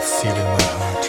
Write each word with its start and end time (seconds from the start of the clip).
For 0.00 0.28
every 0.28 0.99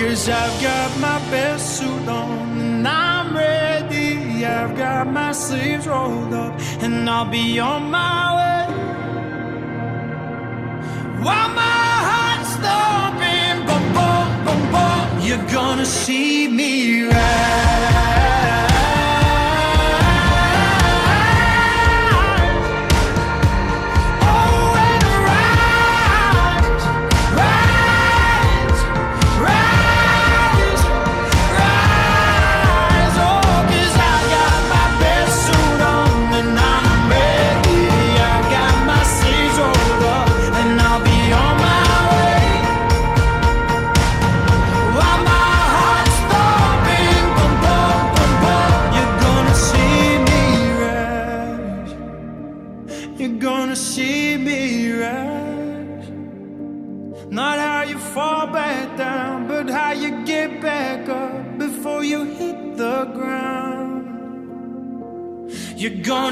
Cause 0.00 0.30
I've 0.30 0.62
got 0.62 0.98
my 0.98 1.18
best 1.30 1.76
suit 1.78 2.08
on 2.08 2.58
and 2.58 2.88
I'm 2.88 3.36
ready. 3.36 4.46
I've 4.46 4.74
got 4.74 5.06
my 5.06 5.30
sleeves 5.32 5.86
rolled 5.86 6.32
up 6.32 6.58
and 6.80 7.08
I'll 7.08 7.30
be 7.30 7.60
on 7.60 7.90
my 7.90 8.34
way. 8.38 8.74
While 11.22 11.50
my 11.50 11.90
heart's 12.08 12.56
thumping, 12.64 13.66
boom, 13.66 13.84
boom, 13.92 14.28
boom, 14.46 14.62
boom, 14.72 15.20
you're 15.20 15.52
gonna 15.52 15.84
see 15.84 16.48
me 16.48 17.02
ride. 17.02 17.69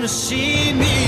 see. 0.09 1.08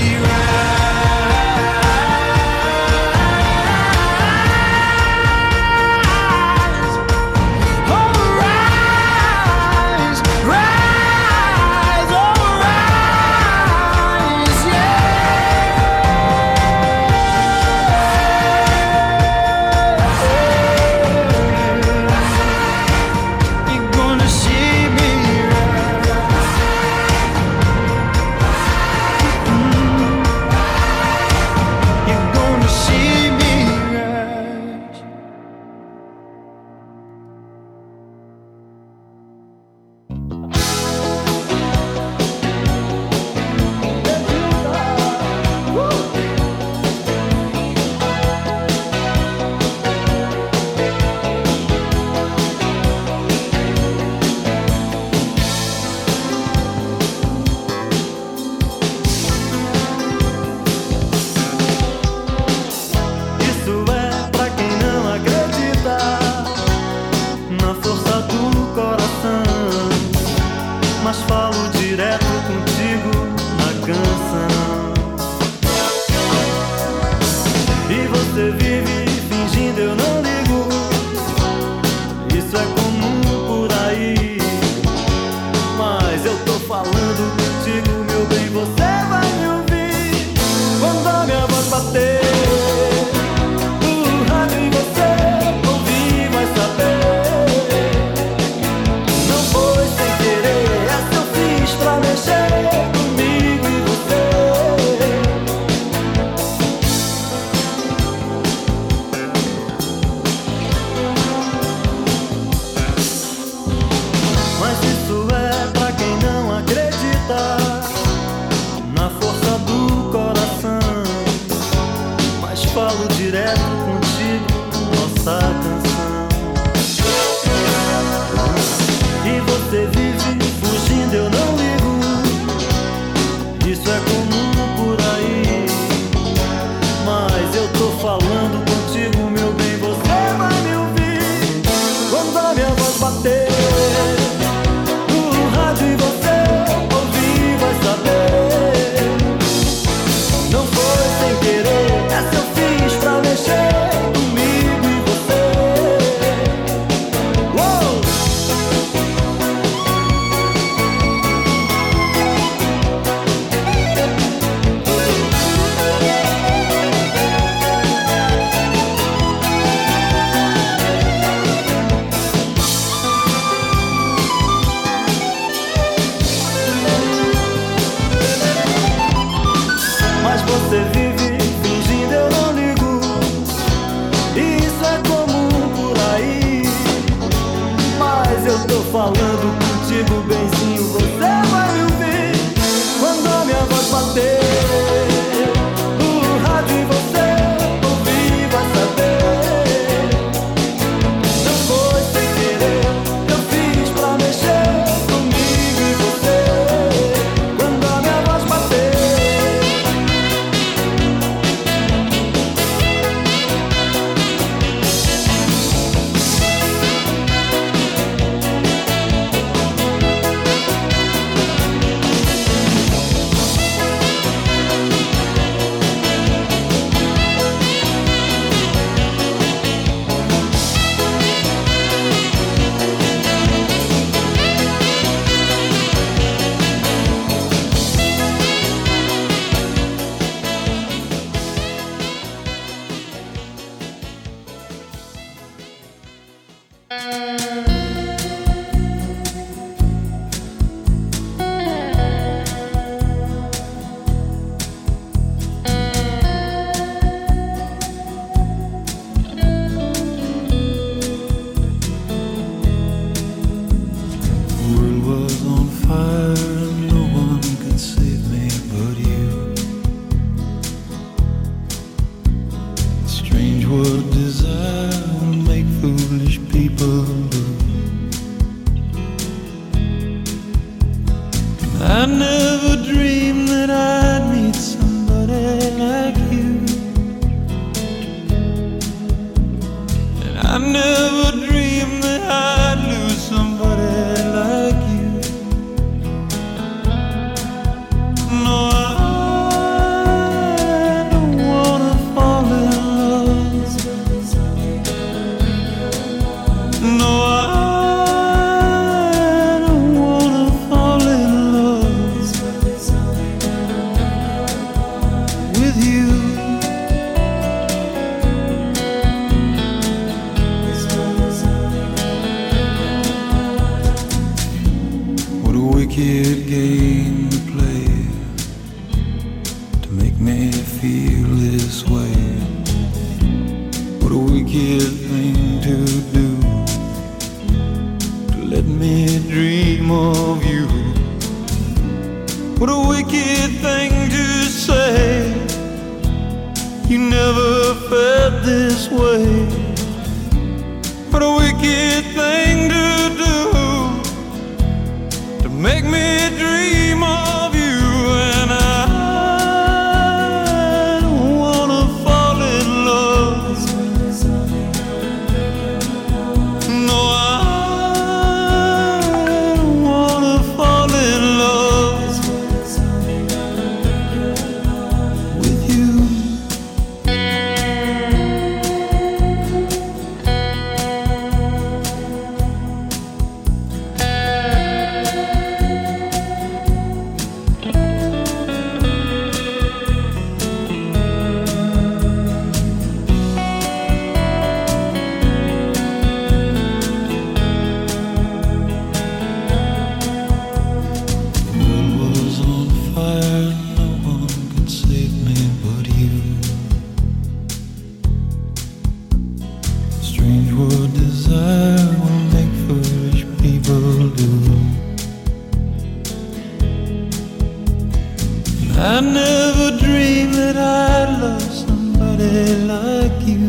Never 419.31 419.77
dreamed 419.77 420.33
that 420.35 420.57
I'd 420.57 421.11
love 421.23 421.49
somebody 421.63 422.37
like 422.73 423.19
you. 423.31 423.45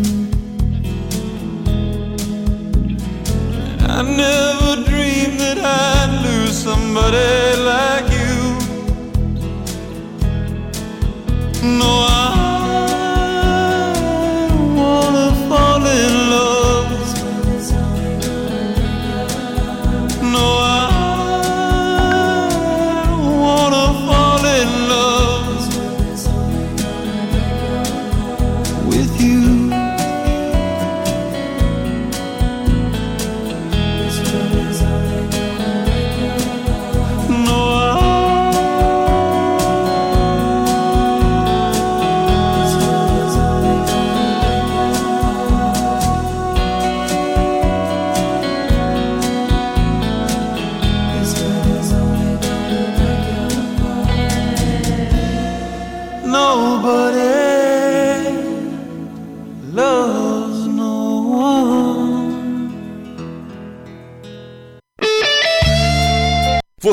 I 3.97 4.01
never 4.25 4.73
dreamed 4.91 5.39
that 5.45 5.59
I'd 5.59 6.13
lose 6.27 6.57
somebody 6.69 7.62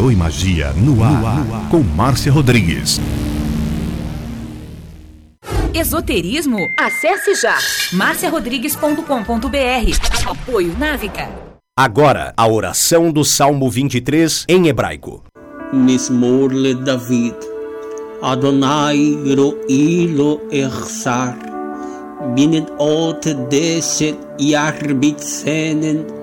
Tarô 0.00 0.10
e 0.10 0.16
Magia 0.16 0.72
no 0.72 1.04
ar, 1.04 1.20
no 1.20 1.26
ar, 1.26 1.44
no 1.44 1.54
ar. 1.54 1.68
com 1.68 1.82
Márcia 1.82 2.32
Rodrigues. 2.32 2.98
Esoterismo? 5.74 6.56
Acesse 6.78 7.34
já 7.34 7.58
marciarodrigues.com.br. 7.92 10.26
Apoio 10.26 10.74
Návica. 10.78 11.28
Agora, 11.78 12.32
a 12.34 12.48
oração 12.48 13.12
do 13.12 13.22
Salmo 13.26 13.70
23 13.70 14.46
em 14.48 14.68
hebraico. 14.68 15.22
Mismorle 15.70 16.76
David. 16.76 17.36
Adonai 18.22 19.18
ro'ilo 19.36 20.40
echsar. 20.50 21.36
Binet 22.34 22.72
ot 22.78 23.34
deset 23.50 24.16
yarbit 24.40 25.22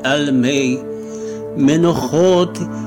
almei. 0.03 0.83
Menochot 1.55 2.86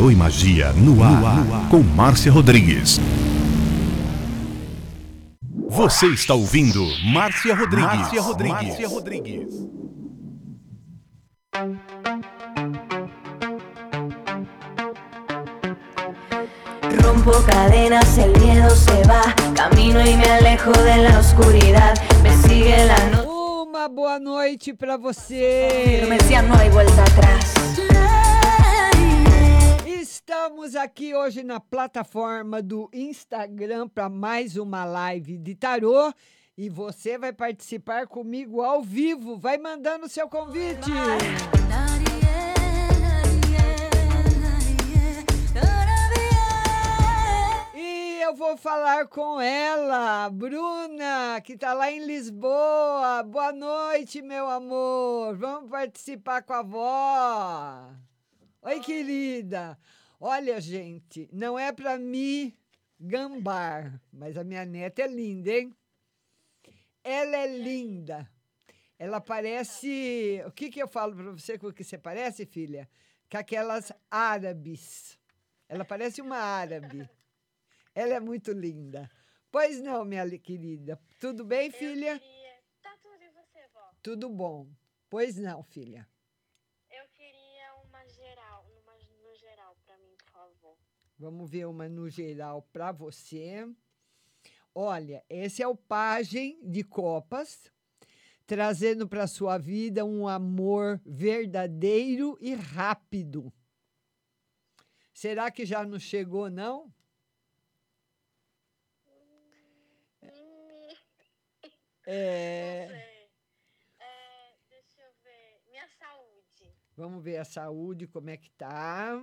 Tarô 0.00 0.10
e 0.10 0.16
Magia 0.16 0.72
no 0.72 1.04
ar, 1.04 1.68
com 1.68 1.82
Márcia 1.82 2.32
Rodrigues. 2.32 2.98
Você 5.68 6.06
está 6.06 6.32
ouvindo 6.32 6.82
Márcia 7.12 7.54
Rodrigues. 7.54 7.98
Márcia 7.98 8.22
Rodrigues. 8.22 8.68
Márcia 8.68 8.88
Rodrigues. 8.88 9.46
Rompo 17.04 17.32
cadenas, 17.44 18.16
el 18.16 18.40
miedo 18.40 18.70
se 18.70 19.02
va. 19.06 19.34
Camino 19.54 20.00
y 20.00 20.16
me 20.16 20.24
alejo 20.24 20.72
de 20.72 20.96
la 20.96 21.18
oscuridad. 21.18 21.94
Me 22.22 22.34
sigue 22.38 22.86
la 22.86 23.10
noche. 23.10 23.28
Uma 23.28 23.86
boa 23.86 24.18
noite 24.18 24.72
pra 24.72 24.96
você. 24.96 26.06
Decía, 26.08 26.40
no 26.40 26.54
hay 26.54 26.70
vuelta 26.70 27.02
atrás. 27.02 27.89
Estamos 30.00 30.76
aqui 30.76 31.14
hoje 31.14 31.42
na 31.42 31.60
plataforma 31.60 32.62
do 32.62 32.88
Instagram 32.90 33.86
para 33.86 34.08
mais 34.08 34.56
uma 34.56 34.82
live 34.82 35.36
de 35.36 35.54
tarô 35.54 36.10
e 36.56 36.70
você 36.70 37.18
vai 37.18 37.34
participar 37.34 38.06
comigo 38.06 38.62
ao 38.62 38.82
vivo. 38.82 39.36
Vai 39.36 39.58
mandando 39.58 40.08
seu 40.08 40.26
convite. 40.26 40.90
E 47.74 48.22
eu 48.22 48.34
vou 48.34 48.56
falar 48.56 49.06
com 49.06 49.38
ela, 49.38 50.30
Bruna, 50.30 51.42
que 51.44 51.52
está 51.52 51.74
lá 51.74 51.92
em 51.92 52.06
Lisboa. 52.06 53.22
Boa 53.22 53.52
noite, 53.52 54.22
meu 54.22 54.48
amor. 54.48 55.36
Vamos 55.36 55.70
participar 55.70 56.42
com 56.42 56.54
a 56.54 56.60
avó. 56.60 58.09
Oi, 58.62 58.78
querida. 58.80 59.78
Olha, 60.20 60.60
gente, 60.60 61.26
não 61.32 61.58
é 61.58 61.72
para 61.72 61.96
me 61.96 62.54
gambar, 63.00 63.98
mas 64.12 64.36
a 64.36 64.44
minha 64.44 64.66
neta 64.66 65.00
é 65.00 65.06
linda, 65.06 65.50
hein? 65.50 65.74
Ela 67.02 67.38
é 67.38 67.46
linda. 67.46 68.30
Ela 68.98 69.18
parece. 69.18 70.42
O 70.46 70.52
que, 70.52 70.68
que 70.68 70.82
eu 70.82 70.86
falo 70.86 71.16
para 71.16 71.30
você 71.32 71.58
com 71.58 71.68
o 71.68 71.72
que 71.72 71.82
você 71.82 71.96
parece, 71.96 72.44
filha? 72.44 72.86
Com 73.30 73.38
aquelas 73.38 73.90
árabes. 74.10 75.18
Ela 75.66 75.82
parece 75.82 76.20
uma 76.20 76.36
árabe. 76.36 77.08
Ela 77.94 78.16
é 78.16 78.20
muito 78.20 78.52
linda. 78.52 79.10
Pois 79.50 79.80
não, 79.80 80.04
minha 80.04 80.38
querida. 80.38 81.00
Tudo 81.18 81.46
bem, 81.46 81.70
filha? 81.70 82.20
Tá 82.82 82.94
tudo 83.00 83.24
e 83.24 83.30
você, 83.30 83.66
vó? 83.72 83.90
Tudo 84.02 84.28
bom. 84.28 84.68
Pois 85.08 85.38
não, 85.38 85.62
filha. 85.62 86.06
Vamos 91.20 91.50
ver 91.50 91.66
uma 91.66 91.86
no 91.86 92.08
geral 92.08 92.62
para 92.72 92.90
você. 92.92 93.68
Olha, 94.74 95.22
esse 95.28 95.62
é 95.62 95.68
o 95.68 95.76
Pagem 95.76 96.58
de 96.62 96.82
Copas, 96.82 97.70
trazendo 98.46 99.06
para 99.06 99.26
sua 99.26 99.58
vida 99.58 100.02
um 100.02 100.26
amor 100.26 100.98
verdadeiro 101.04 102.38
e 102.40 102.54
rápido. 102.54 103.52
Será 105.12 105.50
que 105.50 105.66
já 105.66 105.84
não 105.84 105.98
chegou, 105.98 106.48
não? 106.48 106.90
É, 112.06 112.88
É, 113.98 114.56
deixa 114.70 115.02
eu 115.02 115.12
ver. 115.22 115.60
Minha 115.68 115.86
saúde. 115.86 116.74
vamos 116.96 117.22
ver 117.22 117.36
a 117.36 117.44
saúde, 117.44 118.06
como 118.06 118.30
é 118.30 118.38
que 118.38 118.48
tá. 118.52 119.22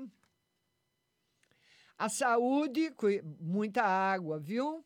A 1.98 2.10
saúde, 2.10 2.94
muita 3.40 3.82
água, 3.82 4.38
viu? 4.38 4.86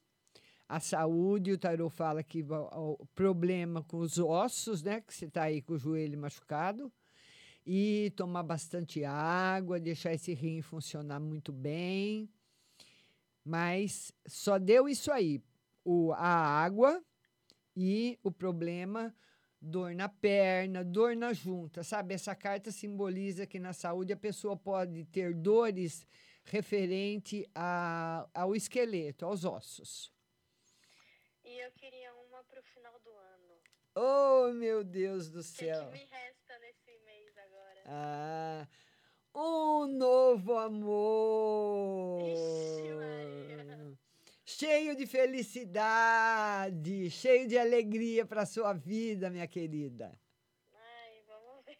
A 0.68 0.80
saúde, 0.80 1.52
o 1.52 1.58
tarô 1.58 1.90
fala 1.90 2.24
que 2.24 2.42
o 2.42 3.06
problema 3.14 3.84
com 3.84 3.98
os 3.98 4.18
ossos, 4.18 4.82
né? 4.82 5.02
Que 5.02 5.14
você 5.14 5.26
está 5.26 5.44
aí 5.44 5.62
com 5.62 5.74
o 5.74 5.78
joelho 5.78 6.18
machucado. 6.18 6.90
E 7.68 8.14
tomar 8.16 8.44
bastante 8.44 9.04
água, 9.04 9.78
deixar 9.78 10.14
esse 10.14 10.34
rim 10.34 10.62
funcionar 10.62 11.20
muito 11.20 11.52
bem. 11.52 12.30
Mas 13.44 14.14
só 14.26 14.58
deu 14.58 14.88
isso 14.88 15.12
aí: 15.12 15.44
o, 15.84 16.14
a 16.14 16.64
água 16.64 17.04
e 17.76 18.18
o 18.24 18.32
problema 18.32 19.14
dor 19.62 19.94
na 19.94 20.08
perna, 20.08 20.82
dor 20.82 21.18
na 21.18 21.34
junta, 21.34 21.84
sabe? 21.84 22.14
Essa 22.14 22.34
carta 22.34 22.72
simboliza 22.72 23.46
que 23.46 23.60
na 23.60 23.74
saúde 23.74 24.14
a 24.14 24.18
pessoa 24.18 24.56
pode 24.56 25.04
ter 25.06 25.36
dores 25.36 26.08
referente 26.44 27.48
a, 27.56 28.28
ao 28.34 28.56
esqueleto, 28.56 29.26
aos 29.26 29.46
ossos. 29.46 30.12
E 31.44 31.58
eu 31.60 31.72
queria 31.72 32.14
uma 32.16 32.44
pro 32.44 32.62
final 32.64 33.00
do 33.00 33.10
ano. 33.10 33.62
Oh, 33.96 34.52
meu 34.54 34.84
Deus 34.84 35.30
do 35.30 35.40
O 35.40 35.44
que, 35.44 35.48
céu! 35.50 35.86
que 35.92 35.98
me 35.98 36.06
resta 36.06 36.60
nesse 36.60 36.98
mês 37.00 37.38
agora? 37.38 37.84
Ah, 37.86 38.68
um 39.36 39.88
novo 39.88 40.58
amor! 40.58 42.22
Ixi, 42.30 42.94
Maria. 42.94 43.98
Cheio 44.46 44.96
de 44.96 45.06
felicidade, 45.08 47.10
cheio 47.10 47.48
de 47.48 47.58
alegria 47.58 48.26
para 48.26 48.46
sua 48.46 48.74
vida, 48.74 49.30
minha 49.30 49.48
querida. 49.48 50.18
Ai, 50.74 51.22
vamos 51.28 51.66
ver. 51.66 51.78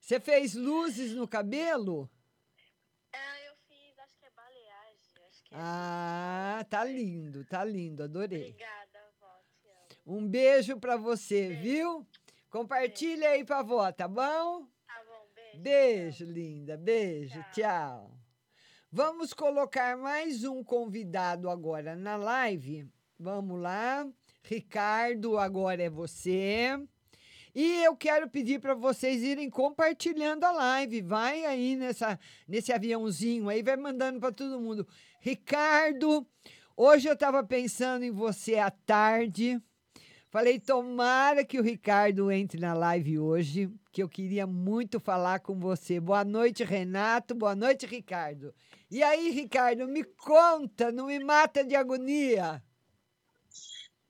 Você 0.00 0.20
fez 0.20 0.54
luzes 0.54 1.12
no 1.14 1.26
cabelo? 1.26 2.08
Ah, 3.12 3.40
eu 3.42 3.56
fiz, 3.66 3.98
acho 3.98 4.16
que 4.18 4.26
é 4.26 4.30
baleagem. 4.30 4.96
Acho 4.98 5.12
que 5.14 5.20
é. 5.20 5.30
Ah, 5.52 6.64
tá 6.68 6.84
lindo, 6.84 7.44
tá 7.44 7.64
lindo, 7.64 8.02
adorei. 8.02 8.50
Obrigada, 8.50 9.12
vó. 9.20 9.26
Te 9.60 9.68
amo. 9.68 10.18
Um 10.18 10.28
beijo 10.28 10.78
pra 10.78 10.96
você, 10.96 11.50
viu? 11.50 12.06
Compartilha 12.50 13.30
aí 13.30 13.44
pra 13.44 13.62
vó, 13.62 13.90
tá 13.92 14.08
bom? 14.08 14.66
Tá 14.86 15.02
bom, 15.06 15.26
beijo. 15.34 15.60
Beijo, 15.60 16.24
linda, 16.24 16.76
beijo, 16.76 17.44
tchau. 17.52 18.10
Vamos 18.90 19.32
colocar 19.32 19.96
mais 19.96 20.44
um 20.44 20.64
convidado 20.64 21.50
agora 21.50 21.94
na 21.94 22.16
live. 22.16 22.88
Vamos 23.18 23.60
lá. 23.60 24.06
Ricardo, 24.42 25.38
agora 25.38 25.82
é 25.82 25.90
você. 25.90 26.78
E 27.58 27.82
eu 27.82 27.96
quero 27.96 28.28
pedir 28.28 28.60
para 28.60 28.74
vocês 28.74 29.22
irem 29.22 29.48
compartilhando 29.48 30.44
a 30.44 30.52
live. 30.52 31.00
Vai 31.00 31.42
aí 31.46 31.74
nessa, 31.74 32.20
nesse 32.46 32.70
aviãozinho 32.70 33.48
aí, 33.48 33.62
vai 33.62 33.78
mandando 33.78 34.20
para 34.20 34.30
todo 34.30 34.60
mundo. 34.60 34.86
Ricardo, 35.18 36.26
hoje 36.76 37.08
eu 37.08 37.14
estava 37.14 37.42
pensando 37.42 38.04
em 38.04 38.10
você 38.10 38.58
à 38.58 38.70
tarde. 38.70 39.58
Falei, 40.28 40.60
tomara 40.60 41.46
que 41.46 41.58
o 41.58 41.62
Ricardo 41.62 42.30
entre 42.30 42.60
na 42.60 42.74
live 42.74 43.18
hoje, 43.18 43.70
que 43.90 44.02
eu 44.02 44.08
queria 44.10 44.46
muito 44.46 45.00
falar 45.00 45.40
com 45.40 45.58
você. 45.58 45.98
Boa 45.98 46.26
noite, 46.26 46.62
Renato. 46.62 47.34
Boa 47.34 47.56
noite, 47.56 47.86
Ricardo. 47.86 48.54
E 48.90 49.02
aí, 49.02 49.30
Ricardo, 49.30 49.88
me 49.88 50.04
conta, 50.04 50.92
não 50.92 51.06
me 51.06 51.18
mata 51.20 51.64
de 51.64 51.74
agonia. 51.74 52.62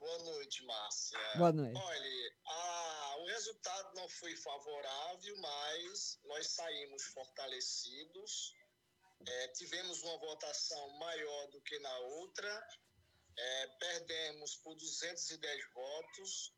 Boa 0.06 0.18
noite, 0.18 0.64
Márcia. 0.64 1.18
Boa 1.36 1.52
noite. 1.52 1.76
Olha, 1.76 2.32
a- 2.46 3.16
o 3.18 3.24
resultado 3.26 3.92
não 3.96 4.08
foi 4.08 4.36
favorável, 4.36 5.36
mas 5.38 6.20
nós 6.24 6.46
saímos 6.48 7.02
fortalecidos 7.06 8.54
É, 9.26 9.48
tivemos 9.48 10.02
uma 10.02 10.18
votação 10.18 10.90
maior 10.98 11.46
do 11.48 11.60
que 11.62 11.78
na 11.78 11.98
outra, 12.00 12.68
é, 13.36 13.66
perdemos 13.78 14.56
por 14.56 14.74
210 14.76 15.64
votos. 15.72 16.52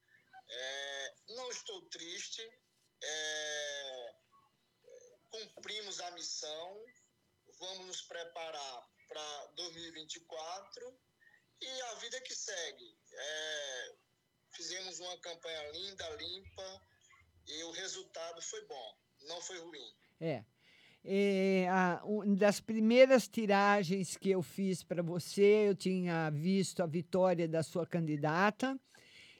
É, 0.50 1.14
não 1.28 1.48
estou 1.50 1.88
triste, 1.88 2.42
é, 3.00 4.14
cumprimos 5.30 6.00
a 6.00 6.10
missão, 6.10 6.84
vamos 7.60 7.86
nos 7.86 8.02
preparar 8.02 8.88
para 9.06 9.46
2024 9.54 11.00
e 11.62 11.80
a 11.82 11.94
vida 11.94 12.20
que 12.22 12.34
segue. 12.34 12.97
É, 13.18 13.94
fizemos 14.52 15.00
uma 15.00 15.16
campanha 15.18 15.70
linda, 15.72 16.08
limpa 16.16 16.82
e 17.46 17.64
o 17.64 17.70
resultado 17.72 18.40
foi 18.42 18.64
bom, 18.66 18.94
não 19.26 19.40
foi 19.40 19.58
ruim. 19.58 19.94
É. 20.20 20.44
É, 21.04 21.68
a, 21.70 22.02
um 22.04 22.34
das 22.34 22.60
primeiras 22.60 23.28
tiragens 23.28 24.16
que 24.16 24.30
eu 24.30 24.42
fiz 24.42 24.82
para 24.82 25.02
você, 25.02 25.68
eu 25.68 25.74
tinha 25.74 26.30
visto 26.30 26.82
a 26.82 26.86
vitória 26.86 27.48
da 27.48 27.62
sua 27.62 27.86
candidata. 27.86 28.78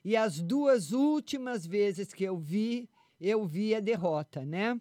E 0.05 0.17
as 0.17 0.41
duas 0.41 0.93
últimas 0.93 1.67
vezes 1.67 2.15
que 2.15 2.25
eu 2.25 2.39
vi, 2.39 2.89
eu 3.21 3.45
vi 3.45 3.75
a 3.75 3.81
derrota, 3.81 4.47
né? 4.47 4.81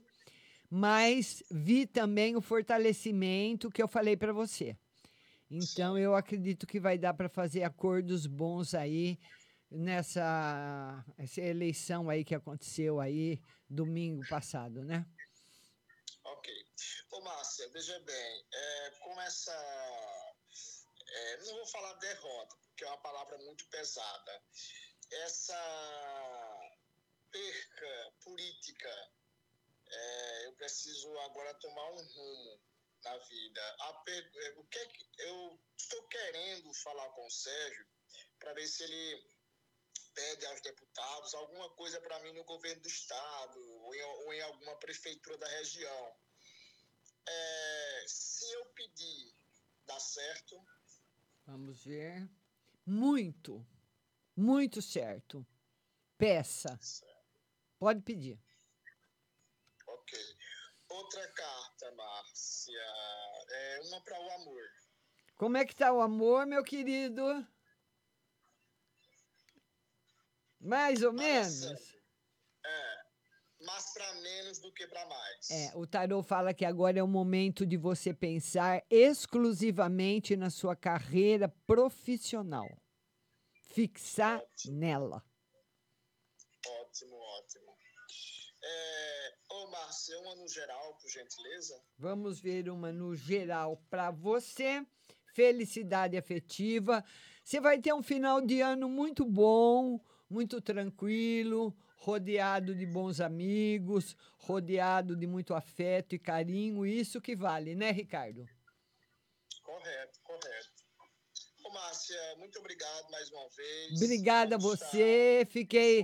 Mas 0.70 1.44
vi 1.50 1.86
também 1.86 2.36
o 2.36 2.42
fortalecimento 2.42 3.70
que 3.70 3.82
eu 3.82 3.88
falei 3.88 4.16
para 4.16 4.32
você. 4.32 4.78
Então 5.50 5.98
eu 5.98 6.16
acredito 6.16 6.68
que 6.68 6.80
vai 6.80 6.98
dar 6.98 7.14
para 7.14 7.30
fazer 7.30 7.64
acordos 7.64 8.28
bons 8.28 8.74
aí 8.74 9.18
nessa 9.70 11.06
essa 11.18 11.42
eleição 11.42 12.10
aí 12.10 12.24
que 12.24 12.36
aconteceu 12.36 13.00
aí 13.00 13.42
domingo 13.70 14.28
passado, 14.28 14.84
né? 14.84 15.06
Ok. 16.24 16.54
Ô, 17.12 17.22
Márcia, 17.22 17.70
veja 17.70 17.98
bem, 18.02 18.46
é, 18.54 18.90
com 19.00 19.22
essa. 19.22 19.54
é, 21.08 21.38
não 21.46 21.56
vou 21.56 21.68
falar 21.68 21.94
derrota, 21.94 22.56
porque 22.68 22.84
é 22.84 22.88
uma 22.88 22.98
palavra 22.98 23.38
muito 23.40 23.66
pesada. 23.68 24.44
Essa 25.10 25.56
perca 27.32 28.14
política, 28.24 28.90
é, 29.88 30.46
eu 30.48 30.54
preciso 30.54 31.18
agora 31.20 31.54
tomar 31.56 31.92
um 31.92 32.04
rumo 32.04 32.60
na 33.08 33.17
vida. 33.17 33.62
A 33.80 34.04
é, 34.08 34.54
o 34.58 34.63
que 34.65 34.78
é 34.78 34.86
que 34.88 35.06
eu 35.20 35.60
estou 35.78 36.08
querendo 36.08 36.74
falar 36.74 37.10
com 37.10 37.26
o 37.26 37.32
Sérgio 37.32 37.88
para 38.39 38.54
ver 38.54 38.67
se 38.67 38.84
ele 38.84 39.38
pede 40.13 40.46
aos 40.48 40.62
deputados 40.62 41.34
alguma 41.36 41.70
coisa 41.76 42.02
para 42.02 42.20
mim 42.22 42.34
no 42.34 42.43
governo 42.43 42.82
do 42.82 42.88
estado 42.88 43.60
ou 43.60 43.96
em, 43.96 44.02
ou 44.02 44.34
em 44.34 44.41
alguma 44.41 44.76
prefeitura 44.78 45.38
da 45.38 45.48
região. 45.48 46.15
É, 47.28 48.06
se 48.08 48.52
eu 48.54 48.65
pedir, 48.67 49.34
dá 49.86 50.00
certo? 50.00 50.60
Vamos 51.46 51.84
ver. 51.84 52.28
Muito, 52.86 53.65
muito 54.36 54.82
certo. 54.82 55.46
Peça. 56.17 56.80
Pode 57.78 58.02
pedir. 58.02 58.39
Ok. 59.86 60.37
Outra 60.89 61.28
carta, 61.34 61.91
Márcia, 61.95 62.82
é 63.50 63.80
uma 63.84 64.02
para 64.02 64.19
o 64.19 64.30
amor. 64.41 64.63
Como 65.36 65.58
é 65.58 65.65
que 65.65 65.76
tá 65.76 65.91
o 65.91 66.02
amor, 66.02 66.45
meu 66.45 66.63
querido? 66.63 67.23
Mais 70.60 71.04
ou 71.04 71.13
menos. 71.13 71.63
É, 72.65 73.08
mais 73.65 73.93
para 73.93 74.13
menos 74.15 74.60
do 74.60 74.71
que 74.73 74.88
para 74.88 75.06
mais. 75.06 75.50
É, 75.52 75.71
o 75.76 75.86
tarô 75.86 76.23
fala 76.23 76.54
que 76.54 76.65
agora 76.65 77.00
é 77.00 77.04
o 77.04 77.08
momento 77.08 77.65
de 77.65 77.78
você 77.78 78.13
pensar 78.13 78.84
exclusivamente 78.89 80.36
na 80.36 80.50
sua 80.50 80.76
carreira 80.76 81.47
profissional. 81.65 82.67
Fixar 83.73 84.41
nela. 84.65 85.23
Ótimo, 86.65 87.15
ótimo. 87.15 87.78
É, 88.63 89.16
Márcia, 89.78 90.20
uma 90.22 90.36
no 90.36 90.48
geral, 90.48 90.96
por 90.96 91.10
gentileza? 91.10 91.80
Vamos 92.00 92.40
ver 92.40 92.68
uma 92.68 92.92
no 92.92 93.16
geral 93.16 93.78
para 93.90 94.10
você. 94.10 94.84
Felicidade 95.34 96.18
afetiva. 96.18 97.06
Você 97.44 97.62
vai 97.62 97.80
ter 97.80 97.94
um 97.94 98.02
final 98.02 98.42
de 98.42 98.60
ano 98.60 98.90
muito 98.90 99.24
bom, 99.24 100.00
muito 100.28 100.60
tranquilo, 100.60 101.78
rodeado 101.96 102.74
de 102.74 102.88
bons 102.88 103.22
amigos, 103.22 104.18
rodeado 104.40 105.16
de 105.16 105.28
muito 105.28 105.54
afeto 105.54 106.16
e 106.16 106.20
carinho. 106.20 106.86
Isso 106.86 107.22
que 107.22 107.36
vale, 107.36 107.76
né, 107.76 107.92
Ricardo? 107.92 108.50
Correto, 109.62 110.20
correto. 110.24 110.70
Ô, 111.63 111.70
Márcia, 111.70 112.36
muito 112.38 112.58
obrigado 112.58 113.12
mais 113.12 113.30
uma 113.30 113.48
vez. 113.50 114.02
Obrigada 114.02 114.56
a 114.56 114.60
você. 114.60 115.46
Fiquei. 115.52 116.04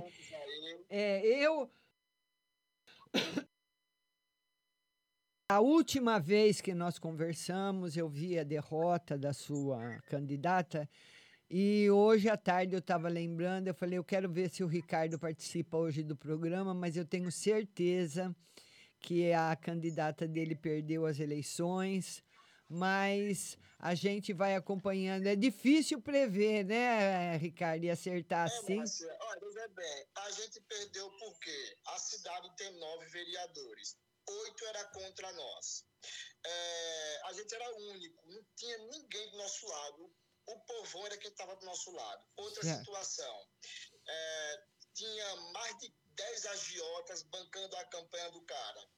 É, 0.88 1.26
eu. 1.26 1.68
A 5.46 5.60
última 5.60 6.18
vez 6.18 6.62
que 6.62 6.72
nós 6.72 6.98
conversamos, 6.98 7.98
eu 7.98 8.08
vi 8.08 8.38
a 8.38 8.42
derrota 8.42 9.18
da 9.18 9.34
sua 9.34 10.00
candidata. 10.06 10.88
E 11.50 11.90
hoje 11.90 12.30
à 12.30 12.36
tarde 12.36 12.74
eu 12.74 12.78
estava 12.78 13.10
lembrando, 13.10 13.68
eu 13.68 13.74
falei, 13.74 13.98
eu 13.98 14.04
quero 14.04 14.26
ver 14.32 14.48
se 14.48 14.64
o 14.64 14.66
Ricardo 14.66 15.18
participa 15.18 15.76
hoje 15.76 16.02
do 16.02 16.16
programa, 16.16 16.72
mas 16.72 16.96
eu 16.96 17.04
tenho 17.04 17.30
certeza 17.30 18.34
que 18.98 19.34
a 19.34 19.54
candidata 19.54 20.26
dele 20.26 20.54
perdeu 20.54 21.04
as 21.04 21.20
eleições, 21.20 22.24
mas 22.66 23.58
a 23.78 23.94
gente 23.94 24.32
vai 24.32 24.56
acompanhando. 24.56 25.26
É 25.26 25.36
difícil 25.36 26.00
prever, 26.00 26.64
né, 26.64 27.36
Ricardo, 27.36 27.84
e 27.84 27.90
acertar 27.90 28.46
assim. 28.46 28.76
Márcia, 28.76 29.14
olha, 29.20 29.68
bem, 29.68 30.06
a 30.16 30.30
gente 30.30 30.58
perdeu 30.62 31.06
porque 31.18 31.76
a 31.88 31.98
cidade 31.98 32.50
tem 32.56 32.72
nove 32.80 33.04
vereadores, 33.10 33.98
oito 34.26 34.66
era 34.66 34.84
contra 34.86 35.32
nós. 35.32 35.84
É, 36.44 37.20
a 37.24 37.32
gente 37.32 37.54
era 37.54 37.76
único, 37.76 38.26
não 38.28 38.44
tinha 38.56 38.78
ninguém 38.78 39.30
do 39.30 39.38
nosso 39.38 39.66
lado, 39.66 40.14
o 40.46 40.60
povão 40.60 41.06
era 41.06 41.16
quem 41.16 41.30
estava 41.30 41.56
do 41.56 41.64
nosso 41.64 41.90
lado. 41.92 42.24
Outra 42.36 42.62
situação, 42.62 43.48
é, 44.06 44.64
tinha 44.94 45.36
mais 45.52 45.78
de 45.78 45.88
10 46.16 46.46
agiotas 46.46 47.22
bancando 47.24 47.76
a 47.76 47.84
campanha 47.86 48.30
do 48.30 48.42
cara. 48.42 48.88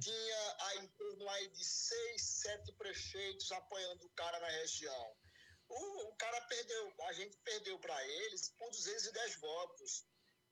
Tinha 0.00 0.56
aí 0.60 0.78
em 0.78 0.88
torno 0.88 1.28
aí 1.30 1.48
de 1.48 1.64
seis, 1.64 2.22
sete 2.22 2.72
prefeitos 2.72 3.50
apoiando 3.52 4.04
o 4.04 4.10
cara 4.10 4.38
na 4.40 4.48
região. 4.48 5.16
O, 5.68 6.08
o 6.08 6.16
cara 6.16 6.40
perdeu, 6.42 6.94
a 7.04 7.12
gente 7.14 7.36
perdeu 7.38 7.78
para 7.78 8.06
eles 8.06 8.50
por 8.58 8.70
210 8.70 9.36
votos. 9.36 10.04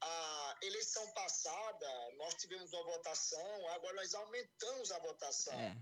A 0.05 0.59
eleição 0.63 1.09
passada, 1.13 2.11
nós 2.17 2.35
tivemos 2.35 2.73
uma 2.73 2.83
votação, 2.85 3.69
agora 3.71 3.95
nós 3.95 4.13
aumentamos 4.15 4.91
a 4.91 4.99
votação. 4.99 5.55
É. 5.55 5.77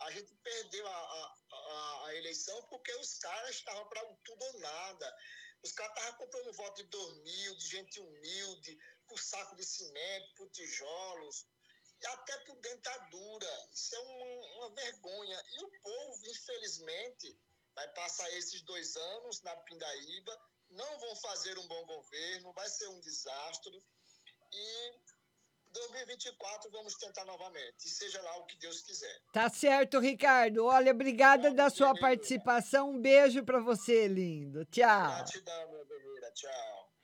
A 0.00 0.10
gente 0.10 0.34
perdeu 0.36 0.86
a, 0.86 0.90
a, 0.90 2.04
a- 2.06 2.14
eleição 2.16 2.62
porque 2.68 2.92
os 2.96 3.18
caras 3.18 3.50
estavam 3.56 3.86
para 3.88 4.02
tudo 4.24 4.42
ou 4.44 4.60
nada. 4.60 5.16
Os 5.62 5.72
caras 5.72 5.96
estavam 5.96 6.18
comprando 6.18 6.52
voto 6.54 6.82
de 6.82 6.88
dormir, 6.88 7.56
de 7.56 7.68
gente 7.68 8.00
humilde, 8.00 8.78
por 9.06 9.18
saco 9.18 9.56
de 9.56 9.64
cimento, 9.64 10.34
por 10.36 10.48
tijolos, 10.50 11.46
e 12.00 12.06
até 12.06 12.38
por 12.44 12.56
dentadura. 12.60 13.68
Isso 13.72 13.94
é 13.94 13.98
uma, 14.00 14.56
uma 14.56 14.74
vergonha. 14.74 15.42
E 15.52 15.64
o 15.64 15.70
povo, 15.82 16.26
infelizmente, 16.26 17.38
vai 17.74 17.88
passar 17.94 18.30
esses 18.32 18.62
dois 18.62 18.96
anos 18.96 19.42
na 19.42 19.54
Pindaíba, 19.56 20.40
não 20.76 20.98
vão 20.98 21.16
fazer 21.16 21.58
um 21.58 21.66
bom 21.66 21.86
governo, 21.86 22.52
vai 22.52 22.68
ser 22.68 22.88
um 22.88 23.00
desastre. 23.00 23.82
E 24.52 24.92
2024 25.72 26.70
vamos 26.70 26.94
tentar 26.94 27.24
novamente, 27.24 27.84
e 27.84 27.88
seja 27.88 28.20
lá 28.22 28.38
o 28.38 28.46
que 28.46 28.56
Deus 28.58 28.80
quiser. 28.82 29.20
Tá 29.32 29.48
certo, 29.50 29.98
Ricardo. 29.98 30.64
Olha, 30.64 30.92
obrigada 30.92 31.52
da 31.52 31.68
sua 31.68 31.94
participação. 31.98 32.90
Um 32.90 33.00
beijo 33.00 33.44
para 33.44 33.60
você, 33.60 34.08
lindo. 34.08 34.64
Tchau. 34.66 35.08
Gratidão, 35.08 35.72
meu 35.72 35.84
guerreira. 35.84 36.30
Tchau. 36.32 36.95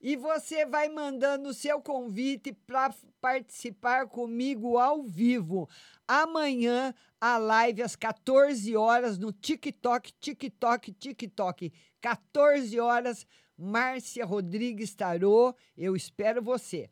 E 0.00 0.16
você 0.16 0.64
vai 0.64 0.88
mandando 0.88 1.50
o 1.50 1.54
seu 1.54 1.82
convite 1.82 2.54
para 2.54 2.94
participar 3.20 4.06
comigo 4.06 4.78
ao 4.78 5.02
vivo. 5.02 5.68
Amanhã, 6.08 6.94
a 7.20 7.36
live 7.36 7.82
às 7.82 7.94
14 7.96 8.74
horas 8.74 9.18
no 9.18 9.30
TikTok, 9.30 10.10
TikTok, 10.18 10.92
TikTok. 10.92 11.70
14 12.00 12.80
horas, 12.80 13.26
Márcia 13.58 14.24
Rodrigues 14.24 14.94
Tarô. 14.94 15.54
Eu 15.76 15.94
espero 15.94 16.42
você. 16.42 16.88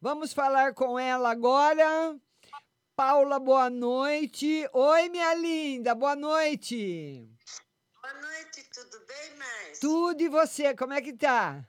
Vamos 0.00 0.32
falar 0.32 0.72
com 0.72 0.96
ela 0.96 1.32
agora. 1.32 2.16
Paula, 2.94 3.40
boa 3.40 3.68
noite. 3.68 4.68
Oi, 4.72 5.08
minha 5.08 5.34
linda, 5.34 5.96
boa 5.96 6.14
noite. 6.14 7.28
Boa 8.00 8.14
noite, 8.14 8.64
tudo 8.72 9.04
bem, 9.04 9.36
Márcia? 9.36 9.80
Tudo 9.80 10.22
e 10.22 10.28
você, 10.28 10.76
como 10.76 10.92
é 10.92 11.02
que 11.02 11.12
tá? 11.12 11.66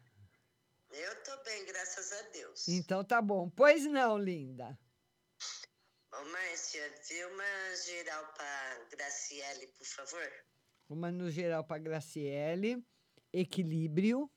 Eu 0.89 1.23
tô 1.23 1.43
bem, 1.43 1.65
graças 1.65 2.11
a 2.11 2.21
Deus. 2.29 2.67
Então 2.67 3.03
tá 3.03 3.21
bom. 3.21 3.49
Pois 3.49 3.85
não, 3.85 4.17
linda. 4.17 4.77
Ô, 6.11 6.25
Márcia, 6.31 6.81
vê 7.07 7.25
uma 7.25 7.75
geral 7.85 8.33
pra 8.33 8.85
Graciele, 8.89 9.67
por 9.67 9.85
favor. 9.85 10.31
Uma 10.89 11.11
no 11.11 11.29
geral 11.29 11.63
para 11.63 11.77
Graciele. 11.81 12.85
Equilíbrio. 13.33 14.31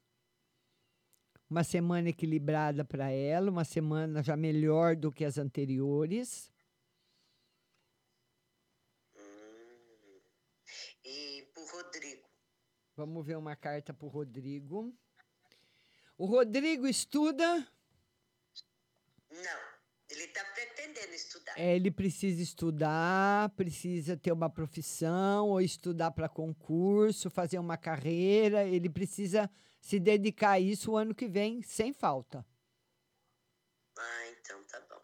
Uma 1.49 1.65
semana 1.65 2.11
equilibrada 2.11 2.85
para 2.85 3.11
ela, 3.11 3.51
uma 3.51 3.65
semana 3.65 4.23
já 4.23 4.37
melhor 4.37 4.95
do 4.95 5.11
que 5.11 5.25
as 5.25 5.37
anteriores. 5.37 6.53
E 11.05 11.51
pro 11.53 11.65
Rodrigo. 11.67 12.29
Vamos 12.95 13.27
ver 13.27 13.37
uma 13.37 13.57
carta 13.57 13.93
para 13.93 14.07
o 14.07 14.11
Rodrigo. 14.11 14.97
O 16.21 16.27
Rodrigo 16.27 16.87
estuda. 16.87 17.67
Não, 19.31 19.61
ele 20.11 20.27
tá 20.29 20.45
pretendendo 20.53 21.15
estudar. 21.15 21.59
É, 21.59 21.75
ele 21.75 21.91
precisa 21.91 22.43
estudar, 22.43 23.49
precisa 23.57 24.19
ter 24.19 24.31
uma 24.31 24.51
profissão, 24.51 25.49
ou 25.49 25.63
estudar 25.63 26.11
para 26.11 26.29
concurso, 26.29 27.31
fazer 27.31 27.59
uma 27.59 27.79
carreira. 27.79 28.65
Ele 28.65 28.91
precisa 28.91 29.51
se 29.81 29.99
dedicar 29.99 30.51
a 30.51 30.61
isso 30.61 30.93
o 30.93 30.97
ano 30.99 31.15
que 31.15 31.27
vem, 31.27 31.63
sem 31.63 31.91
falta. 31.91 32.45
Ah, 33.97 34.29
então 34.29 34.63
tá 34.65 34.79
bom. 34.91 35.03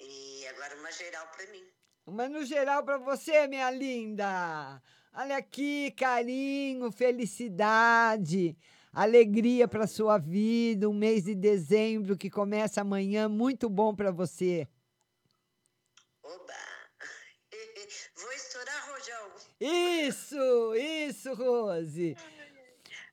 E 0.00 0.48
agora 0.48 0.80
uma 0.80 0.90
geral 0.90 1.28
pra 1.28 1.46
mim. 1.52 1.64
Uma 2.04 2.28
no 2.28 2.44
geral 2.44 2.84
para 2.84 2.98
você, 2.98 3.46
minha 3.46 3.70
linda. 3.70 4.82
Olha 5.12 5.36
aqui, 5.36 5.92
carinho, 5.92 6.90
felicidade, 6.90 8.58
alegria 8.92 9.68
para 9.68 9.86
sua 9.86 10.18
vida, 10.18 10.88
um 10.88 10.94
mês 10.94 11.24
de 11.24 11.34
dezembro 11.34 12.16
que 12.16 12.30
começa 12.30 12.80
amanhã, 12.80 13.28
muito 13.28 13.68
bom 13.68 13.94
para 13.94 14.10
você. 14.10 14.66
Vou 18.14 18.32
estourar, 18.32 18.90
Rojão. 18.90 19.30
Isso, 19.60 20.74
isso, 20.74 21.34
Rose. 21.34 22.16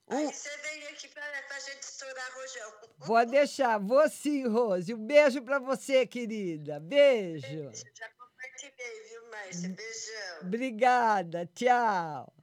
Aí 0.08 0.26
você 0.26 0.58
vem 0.58 0.88
aqui 0.88 1.08
pra, 1.08 1.24
pra 1.48 1.60
gente 1.60 1.82
estourar, 1.82 2.34
Rojão. 2.34 2.74
Pode 3.06 3.32
deixar, 3.32 3.78
vou 3.80 4.08
sim, 4.10 4.48
Rose. 4.48 4.94
Um 4.94 5.06
beijo 5.06 5.42
para 5.44 5.60
você, 5.60 6.06
querida. 6.06 6.80
Beijo. 6.80 7.72
Já 7.94 8.10
compartilhei, 8.18 9.04
viu, 9.10 9.32
Márcia? 9.32 9.70
Beijão. 9.70 10.42
Obrigada, 10.42 11.50
tchau. 11.54 12.35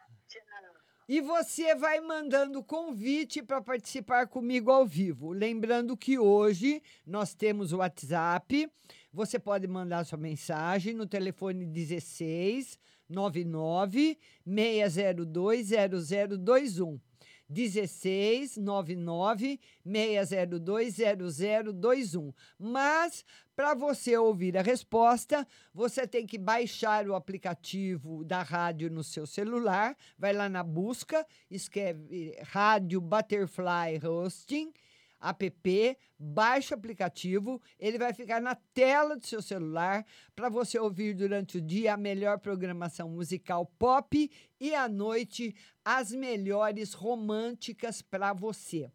E 1.15 1.21
você 1.21 1.75
vai 1.75 2.01
mandando 2.01 2.65
convite 2.65 3.43
para 3.43 3.61
participar 3.61 4.27
comigo 4.29 4.71
ao 4.71 4.87
vivo. 4.87 5.31
Lembrando 5.31 5.95
que 5.95 6.19
hoje 6.19 6.83
nós 7.07 7.35
temos 7.35 7.71
o 7.71 7.77
WhatsApp. 7.77 8.67
Você 9.13 9.39
pode 9.39 9.69
mandar 9.69 10.07
sua 10.07 10.17
mensagem 10.17 10.95
no 10.95 11.07
telefone 11.07 11.67
16 11.67 12.79
99 13.11 14.19
602 14.47 15.69
0021. 15.69 16.99
16 17.47 18.57
99 18.57 19.61
602 19.85 20.97
0021. 20.97 22.33
Mas 22.59 23.23
para 23.63 23.75
você 23.75 24.17
ouvir 24.17 24.59
a 24.59 24.61
resposta, 24.61 25.47
você 25.73 26.05
tem 26.05 26.27
que 26.27 26.37
baixar 26.37 27.07
o 27.07 27.15
aplicativo 27.15 28.25
da 28.25 28.43
rádio 28.43 28.91
no 28.91 29.05
seu 29.05 29.25
celular, 29.25 29.97
vai 30.19 30.33
lá 30.33 30.49
na 30.49 30.65
busca, 30.65 31.25
escreve 31.49 32.37
Rádio 32.43 33.01
Butterfly 33.01 34.05
Hosting, 34.05 34.73
app, 35.21 35.99
baixa 36.19 36.75
o 36.75 36.79
aplicativo, 36.79 37.63
ele 37.79 37.99
vai 37.99 38.13
ficar 38.13 38.41
na 38.41 38.57
tela 38.57 39.17
do 39.17 39.25
seu 39.25 39.41
celular 39.41 40.05
para 40.35 40.49
você 40.49 40.77
ouvir 40.77 41.15
durante 41.15 41.59
o 41.59 41.63
dia 41.63 41.95
a 41.95 41.97
melhor 41.97 42.41
programação 42.41 43.11
musical 43.11 43.65
pop 43.79 44.29
e 44.59 44.75
à 44.75 44.89
noite 44.89 45.55
as 45.85 46.11
melhores 46.11 46.95
românticas 46.95 48.03
para 48.03 48.33
você. 48.33 48.91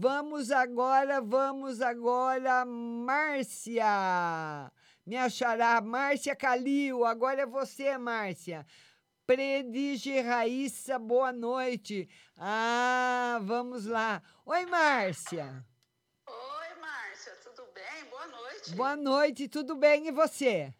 Vamos 0.00 0.52
agora, 0.52 1.20
vamos 1.20 1.82
agora, 1.82 2.64
Márcia. 2.64 3.84
Me 5.04 5.16
achará, 5.16 5.80
Márcia 5.80 6.36
Calil. 6.36 7.04
Agora 7.04 7.42
é 7.42 7.46
você, 7.46 7.98
Márcia. 7.98 8.64
Predige 9.26 10.20
Raíssa, 10.20 11.00
boa 11.00 11.32
noite. 11.32 12.08
Ah, 12.36 13.40
vamos 13.42 13.86
lá. 13.86 14.22
Oi, 14.46 14.66
Márcia. 14.66 15.66
Oi, 16.28 16.74
Márcia, 16.80 17.32
tudo 17.44 17.66
bem? 17.74 18.04
Boa 18.08 18.26
noite. 18.28 18.74
Boa 18.76 18.96
noite, 18.96 19.48
tudo 19.48 19.74
bem 19.74 20.06
e 20.06 20.12
você? 20.12 20.72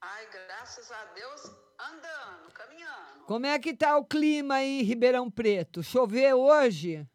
Ai, 0.00 0.26
graças 0.30 0.90
a 0.90 1.04
Deus, 1.12 1.42
andando, 1.78 2.50
caminhando. 2.54 3.26
Como 3.26 3.44
é 3.44 3.58
que 3.58 3.74
tá 3.76 3.98
o 3.98 4.04
clima 4.06 4.54
aí 4.54 4.80
em 4.80 4.82
Ribeirão 4.82 5.30
Preto? 5.30 5.82
Choveu 5.82 6.40
hoje? 6.40 7.06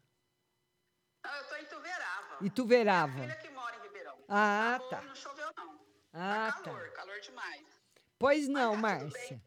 Não, 1.22 1.36
eu 1.36 1.44
tô 1.44 1.56
em 1.56 1.66
Tuverava. 2.40 2.46
Ituverava. 2.46 3.12
Minha 3.12 3.28
filha 3.28 3.40
que 3.40 3.50
mora 3.50 3.76
em 3.76 3.82
Ribeirão. 3.82 4.18
Ah, 4.28 4.74
Acabou, 4.76 4.90
tá. 4.90 5.02
Não 5.02 5.14
choveu, 5.14 5.52
não. 5.56 5.80
Ah, 6.12 6.52
tá 6.52 6.62
calor, 6.62 6.88
tá. 6.88 6.96
calor 6.96 7.20
demais. 7.20 7.66
Pois 8.18 8.48
não, 8.48 8.76
Mas 8.76 8.98
tá 8.98 9.04
Márcia. 9.04 9.42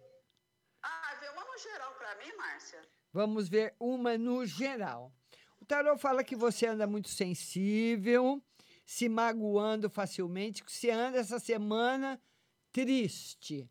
Ah, 0.82 1.16
vê 1.20 1.30
uma 1.30 1.44
no 1.46 1.58
geral 1.58 1.94
pra 1.96 2.16
mim, 2.16 2.36
Márcia. 2.36 2.82
Vamos 3.12 3.50
ver 3.50 3.76
uma 3.80 4.18
no 4.18 4.46
geral. 4.46 5.12
O 5.60 5.66
tarô 5.66 5.98
fala 5.98 6.24
que 6.24 6.36
você 6.36 6.68
anda 6.68 6.86
muito 6.88 7.10
sensível, 7.10 8.44
se 8.86 9.08
magoando 9.08 9.90
facilmente, 9.90 10.64
que 10.64 10.72
você 10.72 10.90
anda 10.90 11.18
essa 11.20 11.40
semana 11.40 12.22
triste. 12.72 13.70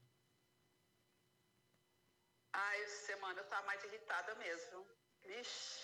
Ah, 2.53 2.77
essa 2.79 3.07
semana 3.07 3.41
eu 3.41 3.45
tava 3.45 3.67
mais 3.67 3.83
irritada 3.85 4.35
mesmo. 4.37 4.87
Vixe. 5.27 5.82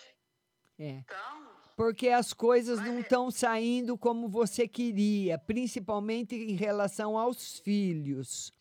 É. 0.78 1.02
Então, 1.04 1.48
Porque 1.76 2.08
as 2.08 2.32
coisas 2.32 2.80
não 2.80 3.00
estão 3.00 3.30
saindo 3.30 3.96
como 3.96 4.28
você 4.28 4.66
queria, 4.66 5.38
principalmente 5.38 6.34
em 6.34 6.54
relação 6.54 7.18
aos 7.18 7.58
filhos. 7.58 8.52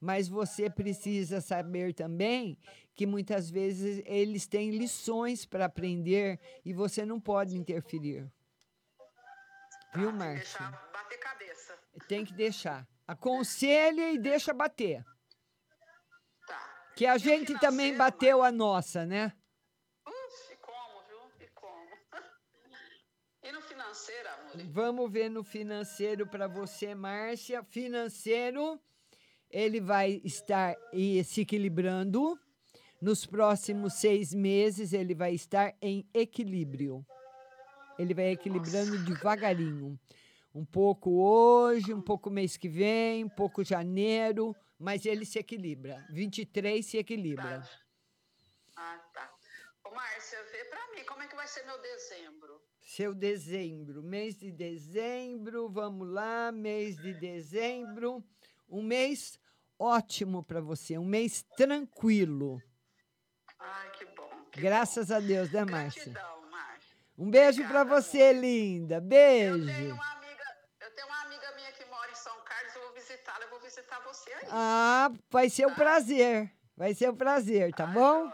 Mas 0.00 0.28
você 0.28 0.68
precisa 0.68 1.40
saber 1.40 1.94
também 1.94 2.58
que 2.94 3.06
muitas 3.06 3.48
vezes 3.48 4.02
eles 4.04 4.46
têm 4.46 4.70
lições 4.70 5.46
para 5.46 5.66
aprender 5.66 6.40
e 6.64 6.72
você 6.72 7.06
não 7.06 7.20
pode 7.20 7.56
interferir. 7.56 8.30
Viu, 9.94 10.10
Márcia? 10.10 10.58
deixar 10.58 10.90
bater 10.92 11.18
cabeça. 11.18 11.78
Tem 12.08 12.24
que 12.24 12.32
deixar. 12.32 12.86
Aconselha 13.06 14.10
e 14.12 14.18
deixa 14.18 14.52
bater. 14.54 15.04
Tá. 16.46 16.92
Que 16.96 17.06
a 17.06 17.18
gente 17.18 17.58
também 17.58 17.96
bateu 17.96 18.42
a 18.42 18.50
nossa, 18.50 19.04
né? 19.04 19.32
Uf, 20.06 20.52
e 20.52 20.56
como, 20.56 21.02
viu? 21.06 21.46
E 21.46 21.50
como? 21.50 21.88
e 23.42 23.52
no 23.52 23.61
financeiro, 23.72 24.28
amor? 24.28 24.66
Vamos 24.70 25.10
ver 25.10 25.30
no 25.30 25.42
financeiro 25.42 26.26
para 26.26 26.46
você, 26.46 26.94
Márcia. 26.94 27.62
Financeiro, 27.64 28.80
ele 29.50 29.80
vai 29.80 30.20
estar 30.24 30.76
se 31.24 31.40
equilibrando. 31.40 32.38
Nos 33.00 33.26
próximos 33.26 33.94
seis 33.94 34.32
meses, 34.32 34.92
ele 34.92 35.14
vai 35.14 35.34
estar 35.34 35.74
em 35.80 36.08
equilíbrio. 36.14 37.04
Ele 37.98 38.14
vai 38.14 38.30
equilibrando 38.30 39.04
devagarinho. 39.04 39.98
Um 40.54 40.64
pouco 40.64 41.10
hoje, 41.10 41.92
um 41.92 42.02
pouco 42.02 42.30
mês 42.30 42.56
que 42.56 42.68
vem, 42.68 43.24
um 43.24 43.28
pouco 43.28 43.64
janeiro, 43.64 44.54
mas 44.78 45.04
ele 45.06 45.24
se 45.24 45.38
equilibra. 45.38 46.06
23 46.10 46.84
se 46.84 46.98
equilibra. 46.98 47.68
Ah, 48.76 48.98
tá. 49.14 49.34
Ô, 49.84 49.90
Márcia, 49.90 50.42
vê 50.52 50.64
pra 50.66 50.88
mim 50.94 51.04
como 51.04 51.22
é 51.22 51.26
que 51.26 51.34
vai 51.34 51.48
ser 51.48 51.64
meu 51.64 51.80
dezembro. 51.80 52.60
Seu 52.82 53.14
dezembro, 53.14 54.02
mês 54.02 54.36
de 54.36 54.50
dezembro, 54.50 55.68
vamos 55.68 56.08
lá, 56.08 56.50
mês 56.52 56.96
de 56.96 57.14
dezembro. 57.14 58.22
Um 58.68 58.82
mês 58.82 59.38
ótimo 59.78 60.42
para 60.42 60.60
você, 60.60 60.98
um 60.98 61.04
mês 61.04 61.44
tranquilo. 61.56 62.60
Ai, 63.58 63.90
que 63.92 64.04
bom. 64.16 64.30
Graças 64.52 65.10
a 65.10 65.20
Deus, 65.20 65.50
né, 65.52 65.64
Márcia? 65.64 66.12
Gratidão, 66.12 66.50
Márcia. 66.50 66.96
Um 67.16 67.30
beijo 67.30 67.66
para 67.68 67.84
você, 67.84 68.32
linda. 68.32 69.00
Beijo. 69.00 69.58
Eu 69.58 69.66
tenho 69.66 71.06
uma 71.06 71.22
amiga 71.22 71.52
minha 71.56 71.72
que 71.72 71.84
mora 71.86 72.10
em 72.10 72.14
São 72.14 72.36
Carlos, 72.44 72.74
eu 72.74 72.82
vou 72.82 72.92
visitá-la, 72.94 73.44
eu 73.44 73.50
vou 73.50 73.60
visitar 73.60 74.00
você 74.00 74.32
aí. 74.32 74.48
Ah, 74.50 75.10
vai 75.30 75.48
ser 75.48 75.66
um 75.66 75.74
prazer. 75.74 76.52
Vai 76.76 76.94
ser 76.94 77.10
um 77.10 77.16
prazer, 77.16 77.72
tá 77.74 77.86
bom? 77.86 78.30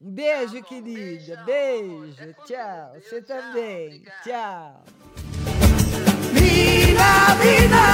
Um 0.00 0.10
beijo, 0.10 0.62
querida. 0.62 1.42
Beijo. 1.44 2.34
Tchau. 2.46 2.92
Você 3.00 3.22
também. 3.22 4.02
Tchau. 4.22 4.82
Vida, 6.32 7.34
vida. 7.40 7.84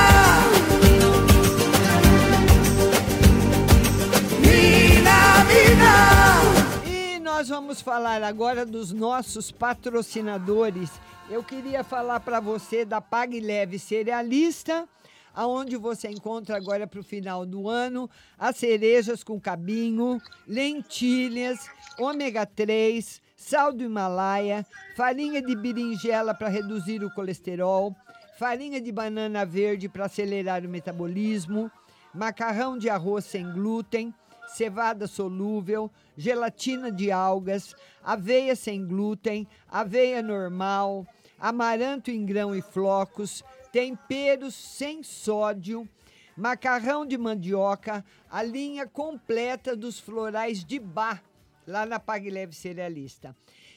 Vida, 4.40 5.44
vida. 5.46 6.90
E 6.90 7.20
nós 7.20 7.48
vamos 7.48 7.80
falar 7.80 8.22
agora 8.22 8.64
dos 8.64 8.92
nossos 8.92 9.52
patrocinadores. 9.52 10.90
Eu 11.28 11.44
queria 11.44 11.84
falar 11.84 12.20
para 12.20 12.40
você 12.40 12.84
da 12.84 13.00
Pague 13.00 13.38
Leve 13.40 13.78
Cerealista. 13.78 14.88
Aonde 15.34 15.76
você 15.76 16.08
encontra 16.08 16.56
agora 16.56 16.86
para 16.86 17.00
o 17.00 17.04
final 17.04 17.44
do 17.46 17.68
ano 17.68 18.08
as 18.38 18.56
cerejas 18.56 19.22
com 19.22 19.40
cabinho, 19.40 20.20
lentilhas, 20.46 21.68
ômega 21.98 22.44
3, 22.46 23.20
sal 23.36 23.72
do 23.72 23.84
Himalaia, 23.84 24.66
farinha 24.96 25.40
de 25.40 25.56
berinjela 25.56 26.34
para 26.34 26.48
reduzir 26.48 27.02
o 27.02 27.12
colesterol, 27.14 27.94
farinha 28.38 28.80
de 28.80 28.92
banana 28.92 29.44
verde 29.44 29.88
para 29.88 30.06
acelerar 30.06 30.64
o 30.64 30.68
metabolismo, 30.68 31.70
macarrão 32.14 32.76
de 32.76 32.88
arroz 32.88 33.24
sem 33.24 33.50
glúten, 33.52 34.14
cevada 34.48 35.06
solúvel, 35.06 35.90
gelatina 36.16 36.90
de 36.90 37.10
algas, 37.10 37.74
aveia 38.02 38.56
sem 38.56 38.84
glúten, 38.84 39.46
aveia 39.70 40.22
normal, 40.22 41.06
amaranto 41.38 42.10
em 42.10 42.24
grão 42.24 42.54
e 42.54 42.60
flocos, 42.60 43.42
temperos 43.72 44.54
sem 44.54 45.02
sódio, 45.02 45.88
macarrão 46.36 47.04
de 47.04 47.16
mandioca, 47.16 48.04
a 48.30 48.42
linha 48.42 48.86
completa 48.86 49.76
dos 49.76 49.98
florais 49.98 50.64
de 50.64 50.78
bar, 50.78 51.22
lá 51.66 51.84
na 51.86 52.00
Pag 52.00 52.28
Leve 52.30 52.54
Cerealista. 52.54 53.36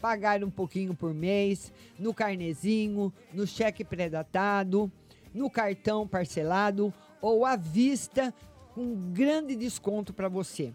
pagar 0.01 0.43
um 0.43 0.49
pouquinho 0.49 0.95
por 0.95 1.13
mês, 1.13 1.71
no 1.99 2.15
carnezinho, 2.15 3.13
no 3.31 3.47
cheque 3.47 3.85
pré-datado, 3.85 4.91
no 5.35 5.51
cartão 5.51 6.09
parcelado 6.09 6.93
ou 7.21 7.45
à 7.45 7.57
vista 7.57 8.33
com 8.75 9.13
grande 9.13 9.55
desconto 9.55 10.15
para 10.15 10.31
você. 10.31 10.73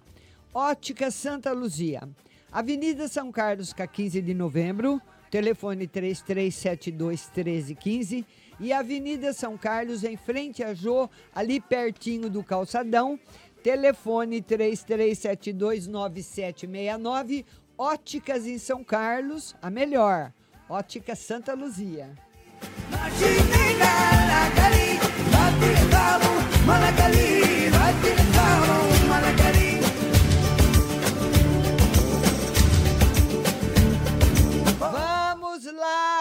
Ótica 0.54 1.10
Santa 1.10 1.52
Luzia, 1.52 2.08
Avenida 2.52 3.08
São 3.08 3.32
Carlos, 3.32 3.74
com 3.74 3.88
15 3.88 4.22
de 4.22 4.36
novembro, 4.36 5.02
telefone 5.32 5.88
3372 5.88 7.32
1315 7.36 8.26
e 8.60 8.74
Avenida 8.74 9.34
São 9.34 9.58
Carlos, 9.58 10.04
em 10.04 10.18
frente 10.18 10.64
a 10.64 10.74
Jô, 10.74 11.10
ali 11.34 11.60
pertinho 11.60 12.30
do 12.30 12.44
calçadão, 12.44 13.20
telefone 13.64 14.42
3372 14.42 15.88
9769, 15.88 17.46
Óticas 17.78 18.46
em 18.46 18.58
São 18.58 18.84
Carlos, 18.84 19.56
a 19.62 19.70
melhor. 19.70 20.34
Ótica 20.68 21.16
Santa 21.16 21.54
Luzia. 21.54 22.10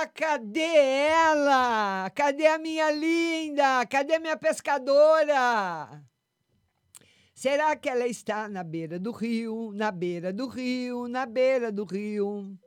Cadê 0.08 0.60
ela? 0.60 2.10
Cadê 2.10 2.46
a 2.46 2.58
minha 2.58 2.90
linda? 2.90 3.86
Cadê 3.86 4.14
a 4.14 4.20
minha 4.20 4.36
pescadora? 4.36 6.02
Será 7.34 7.76
que 7.76 7.88
ela 7.88 8.06
está 8.06 8.48
na 8.48 8.64
beira 8.64 8.98
do 8.98 9.12
rio, 9.12 9.70
na 9.72 9.92
beira 9.92 10.32
do 10.32 10.48
rio, 10.48 11.06
na 11.06 11.24
beira 11.24 11.70
do 11.70 11.84
rio? 11.84 12.58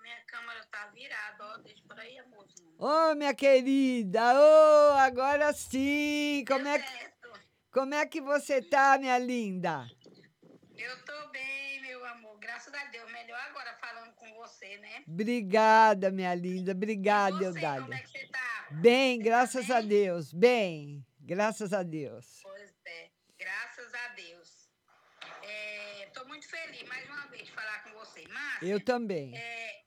Minha 0.00 0.24
câmera 0.26 0.64
tá 0.70 0.86
virada, 0.94 1.44
ó. 1.44 1.58
Deixa 1.58 1.82
por 1.88 1.98
aí, 1.98 2.16
amorzinho. 2.18 2.74
Ô, 2.78 3.14
minha 3.16 3.34
querida, 3.34 4.20
ô, 4.38 4.92
agora 4.98 5.52
sim. 5.52 6.44
Como 6.46 6.68
é 6.68 6.78
que 6.78 7.10
Como 7.72 7.94
é 7.94 8.06
que 8.06 8.20
você 8.20 8.62
tá, 8.62 8.96
minha 8.98 9.18
linda? 9.18 9.84
Eu 10.76 11.04
tô 11.04 11.28
bem, 11.32 11.63
meu 12.04 12.12
amor. 12.12 12.38
Graças 12.38 12.72
a 12.74 12.84
Deus. 12.86 13.10
Melhor 13.10 13.40
agora 13.40 13.74
falando 13.80 14.12
com 14.14 14.32
você, 14.34 14.76
né? 14.78 15.04
Obrigada, 15.08 16.10
minha 16.10 16.34
linda. 16.34 16.72
Obrigada, 16.72 17.36
Você, 17.38 17.46
Eudália. 17.46 17.82
como 17.82 17.94
é 17.94 17.98
que 18.00 18.08
você 18.08 18.26
tá? 18.28 18.68
Bem, 18.72 19.18
graças 19.20 19.70
a 19.70 19.80
Deus. 19.80 20.32
Bem, 20.32 21.04
graças 21.20 21.72
a 21.72 21.82
Deus. 21.82 22.40
Pois 22.42 22.74
é. 22.86 23.10
Graças 23.38 23.94
a 23.94 24.08
Deus. 24.08 24.68
É, 25.42 26.06
tô 26.14 26.24
muito 26.26 26.46
feliz 26.48 26.82
mais 26.88 27.06
uma 27.08 27.26
vez 27.28 27.44
de 27.46 27.52
falar 27.52 27.82
com 27.84 27.90
você. 27.92 28.26
Márcia, 28.28 28.66
Eu 28.68 28.84
também. 28.84 29.36
é, 29.36 29.82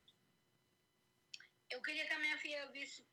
eu 1.70 1.82
queria 1.82 2.06
que 2.06 2.14
a 2.14 2.20
minha 2.20 2.38
filha 2.38 2.66
visse 2.72 3.06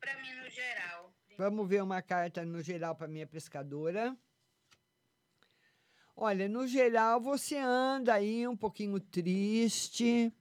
pra 0.00 0.16
mim 0.20 0.32
no 0.34 0.48
geral. 0.50 1.12
Vamos 1.36 1.68
ver 1.68 1.82
uma 1.82 2.02
carta 2.02 2.44
no 2.44 2.60
geral 2.62 2.94
para 2.96 3.08
minha 3.08 3.26
pescadora. 3.26 4.16
Olha, 6.20 6.48
no 6.48 6.66
geral 6.66 7.20
você 7.20 7.56
anda 7.56 8.14
aí 8.14 8.46
um 8.48 8.56
pouquinho 8.56 8.98
triste. 8.98 10.32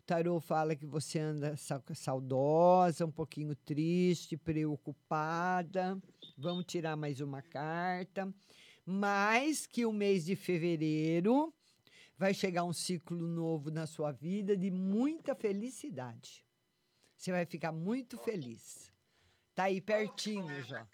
O 0.00 0.02
tarô 0.06 0.40
fala 0.40 0.74
que 0.74 0.86
você 0.86 1.18
anda 1.18 1.54
sa- 1.54 1.82
saudosa, 1.94 3.04
um 3.04 3.10
pouquinho 3.10 3.54
triste, 3.54 4.38
preocupada. 4.38 6.00
Vamos 6.34 6.64
tirar 6.64 6.96
mais 6.96 7.20
uma 7.20 7.42
carta. 7.42 8.32
Mas 8.86 9.66
que 9.66 9.84
o 9.84 9.92
mês 9.92 10.24
de 10.24 10.34
fevereiro 10.34 11.52
vai 12.16 12.32
chegar 12.32 12.64
um 12.64 12.72
ciclo 12.72 13.18
novo 13.28 13.70
na 13.70 13.86
sua 13.86 14.10
vida 14.10 14.56
de 14.56 14.70
muita 14.70 15.34
felicidade. 15.34 16.42
Você 17.14 17.30
vai 17.32 17.44
ficar 17.44 17.70
muito 17.70 18.16
feliz. 18.16 18.90
Tá 19.54 19.64
aí 19.64 19.78
pertinho 19.82 20.64
já. 20.64 20.88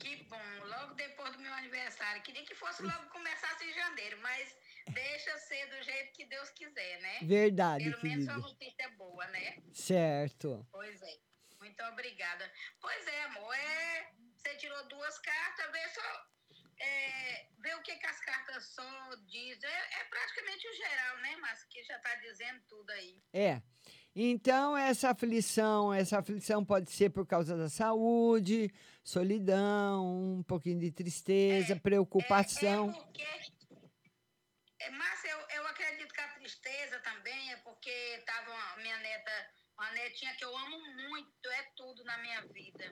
Que 0.00 0.16
bom, 0.24 0.61
logo 0.82 0.94
depois 0.94 1.32
do 1.32 1.40
meu 1.40 1.52
aniversário. 1.54 2.22
Queria 2.22 2.44
que 2.44 2.54
fosse 2.54 2.82
logo 2.82 3.08
começasse 3.10 3.64
em 3.64 3.72
janeiro, 3.72 4.18
mas 4.20 4.54
deixa 4.92 5.38
ser 5.38 5.66
do 5.66 5.82
jeito 5.82 6.12
que 6.12 6.24
Deus 6.26 6.50
quiser, 6.50 7.00
né? 7.00 7.18
Verdade, 7.22 7.84
Pelo 7.84 8.02
menos 8.02 8.24
uma 8.26 8.38
notícia 8.38 8.88
boa, 8.90 9.26
né? 9.28 9.56
Certo. 9.72 10.66
Pois 10.70 11.00
é. 11.02 11.16
Muito 11.60 11.82
obrigada. 11.84 12.50
Pois 12.80 13.06
é, 13.06 13.22
amor. 13.24 13.54
É, 13.54 14.10
você 14.36 14.54
tirou 14.56 14.84
duas 14.88 15.18
cartas, 15.20 15.70
vê 15.70 15.88
só. 15.88 16.32
É, 16.80 17.46
vê 17.60 17.74
o 17.76 17.82
que, 17.82 17.94
que 17.94 18.06
as 18.06 18.20
cartas 18.20 18.66
só 18.74 19.16
dizem. 19.26 19.70
É, 19.70 20.00
é 20.00 20.04
praticamente 20.04 20.66
o 20.66 20.74
geral, 20.74 21.18
né, 21.18 21.36
Márcia? 21.36 21.68
Que 21.70 21.84
já 21.84 21.98
tá 22.00 22.14
dizendo 22.16 22.60
tudo 22.68 22.90
aí. 22.90 23.22
É. 23.32 23.62
Então, 24.14 24.76
essa 24.76 25.10
aflição, 25.10 25.94
essa 25.94 26.18
aflição 26.18 26.64
pode 26.64 26.90
ser 26.90 27.10
por 27.10 27.26
causa 27.26 27.56
da 27.56 27.68
saúde, 27.68 28.70
solidão, 29.04 30.36
um 30.38 30.42
pouquinho 30.42 30.78
de 30.78 30.90
tristeza, 30.92 31.76
preocupação. 31.76 32.90
É 32.90 32.92
porque, 32.92 33.26
é, 34.80 34.90
Márcia, 34.90 35.30
eu, 35.30 35.38
eu 35.56 35.66
acredito 35.68 36.12
que 36.12 36.20
a 36.20 36.28
tristeza 36.34 36.98
também 37.00 37.52
é 37.52 37.56
porque 37.58 38.22
tava 38.26 38.50
uma- 38.50 38.76
minha 38.78 38.98
neta, 38.98 39.50
uma 39.78 39.90
netinha 39.92 40.34
que 40.36 40.44
eu 40.44 40.56
amo 40.56 40.78
muito, 41.08 41.50
é 41.50 41.62
tudo 41.76 42.04
na 42.04 42.18
minha 42.18 42.42
vida. 42.46 42.84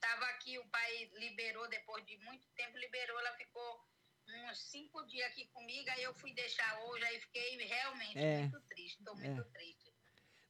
Tava 0.00 0.24
aqui, 0.26 0.58
o 0.58 0.68
pai 0.68 1.10
liberou, 1.14 1.66
depois 1.68 2.04
de 2.04 2.16
muito 2.18 2.46
tempo, 2.54 2.76
liberou, 2.76 3.18
ela 3.20 3.32
ficou 3.36 3.80
uns 4.26 4.70
cinco 4.70 5.04
dias 5.06 5.26
aqui 5.30 5.46
comigo, 5.48 5.88
aí 5.90 6.02
eu 6.02 6.14
fui 6.14 6.32
deixar 6.34 6.78
hoje, 6.84 7.04
aí 7.04 7.20
fiquei 7.20 7.56
realmente 7.64 8.18
É, 8.18 8.38
muito 8.40 8.60
triste, 8.62 9.02
tô 9.04 9.14
muito 9.14 9.40
é. 9.40 9.44
triste. 9.44 9.94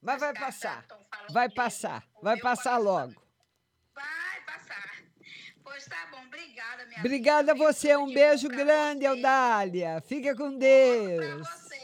Mas 0.01 0.21
vai 0.21 0.35
passar. 0.35 0.87
tão 0.87 1.03
falando 1.05 1.33
Vai 1.33 1.49
passar. 1.49 2.07
Vai 2.23 2.39
passar 2.39 2.77
logo. 2.79 3.15
Vai 3.95 4.45
passar. 4.45 4.94
Pois 5.65 5.87
tá 5.87 6.07
bom, 6.11 6.21
obrigada, 6.27 6.85
minha 6.85 7.01
Obrigada 7.01 7.53
a 7.53 7.55
você. 7.55 7.97
Um 7.97 8.13
beijo 8.13 8.49
grande, 8.49 9.07
Eudália. 9.07 10.01
Fica 10.03 10.37
com 10.37 10.57
Deus. 10.59 11.49
você. 11.49 11.75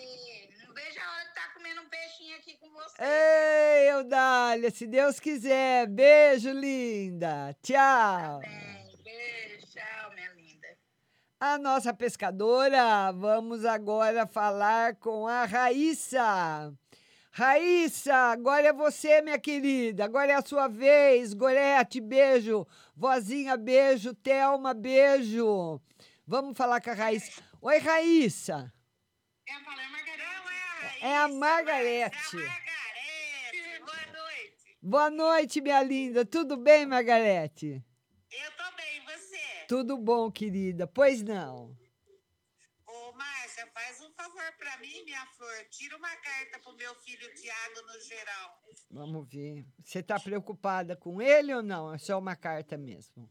Não 0.67 0.75
vejo 0.75 1.01
a 1.01 1.13
hora 1.13 1.23
de 1.25 1.29
estar 1.31 1.55
comendo 1.55 1.81
um 1.81 1.89
peixinho 1.89 2.37
aqui 2.37 2.59
com 2.59 2.71
você. 2.71 3.03
Ei, 3.03 3.91
Eudália, 3.91 4.71
se 4.71 4.87
Deus 4.87 5.19
quiser. 5.19 5.87
Beijo, 5.89 6.51
linda. 6.51 7.57
Tchau. 7.63 8.41
Beijo, 9.03 9.67
tchau, 9.73 10.11
minha 10.15 10.31
linda. 10.35 10.69
A 11.41 11.57
nossa 11.57 11.95
pescadora, 11.95 13.11
vamos 13.13 13.65
agora 13.65 14.27
falar 14.27 14.97
com 14.97 15.27
a 15.27 15.47
Raíssa. 15.47 16.71
Raíssa, 17.33 18.13
agora 18.33 18.67
é 18.67 18.73
você, 18.73 19.23
minha 19.23 19.39
querida. 19.39 20.05
Agora 20.05 20.33
é 20.33 20.35
a 20.35 20.43
sua 20.43 20.67
vez. 20.67 21.33
Gorete, 21.33 22.01
beijo. 22.01 22.67
Vozinha, 22.97 23.57
beijo. 23.57 24.13
Thelma, 24.15 24.75
beijo. 24.75 25.81
Vamos 26.27 26.57
falar 26.57 26.81
com 26.81 26.91
a 26.91 26.95
Raíssa. 26.95 27.41
Oi, 27.63 27.79
Raíssa. 27.79 28.73
É 31.01 31.17
a 31.17 31.29
Margarete. 31.29 32.37
Boa 33.81 34.07
noite. 34.13 34.79
Boa 34.83 35.11
noite, 35.11 35.61
minha 35.61 35.83
linda. 35.83 36.27
Tudo 36.27 36.57
bem, 36.57 36.85
Margarete? 36.85 37.83
Eu 38.31 38.51
tô 38.53 38.77
bem, 38.77 38.97
e 38.97 39.01
você? 39.01 39.67
Tudo 39.69 39.97
bom, 39.97 40.31
querida? 40.31 40.87
Pois 40.87 41.23
não. 41.23 41.80
Faz 43.69 44.01
um 44.01 44.13
favor 44.13 44.53
pra 44.59 44.77
mim, 44.79 45.05
minha 45.05 45.27
flor. 45.37 45.65
Tira 45.71 45.97
uma 45.97 46.17
carta 46.17 46.59
pro 46.61 46.75
meu 46.77 46.95
filho 46.97 47.35
Tiago 47.35 47.83
no 47.87 48.01
geral. 48.01 48.63
Vamos 48.91 49.29
ver. 49.29 49.67
Você 49.85 50.01
está 50.01 50.19
preocupada 50.19 50.97
com 50.97 51.21
ele 51.21 51.55
ou 51.55 51.63
não? 51.63 51.93
É 51.95 51.99
só 51.99 52.19
uma 52.19 52.37
carta 52.37 52.77
mesmo. 52.77 53.31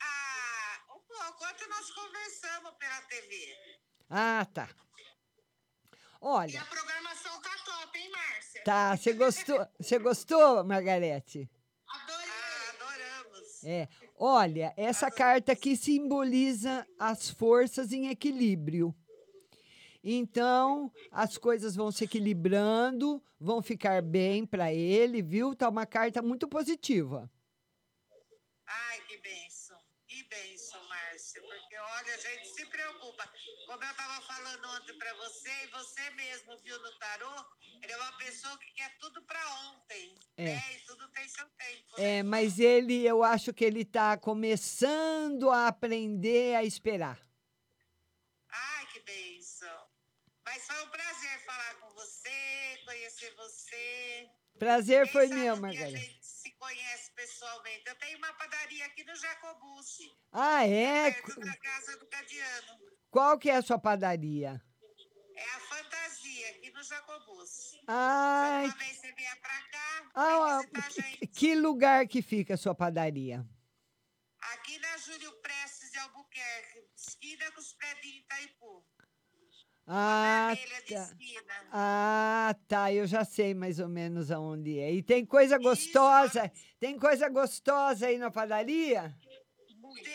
Ah, 0.00 0.94
um 0.96 1.00
pouco. 1.00 1.44
Ontem 1.44 1.68
nós 1.68 1.90
conversamos 1.90 2.72
pela 2.72 3.00
TV. 3.02 3.56
Ah, 4.10 4.46
tá. 4.52 4.68
Olha, 6.20 6.64
programação 6.64 7.40
tá 7.40 7.56
top, 7.64 7.98
hein, 7.98 8.10
Márcia? 8.10 8.64
tá. 8.64 8.96
Você 8.96 9.12
gostou? 9.12 9.68
Você 9.78 9.98
gostou, 9.98 10.64
Margarete? 10.64 11.48
Ah, 11.88 12.72
adoramos. 12.74 13.64
É. 13.64 13.88
Olha, 14.16 14.74
essa 14.76 15.10
carta 15.12 15.52
aqui 15.52 15.76
simboliza 15.76 16.84
as 16.98 17.30
forças 17.30 17.92
em 17.92 18.08
equilíbrio. 18.08 18.92
Então, 20.10 20.90
as 21.10 21.36
coisas 21.36 21.76
vão 21.76 21.92
se 21.92 22.04
equilibrando, 22.04 23.22
vão 23.38 23.60
ficar 23.60 24.00
bem 24.00 24.46
para 24.46 24.72
ele, 24.72 25.20
viu? 25.20 25.54
Tá 25.54 25.68
uma 25.68 25.84
carta 25.84 26.22
muito 26.22 26.48
positiva. 26.48 27.30
Ai, 28.66 29.00
que 29.02 29.18
benção. 29.18 29.78
Que 30.06 30.22
benção, 30.22 30.82
Márcia. 30.88 31.42
Porque, 31.42 31.76
olha, 31.76 32.14
a 32.14 32.16
gente 32.16 32.48
se 32.48 32.64
preocupa. 32.64 33.30
Como 33.66 33.84
eu 33.84 33.94
tava 33.94 34.22
falando 34.22 34.66
ontem 34.76 34.96
pra 34.96 35.12
você, 35.12 35.50
e 35.64 35.66
você 35.66 36.10
mesmo 36.12 36.56
viu 36.64 36.80
no 36.80 36.98
tarô, 36.98 37.44
ele 37.82 37.92
é 37.92 37.96
uma 37.98 38.16
pessoa 38.16 38.56
que 38.56 38.72
quer 38.72 38.96
tudo 38.98 39.22
pra 39.24 39.40
ontem. 39.68 40.14
É. 40.38 40.54
Né? 40.54 40.62
E 40.74 40.86
tudo 40.86 41.06
tem 41.10 41.28
seu 41.28 41.44
tempo. 41.50 42.00
É, 42.00 42.22
mas 42.22 42.58
ele, 42.58 43.06
eu 43.06 43.22
acho 43.22 43.52
que 43.52 43.62
ele 43.62 43.82
está 43.82 44.16
começando 44.16 45.50
a 45.50 45.68
aprender 45.68 46.54
a 46.54 46.64
esperar. 46.64 47.20
Ai, 48.48 48.86
que 48.86 49.00
benção. 49.00 49.88
Mas 50.48 50.66
foi 50.66 50.82
um 50.82 50.88
prazer 50.88 51.44
falar 51.44 51.74
com 51.74 51.90
você, 51.90 52.80
conhecer 52.86 53.34
você. 53.36 54.30
Prazer 54.58 55.04
Quem 55.04 55.12
foi 55.12 55.26
meu, 55.26 55.56
dia 55.68 55.84
A 55.84 55.90
gente 55.90 56.24
se 56.24 56.50
conhece 56.52 57.12
pessoalmente. 57.12 57.82
Eu 57.86 57.94
tenho 57.96 58.16
uma 58.16 58.32
padaria 58.32 58.86
aqui 58.86 59.04
no 59.04 59.14
Jacobucci, 59.14 60.10
Ah, 60.32 60.66
é? 60.66 61.12
perto 61.12 61.40
da 61.40 61.54
casa 61.54 61.98
do 61.98 62.06
Cadiano. 62.06 62.80
Qual 63.10 63.38
que 63.38 63.50
é 63.50 63.56
a 63.56 63.62
sua 63.62 63.78
padaria? 63.78 64.58
É 65.36 65.44
a 65.44 65.60
fantasia 65.60 66.50
aqui 66.52 66.70
no 66.70 66.82
Jacobucci. 66.82 67.82
Ai, 67.86 68.64
Uma 68.64 68.74
vez 68.76 68.96
você 68.96 69.12
vier 69.12 69.40
pra 69.42 69.62
cá, 69.68 70.10
ah, 70.14 70.60
que, 70.94 71.26
que 71.26 71.54
lugar 71.56 72.08
que 72.08 72.22
fica 72.22 72.54
a 72.54 72.56
sua 72.56 72.74
padaria? 72.74 73.46
Aqui 74.54 74.78
na 74.78 74.96
Júlio 74.96 75.30
Prestes 75.42 75.92
de 75.92 75.98
Albuquerque, 75.98 76.88
esquina 76.96 77.52
com 77.52 77.60
os 77.60 77.74
predinhos 77.74 78.24
Itaipu. 78.24 78.87
Ah, 79.90 80.54
tá. 80.86 81.10
Ah, 81.72 82.54
tá. 82.68 82.92
Eu 82.92 83.06
já 83.06 83.24
sei 83.24 83.54
mais 83.54 83.78
ou 83.80 83.88
menos 83.88 84.30
aonde 84.30 84.78
é. 84.78 84.92
E 84.92 85.02
tem 85.02 85.24
coisa 85.24 85.56
gostosa. 85.58 86.52
Tem 86.78 86.98
coisa 86.98 87.28
gostosa 87.30 88.06
aí 88.06 88.18
na 88.18 88.30
padaria? 88.30 89.16
Tem, 89.22 89.76
muita, 89.80 90.10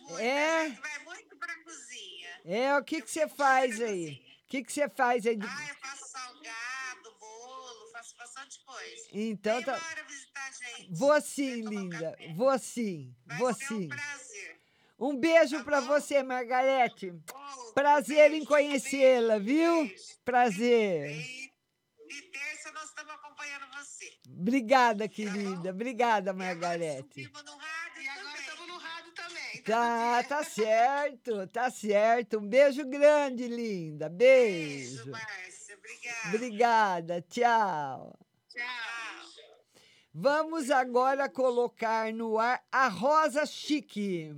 muita. 0.00 0.22
É? 0.22 0.62
A 0.62 0.68
gente 0.68 0.80
vai 0.80 0.98
muito 1.04 1.36
pra 1.36 1.54
cozinha. 1.62 2.28
É, 2.44 2.76
o 2.76 2.82
que 2.84 3.00
que 3.02 3.10
você 3.10 3.28
faz 3.28 3.80
aí? 3.80 4.20
O 4.44 4.48
que 4.48 4.64
que 4.64 4.72
você 4.72 4.88
faz 4.88 5.24
aí? 5.26 5.36
de- 5.36 5.46
Ah, 5.46 5.66
eu 5.68 5.74
faço 5.76 6.08
salgado, 6.08 7.16
bolo, 7.20 7.92
faço 7.92 8.16
bastante 8.16 8.58
coisa. 8.64 9.08
Então 9.12 9.56
Vem 9.56 9.64
tá. 9.64 9.76
uma 9.76 9.86
hora 9.90 10.02
visitar 10.04 10.48
a 10.48 10.50
gente. 10.50 10.94
Vou 10.94 11.20
sim, 11.20 11.60
linda. 11.60 12.18
Vou 12.34 12.58
sim. 12.58 13.14
Vou 13.38 13.54
ser 13.54 13.64
um 13.64 13.68
sim. 13.82 13.88
prazer. 13.88 14.57
Um 14.98 15.16
beijo 15.16 15.62
pra 15.62 15.80
você, 15.80 16.24
Margarete. 16.24 17.14
Prazer 17.72 18.32
em 18.32 18.44
conhecê-la, 18.44 19.38
viu? 19.38 19.88
Prazer. 20.24 21.16
De 22.08 22.22
terça 22.22 22.72
nós 22.72 22.88
estamos 22.88 23.14
acompanhando 23.14 23.66
você. 23.78 24.12
Obrigada, 24.28 25.08
querida. 25.08 25.70
Obrigada, 25.70 26.32
Margarete. 26.32 27.20
E. 27.20 27.28
Tá, 29.62 30.24
tá 30.24 30.42
certo, 30.42 31.46
tá 31.46 31.70
certo. 31.70 32.38
Um 32.38 32.48
beijo 32.48 32.84
grande, 32.84 33.46
linda. 33.46 34.08
Beijo. 34.08 35.10
Márcia. 35.10 35.76
Obrigada. 35.76 36.28
Obrigada, 36.28 37.22
tchau. 37.22 38.18
Tchau. 38.48 38.64
Vamos 40.12 40.70
agora 40.70 41.28
colocar 41.28 42.12
no 42.12 42.38
ar 42.38 42.64
a 42.72 42.88
Rosa 42.88 43.46
Chique. 43.46 44.34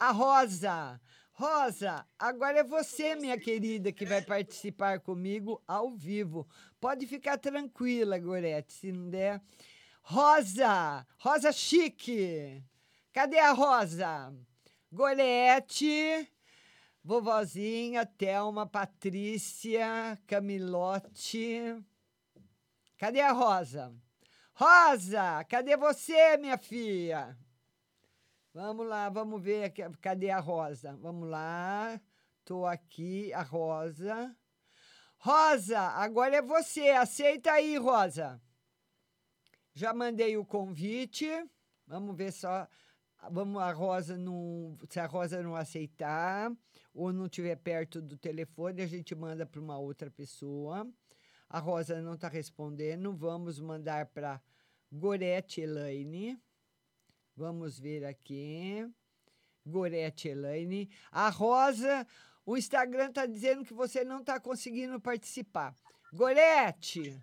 A 0.00 0.12
Rosa. 0.12 0.98
Rosa, 1.34 2.06
agora 2.18 2.60
é 2.60 2.64
você, 2.64 3.14
minha 3.14 3.38
querida, 3.38 3.92
que 3.92 4.06
vai 4.06 4.22
participar 4.22 4.98
comigo 4.98 5.62
ao 5.68 5.90
vivo. 5.90 6.48
Pode 6.80 7.06
ficar 7.06 7.36
tranquila, 7.36 8.18
Gorete, 8.18 8.72
se 8.72 8.90
não 8.90 9.10
der. 9.10 9.42
Rosa, 10.00 11.06
Rosa 11.18 11.52
Chique. 11.52 12.64
Cadê 13.12 13.38
a 13.38 13.52
Rosa? 13.52 14.34
Gorete, 14.90 16.26
vovozinha, 17.04 18.06
Thelma, 18.06 18.66
Patrícia, 18.66 20.18
Camilote. 20.26 21.76
Cadê 22.96 23.20
a 23.20 23.32
Rosa? 23.32 23.94
Rosa, 24.54 25.44
cadê 25.44 25.76
você, 25.76 26.38
minha 26.38 26.56
filha? 26.56 27.36
Vamos 28.52 28.84
lá, 28.86 29.08
vamos 29.08 29.40
ver. 29.40 29.72
Cadê 30.00 30.30
a 30.30 30.40
Rosa? 30.40 30.96
Vamos 30.96 31.28
lá. 31.28 32.00
Tô 32.44 32.66
aqui, 32.66 33.32
a 33.32 33.42
Rosa. 33.42 34.36
Rosa, 35.18 35.78
agora 35.78 36.36
é 36.36 36.42
você. 36.42 36.88
Aceita 36.90 37.52
aí, 37.52 37.76
Rosa. 37.76 38.42
Já 39.72 39.94
mandei 39.94 40.36
o 40.36 40.44
convite. 40.44 41.28
Vamos 41.86 42.16
ver 42.16 42.32
só. 42.32 42.66
Vamos 43.30 43.62
a 43.62 43.70
Rosa 43.70 44.16
não, 44.16 44.76
se 44.88 44.98
a 44.98 45.06
Rosa 45.06 45.42
não 45.42 45.54
aceitar 45.54 46.50
ou 46.92 47.12
não 47.12 47.26
estiver 47.26 47.54
perto 47.54 48.00
do 48.00 48.16
telefone, 48.16 48.82
a 48.82 48.86
gente 48.86 49.14
manda 49.14 49.46
para 49.46 49.60
uma 49.60 49.78
outra 49.78 50.10
pessoa. 50.10 50.90
A 51.48 51.58
Rosa 51.60 52.00
não 52.00 52.14
está 52.14 52.28
respondendo. 52.28 53.14
Vamos 53.14 53.60
mandar 53.60 54.06
para 54.06 54.42
Gorete 54.90 55.60
Elaine. 55.60 56.36
Vamos 57.40 57.80
ver 57.80 58.04
aqui. 58.04 58.86
Gorete 59.64 60.28
Elaine. 60.28 60.90
A 61.10 61.30
Rosa, 61.30 62.06
o 62.44 62.54
Instagram 62.54 63.08
está 63.08 63.24
dizendo 63.24 63.64
que 63.64 63.72
você 63.72 64.04
não 64.04 64.20
está 64.20 64.38
conseguindo 64.38 65.00
participar. 65.00 65.74
Gorete, 66.12 67.18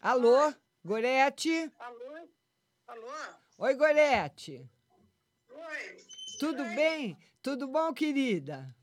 Alô, 0.00 0.52
Gorete? 0.84 1.70
Alô? 1.78 2.28
Alô? 2.88 3.12
Oi, 3.58 3.74
Gorete. 3.74 4.68
Oi. 5.48 5.96
Tudo 6.40 6.64
bem? 6.74 7.16
Tudo 7.40 7.68
bom, 7.68 7.94
querida? 7.94 8.74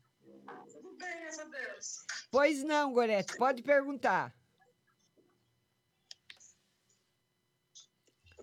Tudo 0.72 0.96
bem, 0.96 1.20
graças 1.20 1.40
a 1.40 1.44
Deus. 1.44 2.06
Pois 2.30 2.64
não, 2.64 2.94
Gorete, 2.94 3.36
pode 3.36 3.62
perguntar. 3.62 4.34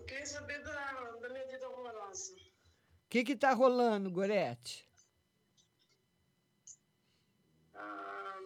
Queria 0.08 0.26
saber 0.26 0.62
da, 0.62 0.92
da 1.20 1.28
minha 1.28 1.46
vida 1.46 1.66
amorosa. 1.66 2.34
O 2.34 3.08
que 3.10 3.24
que 3.24 3.36
tá 3.36 3.52
rolando, 3.52 4.10
Gorete? 4.10 4.88
Ah, 7.74 8.40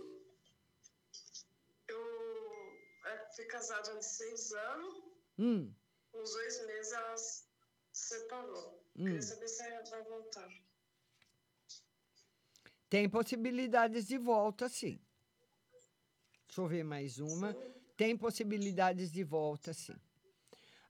eu 1.89 2.01
é, 3.07 3.27
fui 3.35 3.45
casada 3.47 3.93
há 3.93 4.03
seis 4.03 4.53
anos. 4.53 5.03
Hum, 5.39 5.73
Uns 6.15 6.31
dois 6.33 6.67
meses 6.67 6.93
ela 6.93 7.17
se 7.17 7.45
separou. 7.93 8.85
Hum. 8.97 9.05
Queria 9.05 9.23
saber 9.23 9.49
se 9.49 9.63
ela 9.63 9.83
vai 9.85 10.03
voltar. 10.03 10.49
tem 12.91 13.09
possibilidades 13.09 14.07
de 14.07 14.19
volta, 14.19 14.69
sim. 14.69 15.01
Deixa 16.47 16.61
eu 16.61 16.69
ver 16.69 16.85
mais 16.85 17.19
uma. 17.19 17.57
Tem 17.97 18.17
possibilidades 18.17 19.11
de 19.11 19.25
volta, 19.25 19.73
sim. 19.73 19.97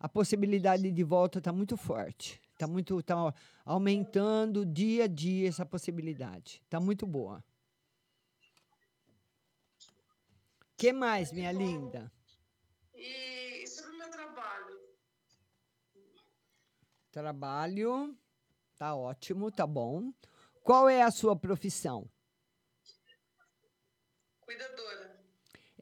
A 0.02 0.08
possibilidade 0.08 0.90
de 0.90 1.04
volta 1.04 1.38
está 1.38 1.52
muito 1.52 1.76
forte. 1.76 2.42
Está 2.54 2.66
muito, 2.66 3.00
tá 3.04 3.32
aumentando 3.64 4.66
dia 4.66 5.04
a 5.04 5.06
dia 5.06 5.48
essa 5.48 5.64
possibilidade. 5.64 6.60
Está 6.64 6.80
muito 6.80 7.06
boa. 7.06 7.42
que 10.76 10.92
mais, 10.92 11.30
minha 11.30 11.52
linda? 11.52 12.10
E, 12.92 13.64
sobre 13.68 13.92
o 13.92 13.98
meu 13.98 14.10
trabalho? 14.10 14.80
Trabalho, 17.12 18.18
tá 18.76 18.96
ótimo, 18.96 19.52
tá 19.52 19.64
bom. 19.64 20.12
Qual 20.64 20.88
é 20.88 21.02
a 21.02 21.12
sua 21.12 21.36
profissão? 21.36 22.10
Cuidadora. 24.40 25.01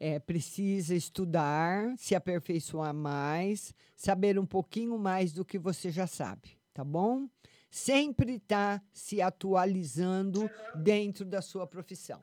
É, 0.03 0.17
precisa 0.17 0.95
estudar, 0.95 1.95
se 1.95 2.15
aperfeiçoar 2.15 2.91
mais, 2.91 3.71
saber 3.95 4.39
um 4.39 4.47
pouquinho 4.47 4.97
mais 4.97 5.31
do 5.31 5.45
que 5.45 5.59
você 5.59 5.91
já 5.91 6.07
sabe, 6.07 6.57
tá 6.73 6.83
bom? 6.83 7.29
Sempre 7.69 8.39
tá 8.39 8.81
se 8.91 9.21
atualizando 9.21 10.49
dentro 10.73 11.23
da 11.23 11.39
sua 11.39 11.67
profissão. 11.67 12.19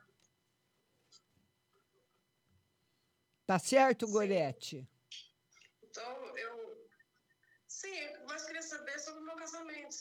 Tá 3.46 3.60
certo, 3.60 4.08
Gorete? 4.08 4.84
Então, 5.80 6.36
eu. 6.36 6.88
Sim, 7.68 8.26
mas 8.26 8.44
queria 8.44 8.60
saber 8.60 8.98
sobre 8.98 9.22
o 9.22 9.24
meu 9.24 9.36
casamento. 9.36 9.94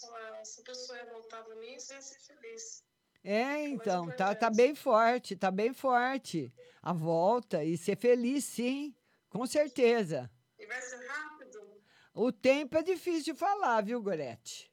Se, 0.43 0.61
a 0.61 0.63
pessoa 0.63 0.97
ia 0.97 1.05
voltar 1.11 1.43
pra 1.43 1.55
mim, 1.57 1.79
se 1.79 1.93
ia 1.93 2.01
ser 2.01 2.19
feliz. 2.21 2.83
É, 3.29 3.67
então, 3.67 4.09
tá, 4.15 4.33
tá 4.33 4.49
bem 4.49 4.73
forte, 4.73 5.35
tá 5.35 5.51
bem 5.51 5.73
forte. 5.73 6.49
A 6.81 6.93
volta 6.93 7.61
e 7.61 7.75
ser 7.77 7.97
feliz, 7.97 8.45
sim, 8.45 8.95
com 9.27 9.45
certeza. 9.45 10.31
E 10.57 10.65
vai 10.65 10.79
ser 10.79 11.05
rápido? 11.05 11.59
O 12.13 12.31
tempo 12.31 12.77
é 12.77 12.81
difícil 12.81 13.33
de 13.33 13.37
falar, 13.37 13.83
viu, 13.83 14.01
Gorete? 14.01 14.71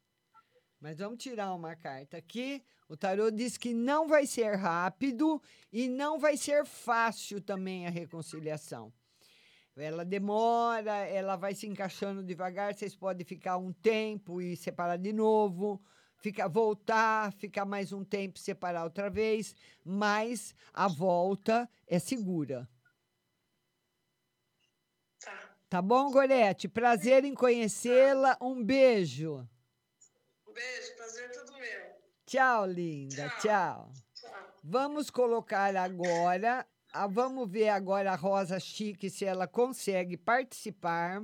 Mas 0.80 0.98
vamos 0.98 1.20
tirar 1.20 1.52
uma 1.52 1.74
carta 1.74 2.16
aqui. 2.16 2.62
O 2.88 2.96
tarô 2.96 3.28
diz 3.28 3.56
que 3.56 3.74
não 3.74 4.06
vai 4.06 4.24
ser 4.24 4.54
rápido 4.54 5.42
e 5.72 5.88
não 5.88 6.20
vai 6.20 6.36
ser 6.36 6.64
fácil 6.64 7.40
também 7.40 7.88
a 7.88 7.90
reconciliação. 7.90 8.92
Ela 9.76 10.04
demora, 10.04 10.94
ela 11.08 11.34
vai 11.34 11.56
se 11.56 11.66
encaixando 11.66 12.22
devagar, 12.22 12.72
vocês 12.72 12.94
podem 12.94 13.26
ficar 13.26 13.56
um 13.56 13.72
tempo 13.72 14.40
e 14.40 14.56
separar 14.56 14.96
de 14.96 15.12
novo, 15.12 15.82
ficar 16.24 16.48
voltar, 16.48 17.34
ficar 17.34 17.66
mais 17.66 17.92
um 17.92 18.02
tempo 18.02 18.38
separar 18.38 18.84
outra 18.84 19.10
vez, 19.10 19.54
mas 19.84 20.54
a 20.72 20.88
volta 20.88 21.68
é 21.86 21.98
segura. 21.98 22.66
Tá 25.68 25.82
bom, 25.82 26.10
Gorete? 26.10 26.66
Prazer 26.66 27.26
em 27.26 27.34
conhecê-la. 27.34 28.38
Um 28.40 28.64
beijo. 28.64 29.46
Um 30.48 30.52
beijo, 30.54 30.96
prazer 30.96 31.24
é 31.26 31.28
todo 31.28 31.52
meu. 31.58 31.90
Tchau, 32.24 32.66
linda. 32.68 33.28
Tchau. 33.40 33.92
Vamos 34.62 35.10
colocar 35.10 35.76
agora. 35.76 36.66
a- 36.90 37.06
vamos 37.06 37.50
ver 37.50 37.68
agora 37.68 38.12
a 38.12 38.16
Rosa 38.16 38.58
Chique 38.58 39.10
se 39.10 39.26
ela 39.26 39.46
consegue 39.46 40.16
participar. 40.16 41.22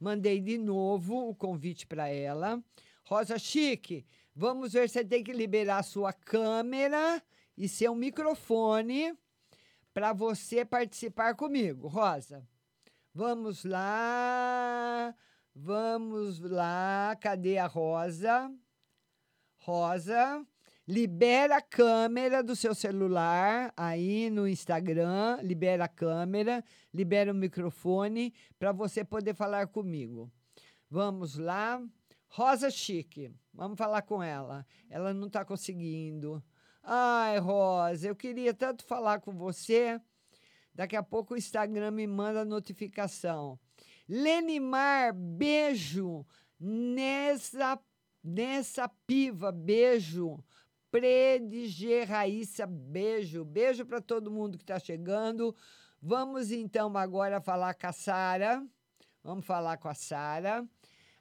Mandei 0.00 0.40
de 0.40 0.56
novo 0.56 1.28
o 1.28 1.34
convite 1.34 1.86
para 1.86 2.08
ela. 2.08 2.62
Rosa 3.04 3.36
Chique, 3.38 4.06
vamos 4.34 4.72
ver 4.72 4.88
se 4.88 4.94
você 4.94 5.04
tem 5.04 5.22
que 5.22 5.32
liberar 5.32 5.78
a 5.78 5.82
sua 5.82 6.12
câmera 6.12 7.22
e 7.56 7.68
seu 7.68 7.94
microfone 7.94 9.16
para 9.92 10.12
você 10.12 10.64
participar 10.64 11.34
comigo, 11.34 11.88
Rosa. 11.88 12.46
Vamos 13.14 13.64
lá. 13.64 15.14
Vamos 15.54 16.40
lá. 16.40 17.16
Cadê 17.20 17.58
a 17.58 17.66
Rosa? 17.66 18.50
Rosa, 19.58 20.44
libera 20.88 21.58
a 21.58 21.62
câmera 21.62 22.42
do 22.42 22.56
seu 22.56 22.74
celular 22.74 23.72
aí 23.76 24.28
no 24.30 24.48
Instagram, 24.48 25.38
libera 25.42 25.84
a 25.84 25.88
câmera, 25.88 26.64
libera 26.92 27.30
o 27.30 27.34
microfone 27.34 28.34
para 28.58 28.72
você 28.72 29.04
poder 29.04 29.34
falar 29.34 29.68
comigo. 29.68 30.32
Vamos 30.90 31.36
lá. 31.36 31.80
Rosa 32.28 32.70
Chique, 32.70 33.30
vamos 33.52 33.78
falar 33.78 34.02
com 34.02 34.22
ela. 34.22 34.66
Ela 34.88 35.12
não 35.12 35.26
está 35.26 35.44
conseguindo. 35.44 36.42
Ai, 36.82 37.38
Rosa, 37.38 38.08
eu 38.08 38.16
queria 38.16 38.52
tanto 38.52 38.84
falar 38.84 39.20
com 39.20 39.32
você. 39.32 40.00
Daqui 40.74 40.96
a 40.96 41.02
pouco 41.02 41.34
o 41.34 41.36
Instagram 41.36 41.90
me 41.90 42.06
manda 42.06 42.44
notificação. 42.44 43.58
Lenimar, 44.08 45.14
beijo 45.14 46.26
nessa 46.58 47.78
nessa 48.22 48.88
piva, 49.06 49.50
beijo. 49.50 50.42
Predige 50.90 52.04
Raíssa, 52.04 52.66
beijo. 52.66 53.44
Beijo 53.44 53.84
para 53.86 54.00
todo 54.00 54.30
mundo 54.30 54.58
que 54.58 54.64
está 54.64 54.78
chegando. 54.78 55.54
Vamos 56.00 56.50
então 56.50 56.96
agora 56.96 57.40
falar 57.40 57.74
com 57.74 57.86
a 57.86 57.92
Sara. 57.92 58.64
Vamos 59.22 59.46
falar 59.46 59.78
com 59.78 59.88
a 59.88 59.94
Sara. 59.94 60.66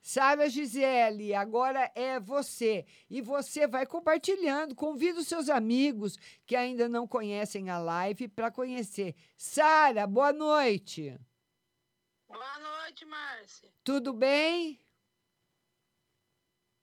Sara 0.01 0.49
Gisele, 0.49 1.35
agora 1.35 1.91
é 1.93 2.19
você. 2.19 2.85
E 3.09 3.21
você 3.21 3.67
vai 3.67 3.85
compartilhando. 3.85 4.73
Convida 4.73 5.19
os 5.19 5.27
seus 5.27 5.47
amigos 5.47 6.17
que 6.45 6.55
ainda 6.55 6.89
não 6.89 7.07
conhecem 7.07 7.69
a 7.69 7.77
live 7.77 8.27
para 8.27 8.51
conhecer. 8.51 9.15
Sara, 9.37 10.07
boa 10.07 10.33
noite. 10.33 11.19
Boa 12.27 12.59
noite, 12.59 13.05
Márcia. 13.05 13.69
Tudo 13.83 14.11
bem? 14.11 14.79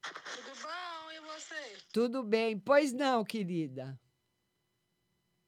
Tudo 0.03 0.63
bom? 0.63 1.13
E 1.13 1.21
você? 1.21 1.77
Tudo 1.93 2.23
bem. 2.23 2.59
Pois 2.59 2.93
não, 2.93 3.25
querida. 3.25 3.99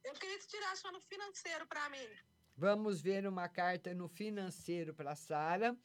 Eu 0.02 0.12
queria 0.14 0.38
que 0.38 0.48
tirasse 0.48 0.82
uma 0.84 0.92
no 0.92 1.00
financeiro 1.00 1.66
para 1.68 1.88
mim. 1.88 2.08
Vamos 2.56 3.00
ver 3.00 3.26
uma 3.26 3.48
carta 3.48 3.94
no 3.94 4.08
financeiro 4.08 4.92
para 4.92 5.14
Sara. 5.14 5.76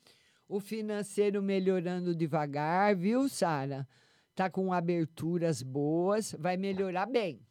O 0.47 0.59
financeiro 0.59 1.41
melhorando 1.41 2.15
devagar, 2.15 2.95
viu, 2.95 3.27
Sara? 3.27 3.87
Tá 4.35 4.49
com 4.49 4.71
aberturas 4.71 5.63
boas, 5.63 6.33
vai 6.33 6.57
melhorar 6.57 7.05
bem. 7.07 7.45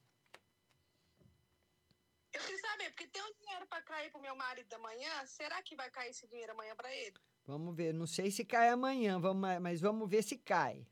Eu 2.32 2.40
queria 2.40 2.58
saber, 2.58 2.90
porque 2.90 3.06
tem 3.08 3.22
um 3.22 3.32
dinheiro 3.40 3.66
para 3.66 3.82
cair 3.82 4.10
pro 4.10 4.20
meu 4.20 4.36
marido 4.36 4.72
amanhã. 4.74 5.26
Será 5.26 5.62
que 5.62 5.74
vai 5.74 5.90
cair 5.90 6.10
esse 6.10 6.26
dinheiro 6.28 6.52
amanhã 6.52 6.74
para 6.76 6.94
ele? 6.94 7.16
Vamos 7.46 7.74
ver, 7.76 7.92
não 7.92 8.06
sei 8.06 8.30
se 8.30 8.44
cai 8.44 8.68
amanhã, 8.68 9.20
vamos, 9.20 9.60
mas 9.60 9.80
vamos 9.80 10.08
ver 10.08 10.22
se 10.22 10.38
cai. 10.38 10.86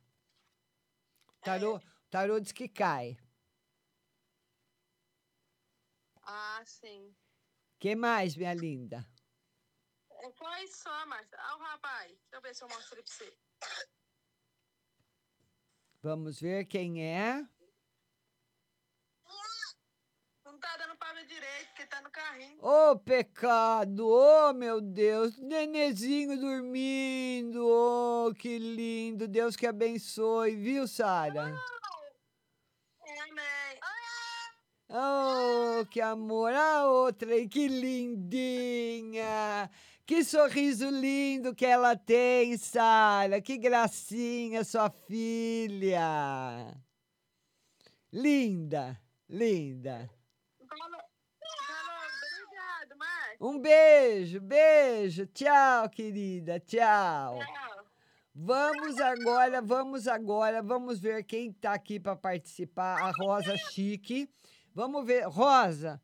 Tarô, 1.40 1.80
tarô 2.11 2.38
diz 2.38 2.53
que 2.53 2.68
cai. 2.68 3.16
Ah, 6.24 6.62
sim. 6.64 7.14
que 7.78 7.96
mais, 7.96 8.36
minha 8.36 8.55
linda? 8.55 9.07
Foi 10.31 10.66
só, 10.68 11.05
Márcia. 11.07 11.37
Ah, 11.39 11.57
o 11.57 11.59
rapaz. 11.59 12.11
Deixa 12.11 12.37
eu 12.37 12.41
ver 12.41 12.55
se 12.55 12.62
eu 12.62 12.68
mostro 12.68 12.95
ele 12.95 13.03
pra 13.03 13.12
você. 13.12 13.37
Vamos 16.01 16.41
ver 16.41 16.64
quem 16.66 17.05
é. 17.05 17.45
Não 20.45 20.59
tá 20.59 20.77
dando 20.77 20.97
pra 20.97 21.12
ver 21.14 21.25
direito, 21.27 21.66
porque 21.68 21.87
tá 21.87 22.03
no 22.03 22.11
carrinho. 22.11 22.64
Ô, 22.64 22.97
pecado! 22.99 24.07
Ô, 24.07 24.53
meu 24.53 24.81
Deus! 24.81 25.37
Nenezinho 25.39 26.39
dormindo! 26.39 27.66
Oh, 27.66 28.33
que 28.35 28.59
lindo! 28.59 29.27
Deus 29.27 29.57
que 29.57 29.66
abençoe, 29.66 30.55
viu, 30.57 30.87
Sara? 30.87 31.45
Amém. 31.45 31.59
Oh, 34.91 35.87
que 35.87 36.03
amor! 36.03 36.53
A 36.53 36.87
outra 36.87 37.33
aí, 37.33 37.49
que 37.49 37.66
lindinha! 37.66 39.70
Que 40.05 40.24
sorriso 40.24 40.90
lindo 40.90 41.55
que 41.55 41.64
ela 41.64 41.96
tem, 41.96 42.57
Sara. 42.57 43.40
Que 43.40 43.57
gracinha, 43.57 44.64
sua 44.64 44.90
filha. 44.90 46.76
Linda, 48.12 49.00
linda. 49.28 50.11
Um 53.40 53.59
beijo, 53.59 54.40
beijo. 54.40 55.26
Tchau, 55.26 55.88
querida. 55.88 56.61
Tchau. 56.61 57.38
Vamos 58.34 59.00
agora, 59.00 59.61
vamos 59.61 60.09
agora, 60.09 60.62
vamos 60.62 61.00
ver 61.00 61.22
quem 61.24 61.50
está 61.50 61.74
aqui 61.74 62.00
para 62.00 62.16
participar. 62.16 63.00
A 63.03 63.11
Rosa 63.11 63.57
Chique. 63.72 64.28
Vamos 64.74 65.05
ver. 65.05 65.26
Rosa, 65.26 66.00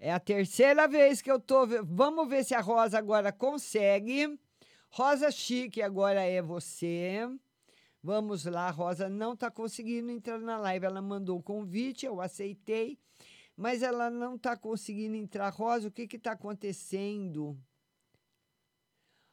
é 0.00 0.10
a 0.10 0.18
terceira 0.18 0.88
vez 0.88 1.20
que 1.20 1.30
eu 1.30 1.38
tô. 1.38 1.66
Vamos 1.84 2.26
ver 2.26 2.42
se 2.42 2.54
a 2.54 2.60
Rosa 2.60 2.96
agora 2.96 3.30
consegue. 3.30 4.40
Rosa 4.88 5.30
Chique, 5.30 5.82
agora 5.82 6.22
é 6.22 6.40
você. 6.40 7.28
Vamos 8.02 8.46
lá, 8.46 8.70
Rosa 8.70 9.10
não 9.10 9.34
está 9.34 9.50
conseguindo 9.50 10.10
entrar 10.10 10.38
na 10.38 10.56
live. 10.56 10.86
Ela 10.86 11.02
mandou 11.02 11.38
o 11.38 11.42
convite, 11.42 12.06
eu 12.06 12.18
aceitei, 12.18 12.98
mas 13.54 13.82
ela 13.82 14.08
não 14.08 14.36
está 14.36 14.56
conseguindo 14.56 15.16
entrar. 15.16 15.50
Rosa, 15.50 15.88
o 15.88 15.92
que 15.92 16.08
está 16.16 16.32
acontecendo? 16.32 17.60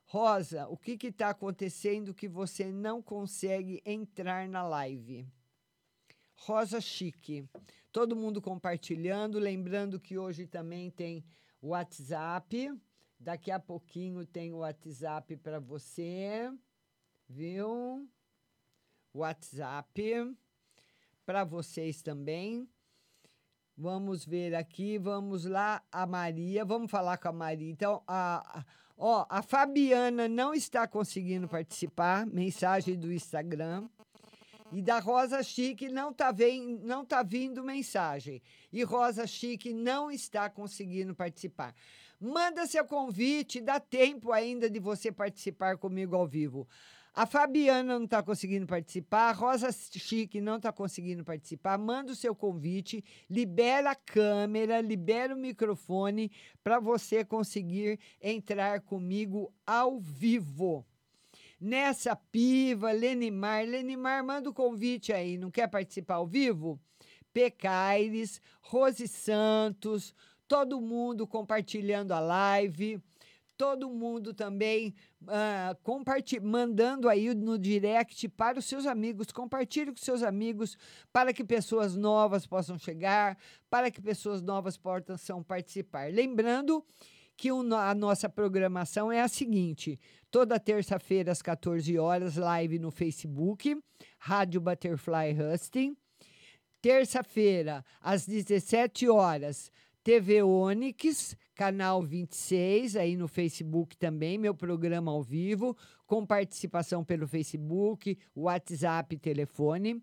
Rosa, 0.04 0.68
o 0.68 0.76
que 0.76 0.98
está 1.08 1.30
acontecendo 1.30 2.14
que 2.14 2.28
você 2.28 2.66
não 2.74 3.02
consegue 3.02 3.82
entrar 3.86 4.50
na 4.50 4.64
live? 4.64 5.26
Rosa 6.36 6.82
Chique. 6.82 7.48
Todo 7.98 8.16
mundo 8.16 8.40
compartilhando. 8.40 9.40
Lembrando 9.40 10.00
que 10.00 10.20
hoje 10.20 10.46
também 10.46 10.92
tem 10.92 11.26
o 11.60 11.70
WhatsApp. 11.70 12.72
Daqui 13.20 13.50
a 13.50 13.60
pouquinho 13.60 14.24
tem 14.24 14.54
o 14.54 14.58
WhatsApp 14.58 15.36
para 15.38 15.60
você. 15.60 16.48
Viu? 17.28 18.08
WhatsApp 19.12 20.38
para 21.26 21.44
vocês 21.44 22.04
também. 22.04 22.70
Vamos 23.76 24.24
ver 24.24 24.54
aqui, 24.54 25.00
vamos 25.00 25.46
lá, 25.46 25.84
a 25.92 26.06
Maria, 26.06 26.64
vamos 26.64 26.92
falar 26.92 27.18
com 27.18 27.30
a 27.30 27.34
Maria. 27.34 27.72
Então, 27.72 28.04
a, 28.08 28.64
ó, 28.96 29.26
a 29.28 29.42
Fabiana 29.42 30.28
não 30.28 30.54
está 30.54 30.88
conseguindo 30.88 31.48
participar, 31.48 32.28
mensagem 32.28 32.96
do 32.96 33.12
Instagram. 33.12 33.90
E 34.72 34.82
da 34.82 35.00
Rosa 35.00 35.42
Chique 35.44 35.88
não 35.90 36.12
tá, 36.12 36.32
vem, 36.32 36.80
não 36.84 37.06
tá 37.06 37.24
vindo 37.24 37.64
mensagem. 37.64 38.42
E 38.72 38.84
Rosa 38.84 39.26
Chique 39.26 39.74
não 39.74 40.12
está 40.12 40.50
conseguindo 40.50 41.16
participar. 41.16 41.74
Manda 42.20 42.66
seu 42.66 42.84
convite, 42.84 43.62
dá 43.62 43.80
tempo 43.80 44.32
ainda 44.32 44.70
de 44.70 44.80
você 44.80 45.12
participar 45.12 45.78
comigo 45.78 46.16
ao 46.16 46.28
vivo. 46.28 46.68
A 47.14 47.26
Fabiana 47.26 47.98
não 47.98 48.06
está 48.06 48.22
conseguindo 48.22 48.68
participar, 48.68 49.30
a 49.30 49.34
Rosa 49.34 49.72
Chique 49.72 50.42
não 50.42 50.58
está 50.58 50.72
conseguindo 50.72 51.24
participar. 51.24 51.78
Manda 51.78 52.12
o 52.12 52.16
seu 52.16 52.36
convite, 52.36 53.04
libera 53.30 53.92
a 53.92 53.96
câmera, 53.96 54.82
libera 54.82 55.34
o 55.34 55.38
microfone 55.38 56.32
para 56.64 56.80
você 56.80 57.24
conseguir 57.24 58.00
entrar 58.22 58.82
comigo 58.82 59.52
ao 59.66 60.00
vivo. 60.00 60.86
Nessa 61.60 62.16
piva, 62.16 62.92
Lenimar. 62.92 63.66
Lenimar, 63.66 64.24
manda 64.24 64.50
o 64.50 64.54
convite 64.54 65.12
aí. 65.12 65.38
Não 65.38 65.50
quer 65.50 65.68
participar 65.68 66.16
ao 66.16 66.28
vivo? 66.28 66.80
Pecaires, 67.34 68.42
Rose 68.62 69.08
Santos, 69.08 70.14
todo 70.48 70.82
mundo 70.82 71.28
compartilhando 71.28 72.12
a 72.12 72.20
live. 72.20 73.02
Todo 73.58 73.90
mundo 73.90 74.36
também 74.36 74.94
comparti- 75.82 76.40
mandando 76.40 77.10
aí 77.10 77.34
no 77.34 77.58
direct 77.58 78.30
para 78.30 78.60
os 78.60 78.66
seus 78.66 78.86
amigos. 78.86 79.32
Compartilhe 79.32 79.92
com 79.92 79.98
seus 79.98 80.22
amigos 80.22 80.78
para 81.12 81.34
que 81.34 81.44
pessoas 81.44 81.96
novas 81.96 82.46
possam 82.46 82.78
chegar, 82.78 83.36
para 83.68 83.90
que 83.90 84.00
pessoas 84.00 84.44
novas 84.44 84.78
possam 84.78 85.42
participar. 85.42 86.14
Lembrando 86.14 86.86
que 87.38 87.52
o 87.52 87.62
a 87.76 87.94
nossa 87.94 88.28
programação 88.28 89.12
é 89.12 89.22
a 89.22 89.28
seguinte: 89.28 90.00
toda 90.32 90.60
terça-feira 90.60 91.32
às 91.32 91.42
14 91.42 91.98
horas, 91.98 92.36
live 92.36 92.80
no 92.80 92.90
Facebook, 92.90 93.80
Rádio 94.18 94.60
Butterfly 94.60 95.36
Husting. 95.40 95.96
Terça-feira, 96.82 97.84
às 98.02 98.26
17 98.26 99.10
horas, 99.10 99.72
TV 100.04 100.42
Onix, 100.42 101.36
canal 101.54 102.02
26, 102.02 102.96
aí 102.96 103.18
no 103.18 103.28
Facebook 103.28 103.98
também, 103.98 104.38
meu 104.38 104.56
programa 104.56 105.12
ao 105.12 105.22
vivo, 105.22 105.76
com 106.06 106.26
participação 106.26 107.04
pelo 107.04 107.28
Facebook, 107.28 108.18
WhatsApp 108.36 109.16
e 109.16 109.20
telefone. 109.20 110.02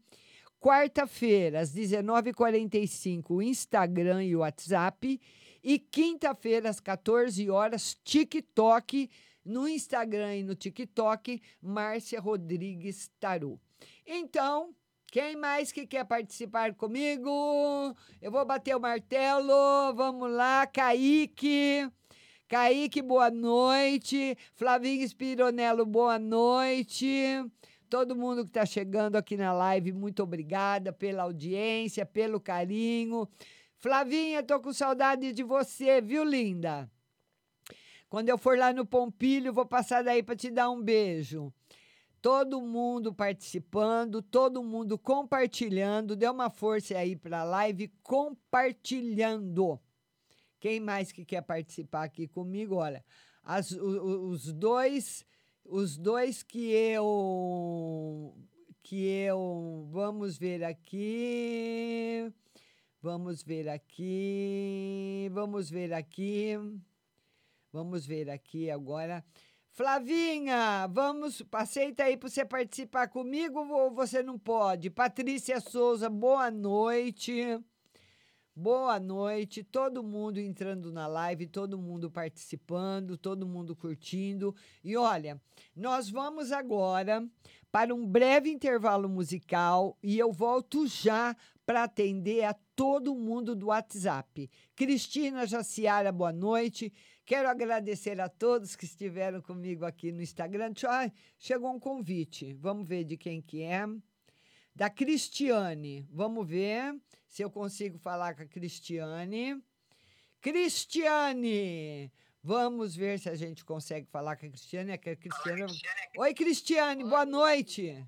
Quarta-feira, 0.61 1.61
às 1.61 1.75
19h45, 1.75 3.25
o 3.31 3.43
Instagram 3.43 4.25
e 4.25 4.37
WhatsApp. 4.37 5.21
E 5.67 5.79
quinta-feira, 5.79 6.69
às 6.69 6.79
14 6.79 7.49
horas, 7.49 7.97
TikTok, 8.05 9.11
no 9.43 9.67
Instagram 9.67 10.37
e 10.37 10.43
no 10.43 10.55
TikTok, 10.55 11.41
Márcia 11.63 12.21
Rodrigues 12.21 13.11
Taru. 13.19 13.59
Então, 14.07 14.75
quem 15.11 15.35
mais 15.37 15.73
que 15.73 15.87
quer 15.87 16.05
participar 16.05 16.75
comigo? 16.75 17.97
Eu 18.21 18.31
vou 18.31 18.45
bater 18.45 18.77
o 18.77 18.81
martelo. 18.81 19.95
Vamos 19.95 20.31
lá, 20.31 20.67
Kaique. 20.67 21.91
Kaique, 22.47 23.01
boa 23.01 23.31
noite. 23.31 24.37
Flavinho 24.53 25.09
Spironello, 25.09 25.87
boa 25.87 26.19
noite. 26.19 27.43
Todo 27.89 28.15
mundo 28.15 28.43
que 28.43 28.51
está 28.51 28.67
chegando 28.67 29.17
aqui 29.17 29.35
na 29.35 29.55
live, 29.55 29.93
muito 29.93 30.23
obrigada 30.23 30.93
pela 30.93 31.23
audiência, 31.23 32.05
pelo 32.05 32.39
carinho. 32.39 33.27
Flavinha, 33.85 34.43
tô 34.43 34.59
com 34.61 34.73
saudade 34.73 35.31
de 35.35 35.43
você, 35.43 36.01
viu, 36.01 36.25
linda? 36.25 36.91
Quando 38.09 38.31
eu 38.31 38.39
for 38.39 38.57
lá 38.57 38.73
no 38.73 38.87
Pompilho, 38.87 39.53
vou 39.53 39.67
passar 39.67 40.03
daí 40.03 40.23
para 40.23 40.35
te 40.35 40.51
dar 40.51 40.71
um 40.71 40.83
beijo. 40.83 41.53
Todo 42.23 42.63
mundo 42.63 43.13
participando, 43.13 44.23
todo 44.23 44.65
mundo 44.65 44.99
compartilhando. 44.99 46.17
Dê 46.17 46.27
uma 46.27 46.49
força 46.49 46.97
aí 46.97 47.15
para 47.15 47.41
a 47.41 47.45
live 47.45 47.89
compartilhando. 48.03 49.79
Quem 50.59 50.81
mais 50.81 51.13
que 51.13 51.23
quer 51.23 51.43
participar 51.43 52.05
aqui 52.05 52.27
comigo? 52.27 52.77
Olha, 52.77 53.05
as- 53.43 53.73
o- 53.73 53.85
o- 53.85 54.29
os 54.31 54.51
dois, 54.51 55.27
os 55.63 55.99
dois 55.99 56.43
que 56.43 56.73
eu, 56.73 58.35
que 58.83 59.05
eu, 59.05 59.87
vamos 59.91 60.39
ver 60.39 60.65
aqui, 60.65 62.33
vamos 63.05 63.43
ver 63.43 63.69
aqui, 63.69 65.29
vamos 65.31 65.69
ver 65.69 65.93
aqui, 65.93 66.55
vamos 67.71 68.07
ver 68.07 68.31
aqui 68.31 68.71
agora. 68.71 69.23
Flavinha, 69.73 70.87
vamos, 70.91 71.43
aceita 71.53 72.05
aí 72.05 72.17
para 72.17 72.31
você 72.31 72.47
participar 72.47 73.09
comigo 73.09 73.59
ou 73.59 73.91
você 73.91 74.23
não 74.23 74.39
pode? 74.39 74.89
Patrícia 74.89 75.61
Souza, 75.61 76.09
boa 76.09 76.51
noite. 76.51 77.61
Boa 78.57 78.99
noite, 78.99 79.65
todo 79.65 80.03
mundo 80.03 80.39
entrando 80.39 80.91
na 80.91 81.07
live, 81.07 81.49
todo 81.49 81.77
mundo 81.77 82.11
participando, 82.11 83.19
todo 83.19 83.47
mundo 83.47 83.77
curtindo. 83.77 84.55
E 84.83 84.97
olha, 84.97 85.39
nós 85.77 86.09
vamos 86.09 86.53
agora 86.53 87.29
para 87.73 87.93
um 87.93 88.07
breve 88.07 88.49
intervalo 88.51 89.09
musical 89.09 89.99
e 90.01 90.17
eu 90.17 90.33
volto 90.33 90.87
já 90.87 91.37
para 91.67 91.85
atender 91.85 92.45
a 92.45 92.55
todo 92.77 93.15
mundo 93.15 93.55
do 93.55 93.67
WhatsApp. 93.67 94.51
Cristina 94.75 95.47
Jaciara, 95.47 96.13
boa 96.13 96.33
noite. 96.33 96.93
Quero 97.25 97.49
agradecer 97.49 98.21
a 98.21 98.29
todos 98.29 98.77
que 98.77 98.85
estiveram 98.85 99.41
comigo 99.41 99.85
aqui 99.85 100.13
no 100.13 100.23
Instagram. 100.23 100.73
Ai, 100.89 101.13
chegou 101.39 101.73
um 101.73 101.81
convite. 101.81 102.53
Vamos 102.55 102.87
ver 102.87 103.05
de 103.05 103.17
quem 103.17 103.41
que 103.41 103.63
é 103.63 103.87
da 104.75 104.91
Cristiane. 104.91 106.07
Vamos 106.11 106.47
ver 106.47 106.95
se 107.27 107.43
eu 107.43 107.51
consigo 107.51 107.99
falar 107.99 108.35
com 108.35 108.43
a 108.43 108.47
Cristiane. 108.47 109.63
Cristiane! 110.41 112.13
Vamos 112.43 112.95
ver 112.95 113.19
se 113.19 113.31
a 113.31 113.35
gente 113.35 113.65
consegue 113.65 114.07
falar 114.07 114.37
com 114.37 114.45
a 114.45 114.49
Cristiane. 114.51 114.91
É 114.91 114.95
a 114.95 114.99
Cristiane... 114.99 115.65
Oi, 116.19 116.35
Cristiane, 116.35 117.03
boa 117.05 117.25
noite. 117.25 118.07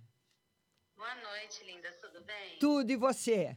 Boa 0.97 1.14
noite, 1.16 1.62
linda. 1.64 1.92
Tudo 2.01 2.24
bem? 2.24 2.59
Tudo 2.59 2.90
e 2.90 2.97
você? 2.97 3.57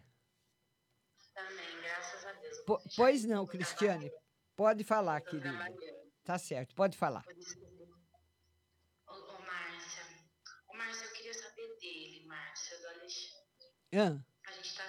Também, 1.34 1.82
graças 1.82 2.26
a 2.26 2.34
Deus. 2.34 2.60
Po- 2.66 2.82
pois 2.96 3.24
não, 3.26 3.48
Cristiane. 3.48 4.12
Pode 4.56 4.84
falar, 4.84 5.22
querida. 5.22 5.52
Tá 6.24 6.38
certo, 6.38 6.76
pode 6.76 6.98
falar. 6.98 7.26
Ô, 9.08 9.14
ô 9.14 9.40
Márcia. 9.40 10.04
Ô, 10.68 10.74
Márcia, 10.76 11.06
eu 11.06 11.14
queria 11.14 11.34
saber 11.34 11.78
dele, 11.80 12.26
Márcia, 12.26 12.78
do 12.80 12.88
Alexandre. 12.88 13.40
Hã? 13.94 14.26
A 14.46 14.52
gente 14.52 14.76
tá. 14.76 14.86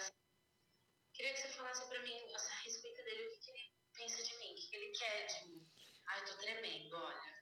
Queria 1.14 1.32
que 1.32 1.40
você 1.40 1.48
falasse 1.50 1.88
pra 1.88 2.02
mim 2.02 2.18
a 2.34 2.62
respeito 2.64 3.04
dele, 3.04 3.28
o 3.28 3.30
que, 3.30 3.38
que 3.44 3.50
ele 3.50 3.72
pensa 3.94 4.22
de 4.24 4.36
mim, 4.38 4.52
o 4.52 4.54
que, 4.56 4.66
que 4.70 4.76
ele 4.76 4.90
quer 4.92 5.26
de 5.26 5.48
mim. 5.48 5.70
Ai, 6.08 6.24
tô 6.24 6.34
tremendo, 6.38 6.96
olha. 6.96 7.40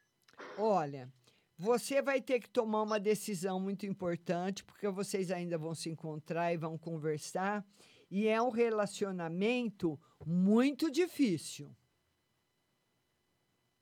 Olha, 0.59 1.13
você 1.59 2.01
vai 2.01 2.21
ter 2.21 2.39
que 2.39 2.49
tomar 2.49 2.83
uma 2.83 3.01
decisão 3.01 3.59
muito 3.59 3.85
importante, 3.85 4.63
porque 4.63 4.89
vocês 4.89 5.33
ainda 5.33 5.59
vão 5.59 5.75
se 5.75 5.91
encontrar 5.91 6.53
e 6.53 6.57
vão 6.57 6.79
conversar. 6.79 7.67
E 8.09 8.29
é 8.29 8.41
um 8.41 8.51
relacionamento 8.51 10.01
muito 10.25 10.89
difícil. 10.89 11.77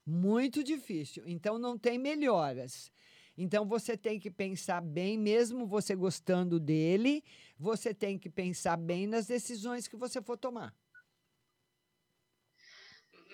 Muito 0.07 0.65
difícil. 0.65 1.23
Então 1.27 1.59
não 1.59 1.77
tem 1.77 1.99
melhoras. 1.99 2.91
Então 3.37 3.67
você 3.67 3.95
tem 3.95 4.19
que 4.19 4.31
pensar 4.31 4.81
bem, 4.81 5.19
mesmo 5.19 5.67
você 5.67 5.95
gostando 5.95 6.59
dele, 6.59 7.23
você 7.59 7.93
tem 7.93 8.19
que 8.19 8.31
pensar 8.31 8.79
bem 8.79 9.07
nas 9.07 9.27
decisões 9.27 9.87
que 9.87 9.97
você 9.97 10.23
for 10.23 10.39
tomar. 10.39 10.75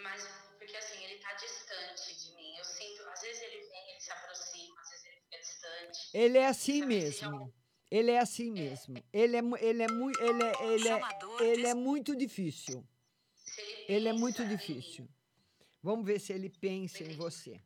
Mas, 0.03 0.27
porque 0.59 0.77
assim, 0.77 1.05
ele 1.05 1.21
tá 1.21 1.32
distante 1.43 2.15
de 2.25 2.37
mim. 2.37 2.57
Eu 2.59 2.65
sinto, 2.65 3.03
às 3.09 3.21
vezes 3.21 3.43
ele 3.43 3.61
vem, 3.69 3.91
ele 3.91 4.01
se 4.01 4.11
aproxima, 4.13 4.81
às 4.81 4.91
vezes 4.91 5.05
ele 5.07 5.21
fica 5.21 5.39
distante. 5.39 6.11
Ele 6.15 6.39
é 6.39 6.47
assim 6.47 6.83
mesmo. 6.87 7.53
Ele 7.91 8.11
é 8.11 8.19
assim 8.19 8.51
mesmo. 8.51 8.95
Ele 9.13 9.37
é, 9.37 9.41
ele 9.61 9.83
é, 9.83 9.89
mui- 9.89 10.13
ele 10.19 10.43
é, 10.43 10.53
ele 10.73 10.89
é, 10.89 11.01
ele 11.45 11.67
é 11.67 11.75
muito 11.75 12.17
difícil. 12.17 12.87
Ele 13.89 14.09
é 14.09 14.13
muito 14.13 14.47
difícil. 14.47 15.09
Vamos 15.83 16.07
ver 16.07 16.21
se 16.21 16.33
ele 16.33 16.49
pensa 16.49 17.03
em 17.03 17.15
você. 17.17 17.61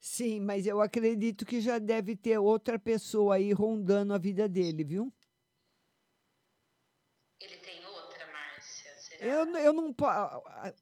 Sim, 0.00 0.40
mas 0.40 0.66
eu 0.66 0.80
acredito 0.80 1.44
que 1.44 1.60
já 1.60 1.78
deve 1.78 2.16
ter 2.16 2.38
outra 2.38 2.78
pessoa 2.78 3.36
aí 3.36 3.52
rondando 3.52 4.12
a 4.14 4.18
vida 4.18 4.48
dele, 4.48 4.82
viu? 4.84 5.12
Ele 7.40 7.56
tem 7.58 7.84
outra, 7.86 8.26
Márcia? 8.32 8.94
Será? 8.98 9.09
Eu, 9.22 9.44
eu 9.56 9.72
não 9.74 9.94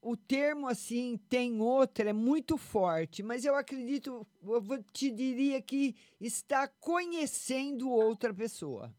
O 0.00 0.16
termo 0.16 0.68
assim, 0.68 1.18
tem 1.28 1.60
outra, 1.60 2.10
é 2.10 2.12
muito 2.12 2.56
forte, 2.56 3.20
mas 3.22 3.44
eu 3.44 3.56
acredito, 3.56 4.24
eu 4.42 4.82
te 4.92 5.10
diria 5.10 5.60
que 5.60 5.96
está 6.20 6.68
conhecendo 6.68 7.90
outra 7.90 8.32
pessoa. 8.32 8.94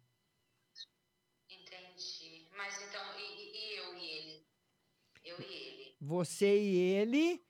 Entendi. 1.50 2.48
Mas 2.56 2.76
então, 2.88 3.02
e, 3.18 3.24
e- 3.24 3.74
e 3.74 3.78
eu 3.78 3.96
e 3.96 4.10
ele? 4.18 4.46
Eu 5.24 5.42
e 5.42 5.44
ele. 5.46 5.96
Você 6.02 6.60
e 6.62 6.76
ele 6.78 7.42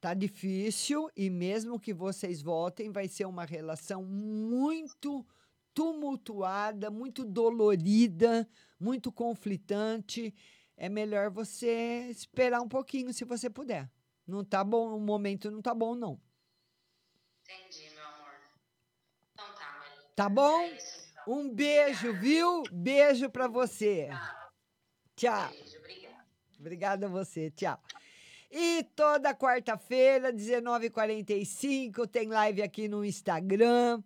tá 0.00 0.14
difícil 0.14 1.10
e 1.16 1.30
mesmo 1.30 1.80
que 1.80 1.94
vocês 1.94 2.42
voltem, 2.42 2.90
vai 2.92 3.08
ser 3.08 3.26
uma 3.26 3.44
relação 3.44 4.04
muito 4.04 5.26
tumultuada, 5.74 6.90
muito 6.90 7.24
dolorida, 7.24 8.48
muito 8.80 9.12
conflitante. 9.12 10.34
É 10.80 10.88
melhor 10.88 11.28
você 11.28 12.06
esperar 12.08 12.60
um 12.60 12.68
pouquinho 12.68 13.12
se 13.12 13.24
você 13.24 13.50
puder. 13.50 13.90
Não 14.24 14.44
tá 14.44 14.62
bom, 14.62 14.96
o 14.96 15.00
momento 15.00 15.50
não 15.50 15.60
tá 15.60 15.74
bom 15.74 15.96
não. 15.96 16.20
Entendi, 17.42 17.90
meu 17.96 18.04
amor. 18.06 18.34
Então 19.32 19.46
tá, 19.56 19.76
Maria. 19.80 20.12
Tá 20.14 20.28
bom? 20.28 20.60
É 20.60 20.76
isso, 20.76 21.08
então. 21.10 21.34
Um 21.34 21.52
beijo, 21.52 22.12
viu? 22.20 22.62
Beijo 22.70 23.28
pra 23.28 23.48
você. 23.48 24.08
Tchau. 25.16 25.50
Beijo, 25.50 25.78
obrigada. 25.78 26.26
Obrigada 26.60 27.06
a 27.06 27.08
você, 27.08 27.50
tchau. 27.50 27.82
E 28.48 28.84
toda 28.94 29.34
quarta-feira, 29.34 30.32
19h45, 30.32 32.06
tem 32.06 32.28
live 32.28 32.62
aqui 32.62 32.86
no 32.86 33.04
Instagram. 33.04 34.00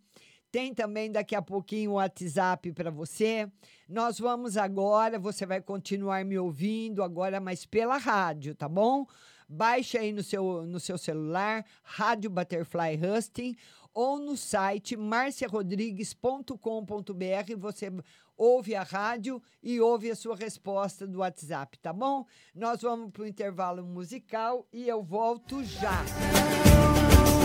Tem 0.53 0.73
também 0.75 1.11
daqui 1.11 1.35
a 1.35 1.41
pouquinho 1.41 1.93
o 1.93 1.95
WhatsApp 1.95 2.71
para 2.73 2.91
você. 2.91 3.51
Nós 3.89 4.19
vamos 4.19 4.59
agora, 4.59 5.19
você 5.19 5.47
vai 5.47 5.63
continuar 5.63 6.27
me 6.27 6.39
ouvindo 6.39 7.03
agora, 7.03 7.41
mas 7.41 7.65
pela 7.65 7.97
rádio, 7.97 8.55
tá 8.55 8.69
bom? 8.69 9.07
Baixe 9.49 9.97
aí 9.97 10.13
no 10.13 10.23
seu, 10.23 10.67
no 10.67 10.79
seu 10.79 10.99
celular, 10.99 11.65
Rádio 11.83 12.29
Butterfly 12.29 13.01
Husting, 13.03 13.57
ou 13.95 14.19
no 14.19 14.37
site 14.37 14.95
marciarodrigues.com.br. 14.95 17.57
Você 17.57 17.91
ouve 18.37 18.75
a 18.75 18.83
rádio 18.83 19.43
e 19.63 19.81
ouve 19.81 20.11
a 20.11 20.15
sua 20.15 20.37
resposta 20.37 21.07
do 21.07 21.21
WhatsApp, 21.21 21.79
tá 21.79 21.95
bom? 21.95 22.27
Nós 22.55 22.83
vamos 22.83 23.11
para 23.11 23.23
o 23.23 23.27
intervalo 23.27 23.83
musical 23.83 24.67
e 24.71 24.87
eu 24.87 25.03
volto 25.03 25.65
já. 25.65 26.05
Don't 27.15 27.42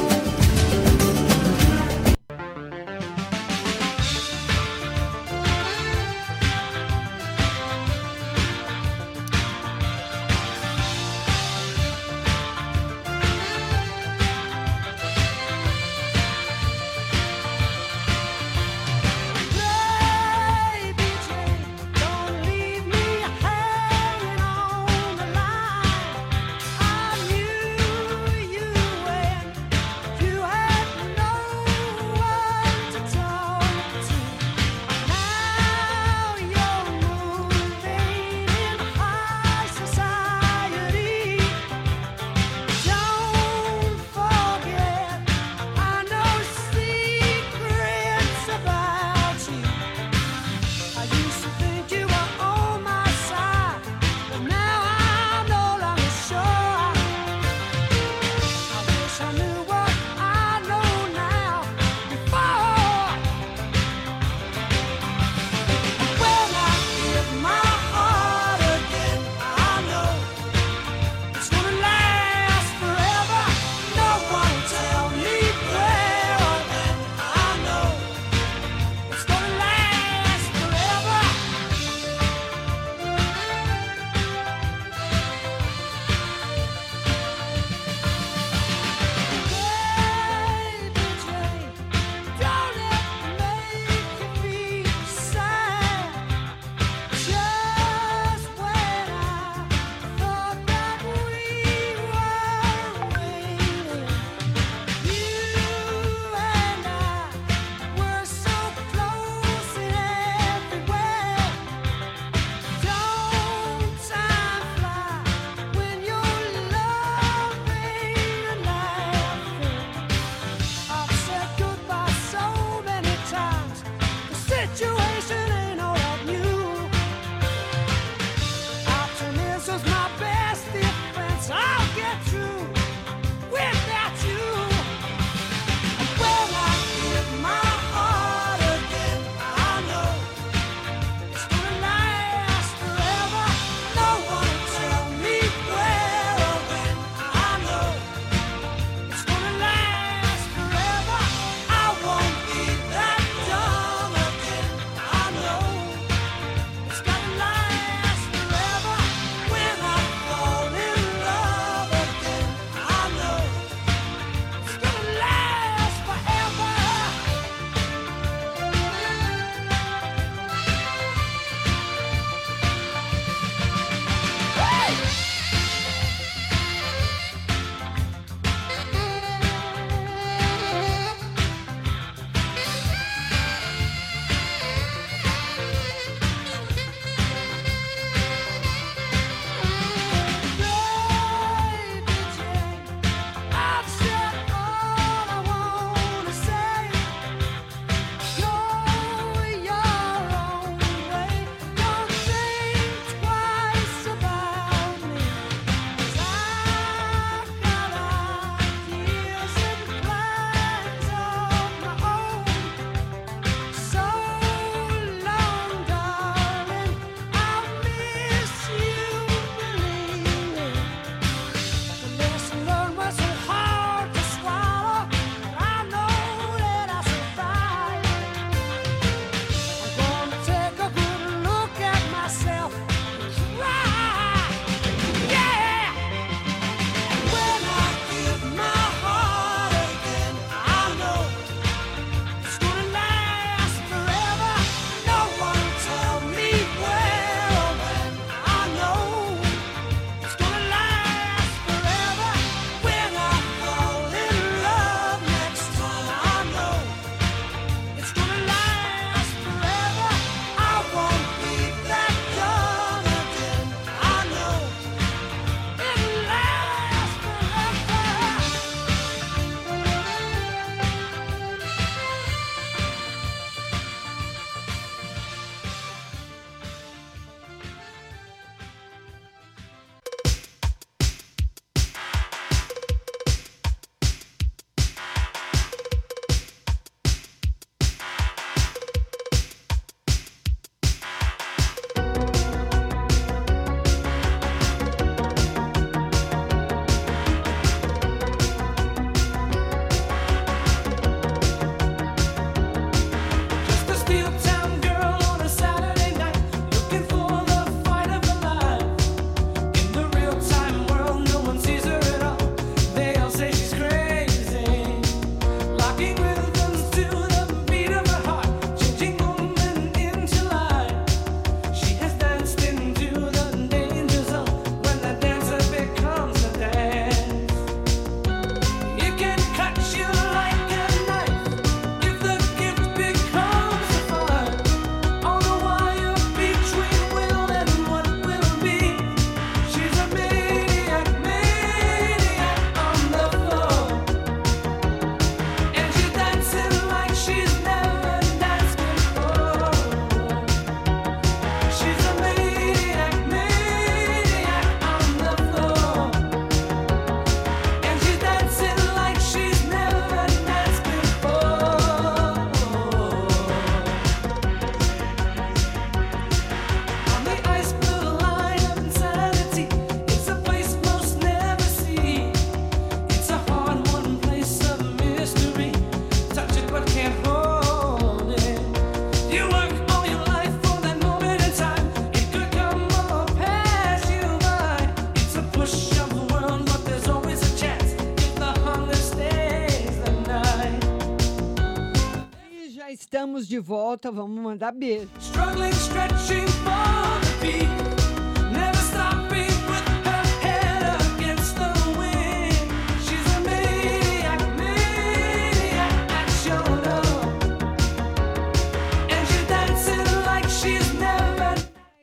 estamos 393.17 393.47
de 393.47 393.57
volta, 393.57 394.11
vamos 394.11 394.39
mandar 394.39 394.71
beijo. 394.71 395.09
Struggling, 395.19 395.73
stretching 395.73 396.45
for 396.63 397.19
the 397.21 397.47
beat. 397.47 397.87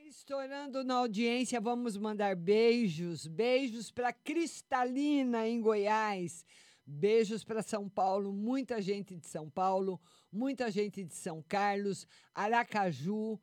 Estourando 0.04 0.82
na 0.82 0.94
audiência, 0.94 1.60
vamos 1.60 1.96
mandar 1.96 2.34
beijos. 2.34 3.28
Beijos 3.28 3.92
para 3.92 4.12
Cristalina, 4.12 5.46
em 5.46 5.60
Goiás. 5.60 6.44
Beijos 6.84 7.44
para 7.44 7.62
São 7.62 7.88
Paulo, 7.88 8.32
muita 8.32 8.82
gente 8.82 9.16
de 9.16 9.26
São 9.26 9.48
Paulo, 9.48 10.00
muita 10.34 10.70
gente 10.70 11.04
de 11.04 11.14
São 11.14 11.42
Carlos, 11.48 12.06
Aracaju, 12.34 13.38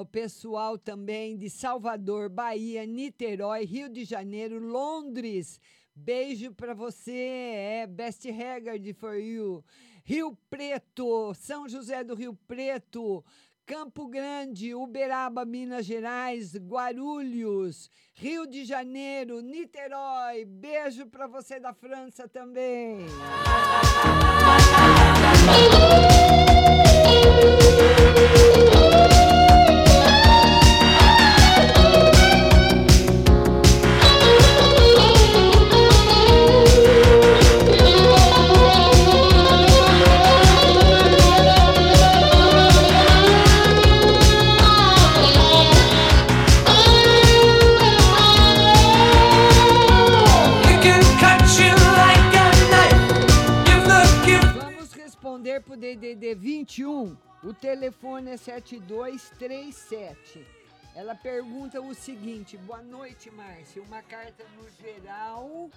o 0.00 0.06
pessoal 0.06 0.78
também 0.78 1.36
de 1.36 1.50
Salvador, 1.50 2.28
Bahia, 2.28 2.86
Niterói, 2.86 3.64
Rio 3.64 3.88
de 3.88 4.04
Janeiro, 4.04 4.58
Londres. 4.58 5.60
Beijo 5.94 6.52
para 6.52 6.74
você, 6.74 7.12
é 7.12 7.86
Best 7.86 8.28
Haggard 8.28 8.92
for 8.94 9.14
you. 9.14 9.64
Rio 10.04 10.36
Preto, 10.50 11.32
São 11.34 11.68
José 11.68 12.04
do 12.04 12.14
Rio 12.14 12.34
Preto, 12.46 13.24
Campo 13.64 14.06
Grande, 14.06 14.74
Uberaba, 14.74 15.46
Minas 15.46 15.86
Gerais, 15.86 16.54
Guarulhos, 16.54 17.90
Rio 18.12 18.46
de 18.46 18.66
Janeiro, 18.66 19.40
Niterói. 19.40 20.44
Beijo 20.44 21.06
para 21.06 21.26
você 21.26 21.58
da 21.58 21.72
França 21.72 22.28
também. 22.28 23.06
oh 25.46 25.68
you. 27.58 27.63
DDD 55.76 56.34
21. 56.34 57.16
O 57.42 57.52
telefone 57.52 58.30
é 58.30 58.36
7237. 58.36 60.46
Ela 60.94 61.14
pergunta 61.14 61.80
o 61.80 61.94
seguinte: 61.94 62.56
Boa 62.56 62.82
noite, 62.82 63.30
Márcia. 63.30 63.82
Uma 63.82 64.02
carta 64.02 64.44
no 64.56 64.68
geral 64.82 65.70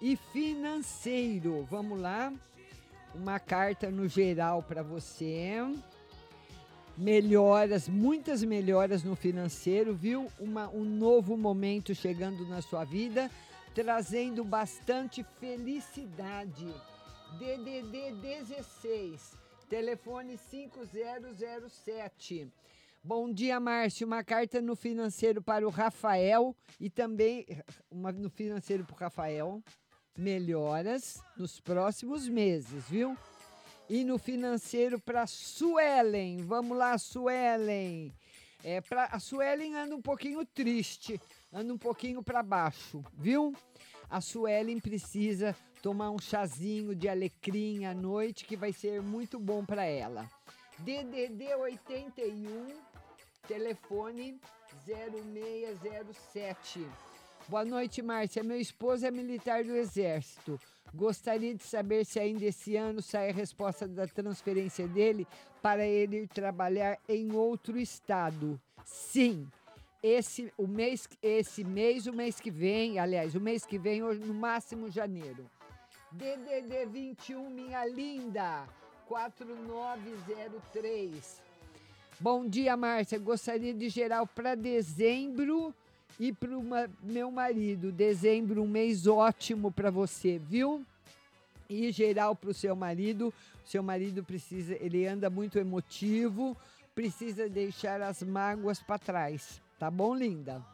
e 0.00 0.16
financeiro. 0.16 1.66
Vamos 1.70 2.00
lá. 2.00 2.32
Uma 3.14 3.38
carta 3.38 3.90
no 3.90 4.08
geral 4.08 4.62
para 4.62 4.82
você. 4.82 5.58
Melhoras, 6.96 7.88
muitas 7.88 8.44
melhoras 8.44 9.02
no 9.02 9.16
financeiro, 9.16 9.94
viu? 9.94 10.30
Uma, 10.38 10.68
um 10.68 10.84
novo 10.84 11.36
momento 11.36 11.92
chegando 11.94 12.46
na 12.46 12.62
sua 12.62 12.84
vida, 12.84 13.28
trazendo 13.74 14.44
bastante 14.44 15.26
felicidade. 15.40 16.72
DDD 17.38 18.12
16, 18.20 19.36
telefone 19.68 20.38
5007. 20.38 22.48
Bom 23.02 23.32
dia, 23.32 23.58
Márcio. 23.58 24.06
Uma 24.06 24.22
carta 24.22 24.60
no 24.60 24.76
financeiro 24.76 25.42
para 25.42 25.66
o 25.66 25.70
Rafael 25.70 26.54
e 26.78 26.88
também 26.88 27.44
uma 27.90 28.12
no 28.12 28.30
financeiro 28.30 28.84
para 28.84 28.94
o 28.94 28.98
Rafael. 28.98 29.60
Melhoras 30.16 31.20
nos 31.36 31.58
próximos 31.58 32.28
meses, 32.28 32.84
viu? 32.88 33.18
E 33.90 34.04
no 34.04 34.16
financeiro 34.16 35.00
para 35.00 35.26
Suelen. 35.26 36.44
Vamos 36.44 36.78
lá, 36.78 36.96
Suelen. 36.96 38.12
É, 38.62 38.80
pra, 38.80 39.06
a 39.06 39.18
Suelen 39.18 39.74
anda 39.74 39.96
um 39.96 40.02
pouquinho 40.02 40.46
triste, 40.46 41.20
anda 41.52 41.74
um 41.74 41.78
pouquinho 41.78 42.22
para 42.22 42.44
baixo, 42.44 43.04
viu? 43.12 43.52
A 44.08 44.20
Suelen 44.20 44.78
precisa 44.78 45.56
tomar 45.84 46.10
um 46.10 46.18
chazinho 46.18 46.94
de 46.94 47.10
alecrim 47.10 47.84
à 47.84 47.92
noite 47.92 48.46
que 48.46 48.56
vai 48.56 48.72
ser 48.72 49.02
muito 49.02 49.38
bom 49.38 49.62
para 49.62 49.84
ela. 49.84 50.26
DDD 50.78 51.54
81, 51.54 52.68
telefone 53.46 54.40
0607. 54.86 56.88
Boa 57.46 57.66
noite, 57.66 58.00
Márcia. 58.00 58.42
Meu 58.42 58.58
esposo 58.58 59.04
é 59.04 59.10
militar 59.10 59.62
do 59.62 59.76
Exército. 59.76 60.58
Gostaria 60.94 61.54
de 61.54 61.62
saber 61.62 62.06
se 62.06 62.18
ainda 62.18 62.46
esse 62.46 62.76
ano 62.76 63.02
sai 63.02 63.28
a 63.28 63.34
resposta 63.34 63.86
da 63.86 64.06
transferência 64.06 64.88
dele 64.88 65.26
para 65.60 65.84
ele 65.84 66.22
ir 66.22 66.28
trabalhar 66.28 66.98
em 67.06 67.30
outro 67.32 67.78
estado. 67.78 68.58
Sim. 68.86 69.46
Esse, 70.02 70.50
o 70.56 70.66
mês, 70.66 71.06
esse 71.22 71.62
mês, 71.62 72.06
o 72.06 72.12
mês 72.14 72.40
que 72.40 72.50
vem, 72.50 72.98
aliás, 72.98 73.34
o 73.34 73.40
mês 73.40 73.66
que 73.66 73.78
vem, 73.78 74.00
no 74.00 74.32
máximo 74.32 74.90
janeiro. 74.90 75.46
DDD 76.14 76.86
21, 76.86 77.50
minha 77.50 77.84
linda, 77.86 78.66
4903. 79.08 81.42
Bom 82.20 82.46
dia, 82.46 82.76
Márcia. 82.76 83.18
Gostaria 83.18 83.74
de 83.74 83.88
geral 83.88 84.24
para 84.24 84.54
dezembro 84.54 85.74
e 86.20 86.32
para 86.32 86.56
o 86.56 86.62
meu 87.02 87.32
marido. 87.32 87.90
Dezembro, 87.90 88.62
um 88.62 88.68
mês 88.68 89.08
ótimo 89.08 89.72
para 89.72 89.90
você, 89.90 90.38
viu? 90.38 90.86
E 91.68 91.90
geral 91.90 92.36
para 92.36 92.50
o 92.50 92.54
seu 92.54 92.76
marido. 92.76 93.34
Seu 93.64 93.82
marido 93.82 94.22
precisa, 94.22 94.76
ele 94.80 95.08
anda 95.08 95.28
muito 95.28 95.58
emotivo, 95.58 96.56
precisa 96.94 97.48
deixar 97.48 98.00
as 98.00 98.22
mágoas 98.22 98.80
para 98.80 99.00
trás. 99.00 99.60
Tá 99.80 99.90
bom, 99.90 100.14
linda? 100.14 100.64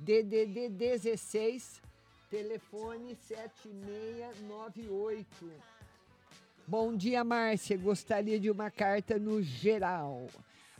DDD 0.00 0.70
16, 0.70 1.80
telefone 2.30 3.16
7698. 3.26 5.26
Bom 6.66 6.96
dia, 6.96 7.22
Márcia. 7.24 7.76
Gostaria 7.76 8.38
de 8.38 8.48
uma 8.48 8.70
carta 8.70 9.18
no 9.18 9.42
geral. 9.42 10.28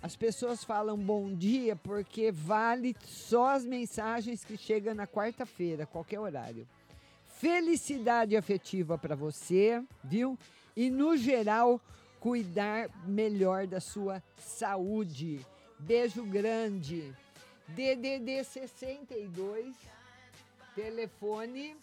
As 0.01 0.15
pessoas 0.15 0.63
falam 0.63 0.97
bom 0.97 1.35
dia 1.35 1.75
porque 1.77 2.31
vale 2.31 2.97
só 3.05 3.49
as 3.49 3.67
mensagens 3.67 4.45
que 4.45 4.57
chegam 4.57 4.95
na 4.95 5.07
quarta-feira, 5.07 5.85
qualquer 5.85 6.21
horário. 6.21 6.67
Felicidade 7.27 8.37
afetiva 8.37 8.97
para 8.97 9.17
você, 9.17 9.83
viu? 10.05 10.39
E 10.77 10.89
no 10.89 11.17
geral, 11.17 11.81
cuidar 12.21 12.89
melhor 13.07 13.67
da 13.67 13.81
sua 13.81 14.23
saúde. 14.39 15.45
Beijo 15.79 16.25
grande. 16.25 17.13
DDD 17.69 18.45
62, 18.45 19.75
telefone 20.81 21.77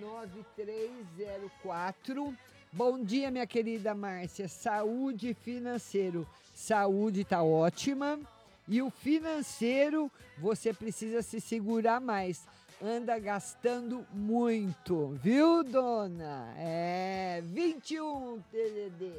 9304. 0.00 2.36
Bom 2.72 3.04
dia, 3.04 3.30
minha 3.30 3.46
querida 3.46 3.94
Márcia. 3.94 4.48
Saúde 4.48 5.32
financeiro. 5.32 6.26
Saúde 6.52 7.24
tá 7.24 7.44
ótima. 7.44 8.18
E 8.66 8.82
o 8.82 8.90
financeiro, 8.90 10.10
você 10.38 10.72
precisa 10.72 11.22
se 11.22 11.40
segurar 11.40 12.00
mais. 12.00 12.48
Anda 12.82 13.16
gastando 13.16 14.04
muito, 14.12 15.16
viu, 15.22 15.62
dona? 15.62 16.52
É 16.58 17.40
21 17.44 18.42
TDD. 18.50 19.12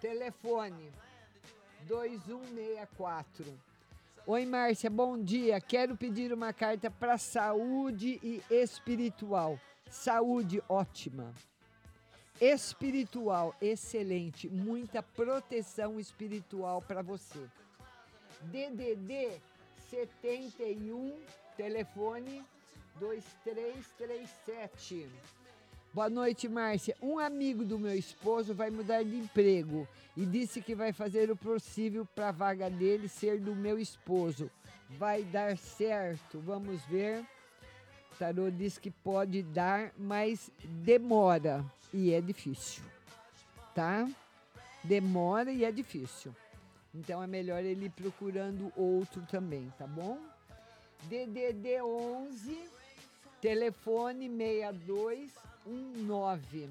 Telefone 0.00 0.90
2164. 1.82 3.44
Oi, 4.30 4.44
Márcia, 4.44 4.90
bom 4.90 5.16
dia. 5.16 5.58
Quero 5.58 5.96
pedir 5.96 6.34
uma 6.34 6.52
carta 6.52 6.90
para 6.90 7.16
saúde 7.16 8.20
e 8.22 8.42
espiritual. 8.50 9.58
Saúde 9.88 10.62
ótima. 10.68 11.32
Espiritual, 12.38 13.56
excelente. 13.58 14.46
Muita 14.46 15.02
proteção 15.02 15.98
espiritual 15.98 16.82
para 16.82 17.00
você. 17.00 17.42
DDD 18.42 19.40
71, 19.88 21.18
telefone 21.56 22.44
2337. 23.00 25.08
Boa 25.98 26.08
noite, 26.08 26.48
Márcia. 26.48 26.96
Um 27.02 27.18
amigo 27.18 27.64
do 27.64 27.76
meu 27.76 27.92
esposo 27.92 28.54
vai 28.54 28.70
mudar 28.70 29.02
de 29.02 29.16
emprego 29.16 29.84
e 30.16 30.24
disse 30.24 30.62
que 30.62 30.72
vai 30.72 30.92
fazer 30.92 31.28
o 31.28 31.34
possível 31.34 32.06
para 32.14 32.28
a 32.28 32.30
vaga 32.30 32.70
dele 32.70 33.08
ser 33.08 33.40
do 33.40 33.52
meu 33.52 33.80
esposo. 33.80 34.48
Vai 34.90 35.24
dar 35.24 35.58
certo, 35.58 36.38
vamos 36.38 36.84
ver. 36.84 37.26
O 38.12 38.16
tarô 38.16 38.48
diz 38.48 38.78
que 38.78 38.92
pode 38.92 39.42
dar, 39.42 39.92
mas 39.98 40.52
demora 40.62 41.66
e 41.92 42.12
é 42.12 42.20
difícil, 42.20 42.84
tá? 43.74 44.08
demora 44.84 45.50
e 45.50 45.64
é 45.64 45.72
difícil. 45.72 46.32
Então 46.94 47.20
é 47.20 47.26
melhor 47.26 47.64
ele 47.64 47.86
ir 47.86 47.90
procurando 47.90 48.72
outro 48.76 49.20
também, 49.22 49.68
tá 49.76 49.84
bom? 49.84 50.16
DDD 51.08 51.82
11 51.82 52.56
telefone 53.40 54.28
6219. 55.68 56.70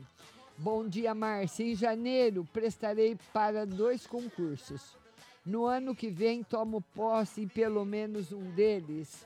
Bom 0.58 0.88
dia, 0.88 1.14
Márcia. 1.14 1.64
Em 1.64 1.76
janeiro 1.76 2.48
prestarei 2.52 3.18
para 3.32 3.66
dois 3.66 4.08
concursos. 4.08 4.96
No 5.46 5.66
ano 5.66 5.96
que 5.96 6.10
vem 6.10 6.44
tomo 6.44 6.82
posse 6.94 7.42
em 7.42 7.48
pelo 7.48 7.86
menos 7.86 8.32
um 8.32 8.52
deles. 8.52 9.26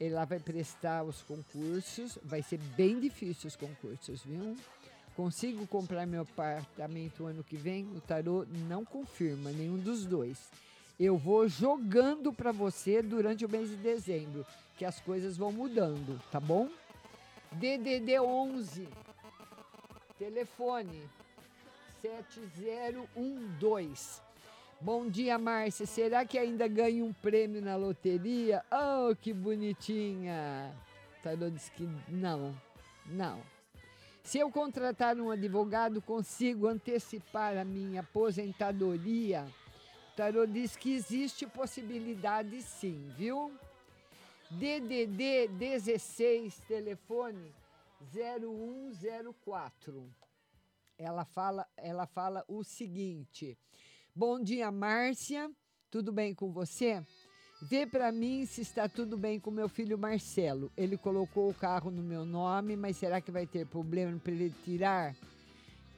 Ela 0.00 0.24
vai 0.24 0.38
prestar 0.38 1.02
os 1.02 1.22
concursos, 1.22 2.18
vai 2.22 2.40
ser 2.40 2.58
bem 2.76 3.00
difícil 3.00 3.48
os 3.48 3.56
concursos, 3.56 4.22
viu? 4.22 4.56
Consigo 5.16 5.66
comprar 5.66 6.06
meu 6.06 6.22
apartamento 6.22 7.26
ano 7.26 7.42
que 7.42 7.56
vem? 7.56 7.84
O 7.96 8.00
tarô 8.00 8.46
não 8.68 8.84
confirma 8.84 9.50
nenhum 9.50 9.76
dos 9.76 10.06
dois. 10.06 10.38
Eu 10.98 11.16
vou 11.16 11.48
jogando 11.48 12.32
para 12.32 12.52
você 12.52 13.02
durante 13.02 13.44
o 13.44 13.48
mês 13.48 13.68
de 13.70 13.76
dezembro, 13.76 14.46
que 14.76 14.84
as 14.84 15.00
coisas 15.00 15.36
vão 15.36 15.50
mudando, 15.50 16.20
tá 16.30 16.38
bom? 16.38 16.68
DDD 17.52 18.20
11 18.20 18.88
telefone 20.18 21.08
7012. 22.00 24.20
Bom 24.80 25.08
dia, 25.08 25.36
Márcia. 25.38 25.86
Será 25.86 26.24
que 26.24 26.38
ainda 26.38 26.68
ganho 26.68 27.04
um 27.04 27.12
prêmio 27.12 27.60
na 27.60 27.74
loteria? 27.74 28.64
Oh, 28.70 29.16
que 29.16 29.32
bonitinha! 29.32 30.72
Tarô 31.22 31.50
disse 31.50 31.70
que 31.72 31.88
não, 32.08 32.54
não. 33.06 33.42
Se 34.22 34.38
eu 34.38 34.50
contratar 34.50 35.16
um 35.16 35.30
advogado, 35.30 36.02
consigo 36.02 36.68
antecipar 36.68 37.56
a 37.56 37.64
minha 37.64 38.02
aposentadoria? 38.02 39.46
Tarô 40.14 40.46
diz 40.46 40.76
que 40.76 40.94
existe 40.94 41.46
possibilidade 41.46 42.62
sim, 42.62 43.10
viu? 43.16 43.52
DDD 44.50 45.48
16, 45.48 46.60
telefone 46.66 47.54
0104. 48.12 50.10
Ela 50.96 51.24
fala, 51.24 51.66
ela 51.76 52.06
fala 52.06 52.44
o 52.48 52.64
seguinte: 52.64 53.58
Bom 54.14 54.42
dia, 54.42 54.70
Márcia. 54.72 55.50
Tudo 55.90 56.10
bem 56.12 56.34
com 56.34 56.50
você? 56.50 57.04
Vê 57.60 57.86
para 57.86 58.10
mim 58.10 58.46
se 58.46 58.62
está 58.62 58.88
tudo 58.88 59.18
bem 59.18 59.38
com 59.38 59.50
meu 59.50 59.68
filho 59.68 59.98
Marcelo. 59.98 60.72
Ele 60.76 60.96
colocou 60.96 61.50
o 61.50 61.54
carro 61.54 61.90
no 61.90 62.02
meu 62.02 62.24
nome, 62.24 62.76
mas 62.76 62.96
será 62.96 63.20
que 63.20 63.30
vai 63.30 63.46
ter 63.46 63.66
problema 63.66 64.18
para 64.18 64.32
ele 64.32 64.54
tirar? 64.64 65.14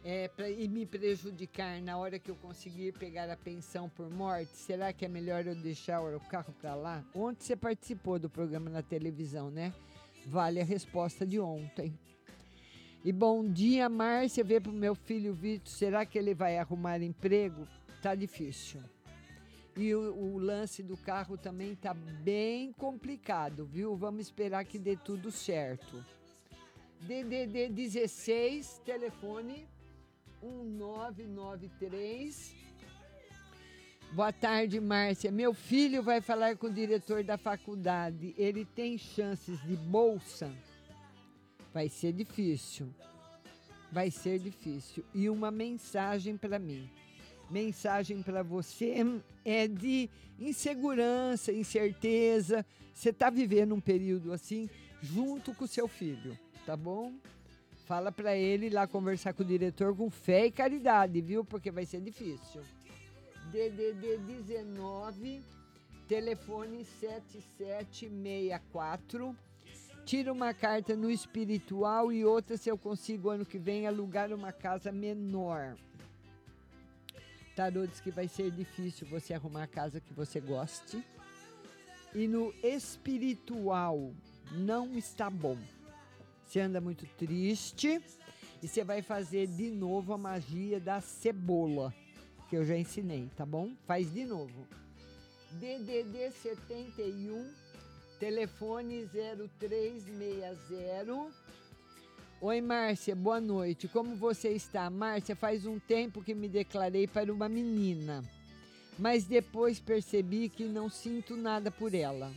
É, 0.02 0.28
pra, 0.28 0.48
e 0.48 0.66
me 0.66 0.86
prejudicar 0.86 1.80
na 1.82 1.98
hora 1.98 2.18
que 2.18 2.30
eu 2.30 2.36
conseguir 2.36 2.92
pegar 2.92 3.28
a 3.28 3.36
pensão 3.36 3.88
por 3.88 4.08
morte? 4.08 4.56
Será 4.56 4.92
que 4.92 5.04
é 5.04 5.08
melhor 5.08 5.46
eu 5.46 5.54
deixar 5.54 6.00
o 6.00 6.20
carro 6.20 6.54
para 6.58 6.74
lá? 6.74 7.04
Ontem 7.14 7.44
você 7.44 7.54
participou 7.54 8.18
do 8.18 8.30
programa 8.30 8.70
na 8.70 8.82
televisão, 8.82 9.50
né? 9.50 9.74
Vale 10.26 10.60
a 10.60 10.64
resposta 10.64 11.26
de 11.26 11.38
ontem. 11.38 11.98
E 13.04 13.12
bom 13.12 13.46
dia, 13.46 13.88
Márcia. 13.88 14.42
Vê 14.42 14.58
pro 14.58 14.72
meu 14.72 14.94
filho 14.94 15.34
Vitor. 15.34 15.68
Será 15.68 16.06
que 16.06 16.18
ele 16.18 16.34
vai 16.34 16.56
arrumar 16.56 17.02
emprego? 17.02 17.66
Tá 18.02 18.14
difícil. 18.14 18.80
E 19.76 19.94
o, 19.94 20.14
o, 20.14 20.38
lance 20.38 20.82
do 20.82 20.96
carro 20.96 21.36
também 21.36 21.74
tá 21.74 21.94
bem 21.94 22.72
complicado, 22.72 23.64
viu? 23.64 23.96
Vamos 23.96 24.22
esperar 24.22 24.64
que 24.64 24.78
dê 24.78 24.96
tudo 24.96 25.30
certo. 25.30 26.04
DDD 27.02 27.68
16, 27.70 28.82
telefone 28.84 29.66
1993. 30.42 32.56
Boa 34.12 34.32
tarde, 34.32 34.80
Márcia. 34.80 35.30
Meu 35.30 35.54
filho 35.54 36.02
vai 36.02 36.20
falar 36.20 36.56
com 36.56 36.66
o 36.66 36.72
diretor 36.72 37.22
da 37.22 37.38
faculdade. 37.38 38.34
Ele 38.36 38.64
tem 38.64 38.98
chances 38.98 39.62
de 39.62 39.76
bolsa? 39.76 40.52
Vai 41.72 41.88
ser 41.88 42.12
difícil. 42.12 42.92
Vai 43.92 44.10
ser 44.10 44.38
difícil. 44.38 45.04
E 45.14 45.28
uma 45.28 45.50
mensagem 45.50 46.36
para 46.36 46.58
mim 46.58 46.90
mensagem 47.50 48.22
para 48.22 48.42
você 48.42 48.94
é 49.44 49.66
de 49.66 50.08
insegurança, 50.38 51.52
incerteza. 51.52 52.64
Você 52.94 53.10
está 53.10 53.28
vivendo 53.28 53.74
um 53.74 53.80
período 53.80 54.32
assim 54.32 54.70
junto 55.02 55.54
com 55.54 55.64
o 55.64 55.68
seu 55.68 55.88
filho, 55.88 56.38
tá 56.64 56.76
bom? 56.76 57.12
Fala 57.90 58.10
para 58.12 58.36
ele 58.36 58.70
lá 58.70 58.86
conversar 58.86 59.34
com 59.34 59.42
o 59.42 59.44
diretor 59.44 59.96
com 59.96 60.08
fé 60.08 60.46
e 60.46 60.52
caridade, 60.52 61.20
viu? 61.20 61.44
Porque 61.44 61.72
vai 61.72 61.84
ser 61.84 62.00
difícil. 62.00 62.62
DDD 63.50 64.18
19, 64.18 65.42
telefone 66.06 66.84
7764. 66.84 69.36
Tira 70.04 70.32
uma 70.32 70.54
carta 70.54 70.94
no 70.94 71.10
espiritual 71.10 72.12
e 72.12 72.24
outra 72.24 72.56
se 72.56 72.68
eu 72.68 72.78
consigo 72.78 73.28
ano 73.28 73.44
que 73.44 73.58
vem 73.58 73.88
alugar 73.88 74.32
uma 74.32 74.52
casa 74.52 74.92
menor. 74.92 75.76
Tarô 77.56 77.88
diz 77.88 78.00
que 78.00 78.12
vai 78.12 78.28
ser 78.28 78.52
difícil 78.52 79.04
você 79.08 79.34
arrumar 79.34 79.64
a 79.64 79.66
casa 79.66 80.00
que 80.00 80.14
você 80.14 80.38
goste. 80.38 81.04
E 82.14 82.28
no 82.28 82.54
espiritual 82.62 84.12
não 84.52 84.96
está 84.96 85.28
bom. 85.28 85.58
Você 86.50 86.58
anda 86.58 86.80
muito 86.80 87.06
triste 87.16 88.02
e 88.60 88.66
você 88.66 88.82
vai 88.82 89.02
fazer 89.02 89.46
de 89.46 89.70
novo 89.70 90.12
a 90.12 90.18
magia 90.18 90.80
da 90.80 91.00
cebola, 91.00 91.94
que 92.48 92.56
eu 92.56 92.64
já 92.64 92.76
ensinei, 92.76 93.30
tá 93.36 93.46
bom? 93.46 93.70
Faz 93.86 94.12
de 94.12 94.24
novo. 94.24 94.66
DDD 95.52 96.32
71, 96.32 97.54
telefone 98.18 99.08
0360 99.60 101.30
Oi, 102.40 102.60
Márcia, 102.60 103.14
boa 103.14 103.40
noite. 103.40 103.86
Como 103.86 104.16
você 104.16 104.48
está? 104.48 104.90
Márcia, 104.90 105.36
faz 105.36 105.64
um 105.66 105.78
tempo 105.78 106.20
que 106.20 106.34
me 106.34 106.48
declarei 106.48 107.06
para 107.06 107.32
uma 107.32 107.48
menina, 107.48 108.24
mas 108.98 109.24
depois 109.24 109.78
percebi 109.78 110.48
que 110.48 110.64
não 110.64 110.90
sinto 110.90 111.36
nada 111.36 111.70
por 111.70 111.94
ela. 111.94 112.32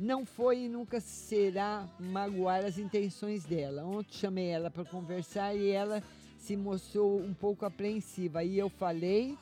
Não 0.00 0.24
foi 0.24 0.60
e 0.60 0.68
nunca 0.68 0.98
será 0.98 1.86
magoar 1.98 2.64
as 2.64 2.78
intenções 2.78 3.44
dela. 3.44 3.84
Ontem 3.84 4.14
chamei 4.14 4.46
ela 4.46 4.70
para 4.70 4.82
conversar 4.82 5.54
e 5.54 5.68
ela 5.68 6.02
se 6.38 6.56
mostrou 6.56 7.20
um 7.20 7.34
pouco 7.34 7.66
apreensiva. 7.66 8.42
E 8.42 8.58
eu 8.58 8.70
falei. 8.70 9.36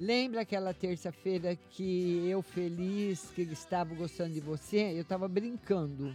Lembra 0.00 0.42
aquela 0.42 0.72
terça-feira 0.74 1.56
que 1.56 2.26
eu 2.26 2.40
feliz 2.40 3.30
que 3.34 3.42
estava 3.42 3.94
gostando 3.94 4.32
de 4.32 4.40
você? 4.40 4.92
Eu 4.94 5.02
estava 5.02 5.28
brincando. 5.28 6.14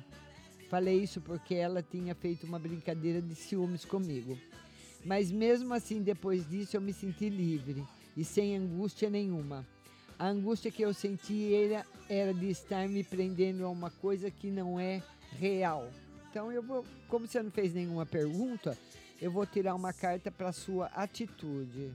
Falei 0.67 0.99
isso 1.03 1.21
porque 1.21 1.53
ela 1.53 1.83
tinha 1.83 2.15
feito 2.15 2.45
uma 2.47 2.57
brincadeira 2.57 3.21
de 3.21 3.35
ciúmes 3.35 3.85
comigo. 3.85 4.37
Mas 5.05 5.31
mesmo 5.31 5.73
assim, 5.73 6.01
depois 6.01 6.47
disso, 6.47 6.77
eu 6.77 6.81
me 6.81 6.93
senti 6.93 7.29
livre 7.29 7.83
e 8.17 8.23
sem 8.23 8.55
angústia 8.55 9.09
nenhuma. 9.09 9.67
A 10.21 10.27
angústia 10.27 10.69
que 10.69 10.83
eu 10.83 10.93
senti 10.93 11.51
era, 11.51 11.83
era 12.07 12.31
de 12.31 12.51
estar 12.51 12.87
me 12.87 13.03
prendendo 13.03 13.65
a 13.65 13.69
uma 13.71 13.89
coisa 13.89 14.29
que 14.29 14.51
não 14.51 14.79
é 14.79 15.01
real. 15.39 15.89
Então 16.29 16.51
eu 16.51 16.61
vou, 16.61 16.85
como 17.07 17.27
você 17.27 17.41
não 17.41 17.49
fez 17.49 17.73
nenhuma 17.73 18.05
pergunta, 18.05 18.77
eu 19.19 19.31
vou 19.31 19.47
tirar 19.47 19.73
uma 19.73 19.91
carta 19.91 20.29
para 20.29 20.51
sua 20.51 20.85
atitude. 20.93 21.91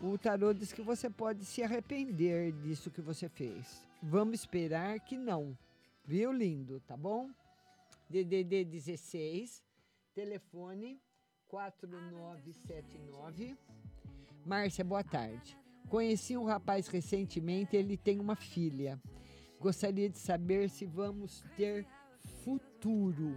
O 0.00 0.16
tarô 0.16 0.54
diz 0.54 0.72
que 0.72 0.80
você 0.80 1.10
pode 1.10 1.44
se 1.44 1.60
arrepender 1.60 2.52
disso 2.52 2.88
que 2.88 3.00
você 3.00 3.28
fez. 3.28 3.84
Vamos 4.00 4.38
esperar 4.38 5.00
que 5.00 5.18
não. 5.18 5.58
Viu, 6.04 6.32
lindo? 6.32 6.78
Tá 6.86 6.96
bom? 6.96 7.28
DDD 8.08 8.64
16, 8.64 9.60
telefone 10.14 11.00
4979. 11.48 13.56
Márcia, 14.46 14.84
boa 14.84 15.02
tarde. 15.02 15.58
Conheci 15.90 16.36
um 16.36 16.44
rapaz 16.44 16.86
recentemente, 16.86 17.76
ele 17.76 17.96
tem 17.96 18.18
uma 18.18 18.36
filha. 18.36 19.00
Gostaria 19.58 20.08
de 20.08 20.18
saber 20.18 20.70
se 20.70 20.86
vamos 20.86 21.44
ter 21.56 21.84
futuro. 22.44 23.34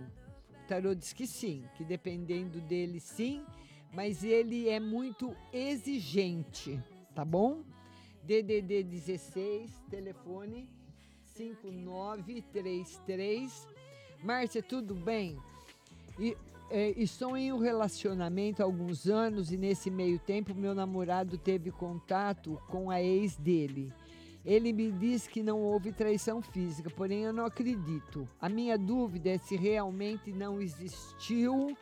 O 0.52 0.68
tarô 0.68 0.94
diz 0.94 1.12
que 1.12 1.26
sim, 1.28 1.66
que 1.76 1.84
dependendo 1.84 2.62
dele 2.62 3.00
sim, 3.00 3.44
mas 3.92 4.24
ele 4.24 4.70
é 4.70 4.80
muito 4.80 5.36
exigente, 5.52 6.80
tá 7.16 7.26
bom? 7.26 7.64
DDD 8.24 8.84
16, 8.84 9.82
telefone 9.90 10.70
5933 11.26 13.68
Márcia, 14.24 14.64
tudo 14.64 14.96
bem? 14.96 15.38
E, 16.18 16.38
é, 16.76 16.90
estou 16.98 17.38
em 17.38 17.54
um 17.54 17.60
relacionamento 17.60 18.64
há 18.64 18.66
alguns 18.66 19.06
anos 19.06 19.52
e 19.52 19.58
nesse 19.58 19.92
meio 19.92 20.18
tempo 20.18 20.56
meu 20.56 20.74
namorado 20.74 21.38
teve 21.38 21.70
contato 21.70 22.60
com 22.68 22.90
a 22.90 23.00
ex 23.00 23.38
dele. 23.38 23.94
Ele 24.44 24.74
me 24.74 24.92
diz 24.92 25.28
que 25.28 25.44
não 25.44 25.62
houve 25.62 25.92
traição 25.92 26.42
física, 26.42 26.90
porém 26.90 27.26
eu 27.26 27.32
não 27.32 27.46
acredito. 27.46 28.28
A 28.42 28.50
minha 28.50 28.76
dúvida 28.76 29.30
é 29.30 29.38
se 29.38 29.56
realmente 29.56 30.34
não 30.34 30.60
existiu 30.60 31.78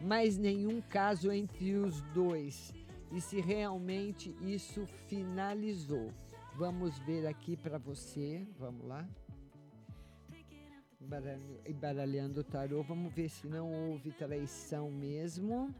mais 0.00 0.38
nenhum 0.38 0.80
caso 0.80 1.32
entre 1.32 1.74
os 1.74 2.00
dois 2.12 2.72
e 3.10 3.20
se 3.20 3.40
realmente 3.40 4.32
isso 4.40 4.86
finalizou. 5.08 6.12
Vamos 6.54 6.96
ver 7.00 7.26
aqui 7.26 7.56
para 7.56 7.78
você. 7.78 8.46
Vamos 8.60 8.86
lá. 8.86 9.04
Embaralha- 11.04 11.60
Embaralhando 11.66 12.40
o 12.40 12.44
tarô, 12.44 12.82
vamos 12.82 13.12
ver 13.12 13.28
se 13.28 13.46
não 13.46 13.70
houve 13.90 14.10
traição 14.12 14.90
mesmo. 14.90 15.74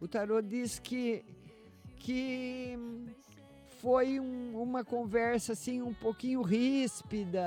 O 0.00 0.06
tarô 0.06 0.40
diz 0.40 0.78
que 0.78 1.24
que 1.96 2.78
foi 3.80 4.18
um- 4.18 4.58
uma 4.60 4.82
conversa 4.82 5.52
assim 5.52 5.82
um 5.82 5.92
pouquinho 5.92 6.40
ríspida, 6.40 7.42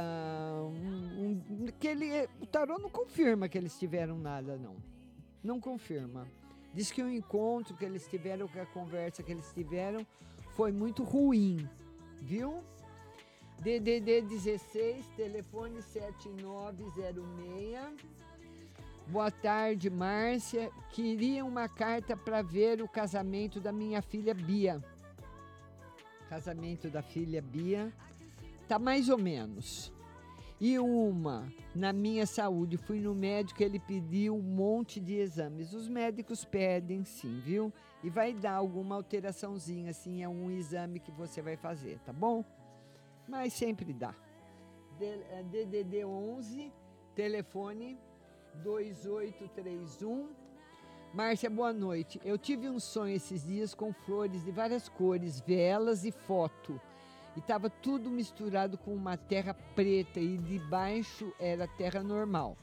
um, 0.61 1.31
um- 1.63 1.65
que 1.79 1.87
ele, 1.87 2.27
o 2.39 2.45
tarô 2.45 2.77
não 2.77 2.89
confirma 2.89 3.49
que 3.49 3.57
eles 3.57 3.77
tiveram 3.79 4.17
nada 4.19 4.55
não, 4.57 4.75
não 5.43 5.59
confirma. 5.59 6.27
Diz 6.71 6.91
que 6.91 7.01
o 7.01 7.09
encontro 7.09 7.75
que 7.75 7.83
eles 7.85 8.05
tiveram, 8.07 8.47
que 8.47 8.59
a 8.59 8.65
conversa 8.65 9.23
que 9.23 9.31
eles 9.31 9.51
tiveram 9.53 10.05
foi 10.55 10.71
muito 10.71 11.03
ruim, 11.03 11.67
viu? 12.21 12.63
DDD 13.59 14.21
16, 14.21 15.05
telefone 15.15 15.81
7906. 15.81 18.23
Boa 19.07 19.29
tarde, 19.29 19.89
Márcia. 19.89 20.71
Queria 20.91 21.45
uma 21.45 21.67
carta 21.67 22.15
para 22.15 22.41
ver 22.41 22.81
o 22.81 22.87
casamento 22.87 23.59
da 23.59 23.71
minha 23.71 24.01
filha 24.01 24.33
Bia. 24.33 24.81
Casamento 26.29 26.89
da 26.89 27.01
filha 27.01 27.41
Bia 27.41 27.93
tá 28.67 28.79
mais 28.79 29.09
ou 29.09 29.17
menos. 29.17 29.91
E 30.59 30.79
uma 30.79 31.51
na 31.75 31.91
minha 31.91 32.25
saúde, 32.25 32.77
fui 32.77 32.99
no 32.99 33.13
médico, 33.13 33.61
ele 33.61 33.79
pediu 33.79 34.35
um 34.35 34.41
monte 34.41 34.99
de 34.99 35.15
exames. 35.15 35.73
Os 35.73 35.87
médicos 35.87 36.45
pedem, 36.45 37.03
sim, 37.03 37.41
viu? 37.43 37.73
E 38.03 38.09
vai 38.09 38.33
dar 38.33 38.53
alguma 38.53 38.95
alteraçãozinha, 38.95 39.89
assim, 39.89 40.23
é 40.23 40.29
um 40.29 40.51
exame 40.51 40.99
que 40.99 41.11
você 41.11 41.41
vai 41.41 41.57
fazer, 41.57 41.99
tá 42.05 42.13
bom? 42.13 42.43
Mas 43.27 43.53
sempre 43.53 43.93
dá. 43.93 44.13
É 44.99 45.43
DDD 45.43 46.05
11, 46.05 46.71
telefone 47.15 47.97
2831. 48.63 50.29
Márcia, 51.13 51.49
boa 51.49 51.73
noite. 51.73 52.19
Eu 52.23 52.37
tive 52.37 52.69
um 52.69 52.79
sonho 52.79 53.15
esses 53.15 53.45
dias 53.45 53.73
com 53.73 53.93
flores 53.93 54.43
de 54.43 54.51
várias 54.51 54.89
cores, 54.89 55.39
velas 55.41 56.03
e 56.05 56.11
foto. 56.11 56.79
E 57.35 57.39
estava 57.39 57.69
tudo 57.69 58.09
misturado 58.09 58.77
com 58.77 58.93
uma 58.93 59.17
terra 59.17 59.53
preta 59.75 60.19
e 60.19 60.37
debaixo 60.37 61.33
era 61.39 61.67
terra 61.67 62.03
normal. 62.03 62.57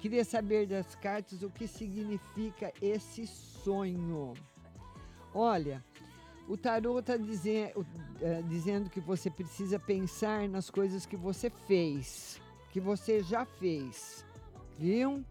Queria 0.00 0.24
saber 0.24 0.66
das 0.66 0.94
cartas 0.94 1.42
o 1.42 1.50
que 1.50 1.66
significa 1.66 2.72
esse 2.80 3.26
sonho. 3.26 4.34
Olha, 5.34 5.84
o 6.50 6.56
tarô 6.56 6.98
está 6.98 7.16
dizendo 7.16 8.90
que 8.90 8.98
você 8.98 9.30
precisa 9.30 9.78
pensar 9.78 10.48
nas 10.48 10.68
coisas 10.68 11.06
que 11.06 11.16
você 11.16 11.48
fez, 11.48 12.40
que 12.72 12.80
você 12.80 13.22
já 13.22 13.44
fez, 13.44 14.26
viu? 14.76 15.24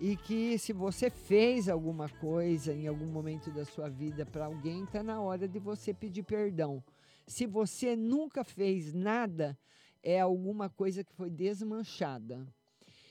E 0.00 0.16
que 0.16 0.56
se 0.56 0.72
você 0.72 1.10
fez 1.10 1.68
alguma 1.68 2.08
coisa 2.08 2.72
em 2.72 2.86
algum 2.86 3.06
momento 3.06 3.50
da 3.50 3.64
sua 3.64 3.88
vida 3.88 4.24
para 4.24 4.46
alguém, 4.46 4.84
está 4.84 5.02
na 5.02 5.20
hora 5.20 5.48
de 5.48 5.58
você 5.58 5.92
pedir 5.92 6.22
perdão. 6.22 6.80
Se 7.26 7.44
você 7.44 7.96
nunca 7.96 8.44
fez 8.44 8.94
nada, 8.94 9.58
é 10.00 10.20
alguma 10.20 10.70
coisa 10.70 11.02
que 11.02 11.12
foi 11.12 11.28
desmanchada. 11.28 12.46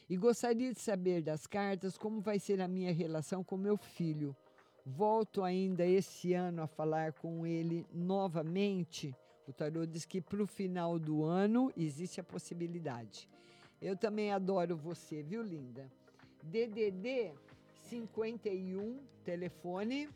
E 0.09 0.15
gostaria 0.15 0.73
de 0.73 0.79
saber 0.79 1.21
das 1.21 1.45
cartas 1.45 1.97
como 1.97 2.21
vai 2.21 2.39
ser 2.39 2.61
a 2.61 2.67
minha 2.67 2.93
relação 2.93 3.43
com 3.43 3.57
meu 3.57 3.75
filho. 3.75 4.33
Volto 4.85 5.43
ainda 5.43 5.85
esse 5.85 6.33
ano 6.33 6.63
a 6.63 6.67
falar 6.67 7.13
com 7.13 7.45
ele 7.45 7.85
novamente. 7.93 9.15
O 9.47 9.53
tarô 9.53 9.85
diz 9.85 10.05
que 10.05 10.21
para 10.21 10.41
o 10.41 10.47
final 10.47 10.97
do 10.97 11.23
ano 11.23 11.71
existe 11.77 12.19
a 12.19 12.23
possibilidade. 12.23 13.29
Eu 13.81 13.95
também 13.95 14.31
adoro 14.31 14.75
você, 14.75 15.21
viu, 15.21 15.41
linda? 15.41 15.91
DDD 16.43 17.33
51, 17.89 18.99
telefone 19.23 20.09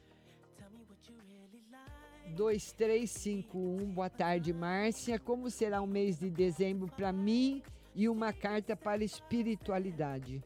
2351. 2.33 3.77
Boa 3.91 4.09
tarde, 4.09 4.51
Márcia. 4.51 5.19
Como 5.19 5.49
será 5.49 5.81
o 5.81 5.87
mês 5.87 6.19
de 6.19 6.29
dezembro 6.29 6.87
para 6.87 7.11
mim 7.11 7.61
e 7.93 8.09
uma 8.09 8.33
carta 8.33 8.75
para 8.75 9.03
espiritualidade? 9.03 10.43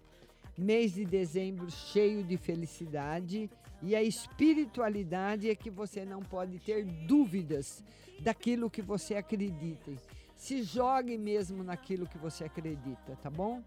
Mês 0.57 0.93
de 0.93 1.05
dezembro 1.05 1.71
cheio 1.71 2.23
de 2.23 2.35
felicidade 2.35 3.49
e 3.81 3.95
a 3.95 4.03
espiritualidade 4.03 5.49
é 5.49 5.55
que 5.55 5.69
você 5.69 6.03
não 6.03 6.21
pode 6.21 6.59
ter 6.59 6.85
dúvidas 6.85 7.83
daquilo 8.19 8.69
que 8.69 8.81
você 8.81 9.15
acredita. 9.15 9.91
Se 10.35 10.63
jogue 10.63 11.17
mesmo 11.17 11.63
naquilo 11.63 12.07
que 12.07 12.17
você 12.17 12.43
acredita, 12.45 13.15
tá 13.21 13.29
bom? 13.29 13.63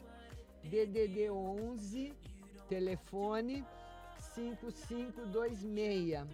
DDD 0.65 1.31
11, 1.31 2.13
telefone 2.69 3.65
5526. 4.35 6.27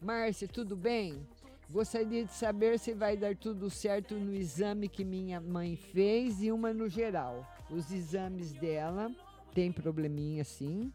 Márcia, 0.00 0.48
tudo 0.48 0.74
bem? 0.76 1.26
Gostaria 1.70 2.24
de 2.24 2.32
saber 2.32 2.78
se 2.78 2.92
vai 2.92 3.16
dar 3.16 3.36
tudo 3.36 3.70
certo 3.70 4.16
no 4.16 4.34
exame 4.34 4.88
que 4.88 5.04
minha 5.04 5.40
mãe 5.40 5.76
fez 5.76 6.42
e 6.42 6.50
uma 6.50 6.72
no 6.74 6.88
geral. 6.88 7.46
Os 7.70 7.92
exames 7.92 8.52
dela 8.52 9.14
tem 9.54 9.70
probleminha 9.70 10.42
sim. 10.42 10.92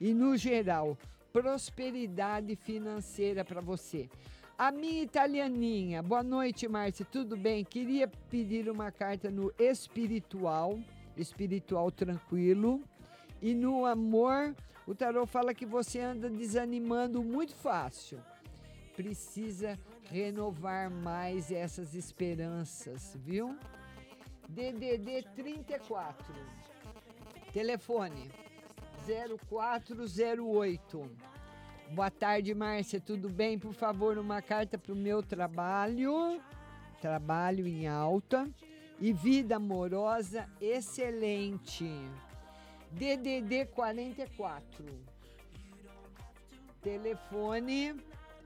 E 0.00 0.14
no 0.14 0.36
geral, 0.36 0.96
prosperidade 1.40 2.56
financeira 2.56 3.44
para 3.44 3.60
você. 3.60 4.08
A 4.58 4.72
minha 4.72 5.04
italianinha, 5.04 6.02
boa 6.02 6.24
noite, 6.24 6.66
Márcia, 6.66 7.06
tudo 7.08 7.36
bem? 7.36 7.64
Queria 7.64 8.08
pedir 8.08 8.68
uma 8.68 8.90
carta 8.90 9.30
no 9.30 9.54
espiritual, 9.56 10.76
espiritual 11.16 11.92
tranquilo. 11.92 12.82
E 13.40 13.54
no 13.54 13.86
amor, 13.86 14.52
o 14.84 14.96
tarô 14.96 15.24
fala 15.26 15.54
que 15.54 15.64
você 15.64 16.00
anda 16.00 16.28
desanimando 16.28 17.22
muito 17.22 17.54
fácil. 17.54 18.18
Precisa 18.96 19.78
renovar 20.10 20.90
mais 20.90 21.52
essas 21.52 21.94
esperanças, 21.94 23.14
viu? 23.14 23.56
DDD 24.48 25.22
34. 25.36 26.34
Telefone 27.52 28.28
0408. 29.06 31.27
Boa 31.90 32.10
tarde, 32.10 32.54
Márcia. 32.54 33.00
Tudo 33.00 33.30
bem? 33.30 33.58
Por 33.58 33.72
favor, 33.72 34.18
uma 34.18 34.42
carta 34.42 34.76
para 34.76 34.92
o 34.92 34.96
meu 34.96 35.22
trabalho. 35.22 36.38
Trabalho 37.00 37.66
em 37.66 37.88
alta. 37.88 38.46
E 39.00 39.10
vida 39.10 39.56
amorosa 39.56 40.46
excelente. 40.60 41.90
DDD 42.90 43.64
44. 43.74 44.84
Telefone 46.82 47.94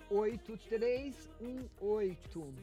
8318. 0.08 2.54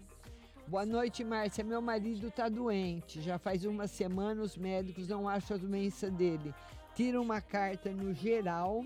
Boa 0.66 0.86
noite, 0.86 1.26
Márcia. 1.26 1.62
Meu 1.64 1.82
marido 1.82 2.28
está 2.28 2.48
doente. 2.48 3.22
Já 3.22 3.38
faz 3.38 3.66
uma 3.66 3.86
semana 3.86 4.44
os 4.44 4.56
médicos 4.56 5.10
não 5.10 5.28
acham 5.28 5.58
a 5.58 5.60
doença 5.60 6.10
dele. 6.10 6.56
Tira 6.96 7.20
uma 7.20 7.42
carta 7.42 7.92
no 7.92 8.14
geral. 8.14 8.86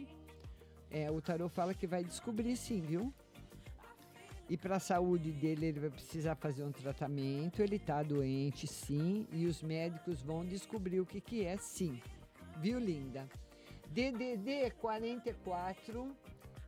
É, 0.94 1.10
o 1.10 1.20
tarô 1.20 1.50
fala 1.50 1.74
que 1.74 1.88
vai 1.88 2.04
descobrir 2.04 2.56
sim, 2.56 2.80
viu? 2.80 3.12
E 4.48 4.56
para 4.56 4.76
a 4.76 4.80
saúde 4.80 5.32
dele, 5.32 5.66
ele 5.66 5.80
vai 5.80 5.90
precisar 5.90 6.36
fazer 6.36 6.64
um 6.64 6.72
tratamento. 6.72 7.64
Ele 7.64 7.78
está 7.78 8.04
doente, 8.04 8.68
sim, 8.68 9.26
e 9.32 9.48
os 9.48 9.64
médicos 9.64 10.22
vão 10.22 10.46
descobrir 10.46 11.00
o 11.00 11.06
que, 11.06 11.20
que 11.20 11.44
é, 11.44 11.58
sim. 11.58 12.00
Viu, 12.58 12.78
linda? 12.78 13.28
DDD 13.90 14.72
44, 14.80 16.16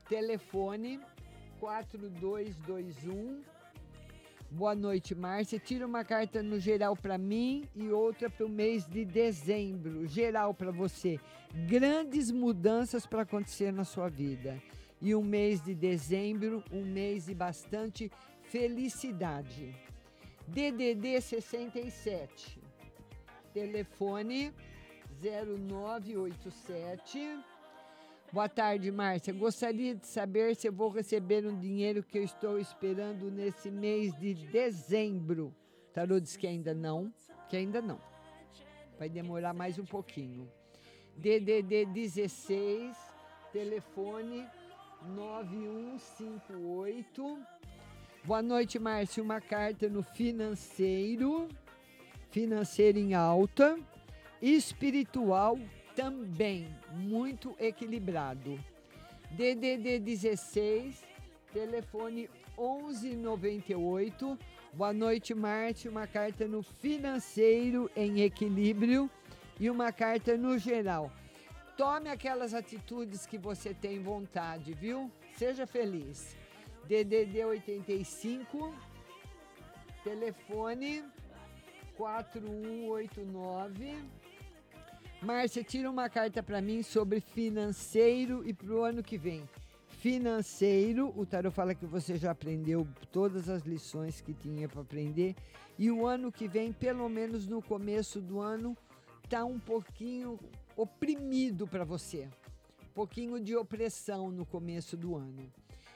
telefone 0.09 0.99
4221. 1.59 3.43
Boa 4.55 4.73
noite, 4.73 5.13
Márcia. 5.13 5.59
Tira 5.59 5.85
uma 5.85 6.05
carta 6.05 6.41
no 6.41 6.57
geral 6.57 6.95
para 6.95 7.17
mim 7.17 7.67
e 7.75 7.89
outra 7.89 8.29
para 8.29 8.45
o 8.45 8.49
mês 8.49 8.87
de 8.87 9.03
dezembro. 9.03 10.07
Geral 10.07 10.53
para 10.53 10.71
você. 10.71 11.19
Grandes 11.67 12.31
mudanças 12.31 13.05
para 13.05 13.23
acontecer 13.23 13.73
na 13.73 13.83
sua 13.83 14.07
vida. 14.07 14.57
E 15.01 15.13
um 15.13 15.21
mês 15.21 15.61
de 15.61 15.75
dezembro, 15.75 16.63
um 16.71 16.85
mês 16.85 17.25
de 17.25 17.35
bastante 17.35 18.09
felicidade. 18.43 19.75
DDD 20.47 21.19
67. 21.19 22.57
Telefone 23.53 24.53
0987. 25.21 27.43
Boa 28.31 28.49
tarde, 28.49 28.89
Márcia. 28.91 29.31
Gostaria 29.33 29.93
de 29.95 30.07
saber 30.07 30.55
se 30.55 30.69
vou 30.69 30.89
receber 30.89 31.45
um 31.45 31.57
dinheiro 31.57 32.03
que 32.03 32.17
eu 32.17 32.23
estou 32.23 32.59
esperando 32.59 33.31
nesse 33.31 33.71
mês 33.71 34.13
de 34.19 34.33
dezembro. 34.33 35.55
Tarô 35.93 36.19
diz 36.19 36.35
que 36.35 36.45
ainda 36.45 36.73
não, 36.73 37.13
que 37.47 37.55
ainda 37.55 37.81
não. 37.81 37.97
Vai 38.99 39.07
demorar 39.07 39.53
mais 39.53 39.79
um 39.79 39.85
pouquinho. 39.85 40.51
DDD 41.15 41.85
16, 41.85 42.97
telefone 43.53 44.45
9158. 45.03 47.39
Boa 48.25 48.41
noite, 48.41 48.77
Márcio. 48.79 49.23
Uma 49.23 49.39
carta 49.39 49.87
no 49.87 50.03
financeiro. 50.03 51.47
Financeiro 52.31 52.97
em 52.97 53.13
alta. 53.13 53.79
Espiritual 54.41 55.57
também. 55.95 56.67
Muito 56.91 57.55
equilibrado. 57.59 58.59
DDD 59.31 59.99
16, 59.99 61.03
telefone 61.53 62.29
1198. 62.57 64.37
Boa 64.73 64.93
noite, 64.93 65.33
Márcio. 65.33 65.89
Uma 65.89 66.05
carta 66.05 66.47
no 66.47 66.61
financeiro 66.61 67.89
em 67.95 68.21
equilíbrio 68.21 69.09
e 69.59 69.69
uma 69.69 69.91
carta 69.91 70.37
no 70.37 70.57
geral. 70.57 71.11
Tome 71.77 72.09
aquelas 72.09 72.53
atitudes 72.53 73.25
que 73.25 73.37
você 73.37 73.73
tem 73.73 74.01
vontade, 74.01 74.73
viu? 74.73 75.11
Seja 75.37 75.65
feliz. 75.65 76.35
DDD 76.87 77.43
85, 77.43 78.73
telefone 80.03 81.03
4189. 81.97 84.24
Márcia, 85.25 85.63
tira 85.63 85.89
uma 85.89 86.07
carta 86.07 86.43
para 86.43 86.61
mim 86.61 86.83
sobre 86.83 87.19
financeiro 87.19 88.47
e 88.47 88.53
para 88.53 88.71
o 88.71 88.83
ano 88.83 89.01
que 89.01 89.17
vem. 89.17 89.43
Financeiro, 89.87 91.11
o 91.17 91.25
tarot 91.25 91.51
fala 91.51 91.73
que 91.73 91.87
você 91.87 92.15
já 92.15 92.29
aprendeu 92.29 92.87
todas 93.11 93.49
as 93.49 93.63
lições 93.63 94.21
que 94.21 94.35
tinha 94.35 94.69
para 94.69 94.81
aprender. 94.81 95.35
E 95.79 95.89
o 95.89 96.05
ano 96.05 96.31
que 96.31 96.47
vem, 96.47 96.71
pelo 96.71 97.09
menos 97.09 97.47
no 97.47 97.59
começo 97.59 98.21
do 98.21 98.39
ano, 98.39 98.77
tá 99.27 99.43
um 99.43 99.59
pouquinho 99.59 100.39
oprimido 100.77 101.65
para 101.65 101.83
você. 101.83 102.29
Um 102.83 102.93
pouquinho 102.93 103.39
de 103.39 103.55
opressão 103.55 104.29
no 104.29 104.45
começo 104.45 104.95
do 104.95 105.15
ano. 105.15 105.51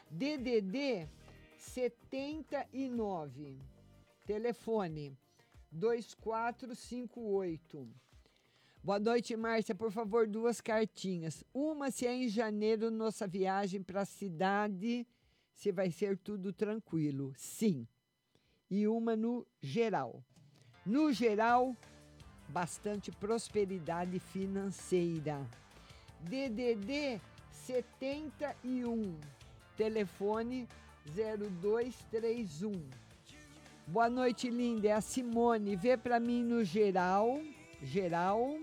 DDD 0.10 1.08
79. 1.56 3.60
Telefone 4.26 5.16
2458. 5.72 8.09
Boa 8.82 8.98
noite, 8.98 9.36
Márcia. 9.36 9.76
Por 9.76 9.92
favor, 9.92 10.26
duas 10.26 10.62
cartinhas. 10.62 11.44
Uma 11.54 11.92
se 11.92 12.08
é 12.08 12.16
em 12.16 12.30
janeiro 12.30 12.90
nossa 12.90 13.28
viagem 13.28 13.84
para 13.84 14.02
a 14.02 14.06
cidade, 14.06 15.06
se 15.54 15.70
vai 15.70 15.92
ser 15.92 16.18
tudo 16.18 16.54
tranquilo. 16.54 17.34
Sim. 17.36 17.86
E 18.72 18.88
uma 18.88 19.18
no 19.18 19.46
geral. 19.62 20.24
No 20.86 21.12
geral, 21.12 21.76
bastante 22.48 23.12
prosperidade 23.12 24.18
financeira. 24.18 25.46
DDD 26.22 27.20
71, 27.52 29.20
telefone 29.76 30.70
0231. 31.14 32.72
Boa 33.86 34.10
noite, 34.10 34.50
linda. 34.50 34.88
É 34.88 34.94
a 34.94 35.02
Simone. 35.02 35.76
Vê 35.76 35.98
para 35.98 36.20
mim 36.20 36.44
no 36.44 36.64
geral, 36.64 37.42
geral. 37.84 38.58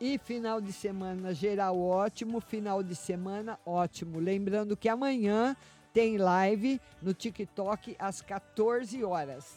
E 0.00 0.18
final 0.18 0.60
de 0.60 0.72
semana 0.72 1.32
geral 1.32 1.80
ótimo, 1.80 2.40
final 2.40 2.82
de 2.82 2.96
semana 2.96 3.58
ótimo. 3.64 4.18
Lembrando 4.18 4.76
que 4.76 4.88
amanhã 4.88 5.56
tem 5.92 6.16
live 6.16 6.80
no 7.00 7.14
TikTok 7.14 7.94
às 7.98 8.20
14 8.20 9.04
horas. 9.04 9.56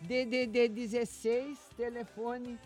DDD 0.00 0.68
16, 0.68 1.58
telefone 1.76 2.58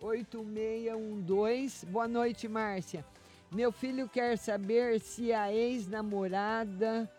8612. 0.00 1.86
Boa 1.86 2.06
noite, 2.06 2.46
Márcia. 2.46 3.04
Meu 3.50 3.72
filho 3.72 4.08
quer 4.08 4.36
saber 4.36 5.00
se 5.00 5.32
a 5.32 5.52
ex-namorada, 5.52 7.10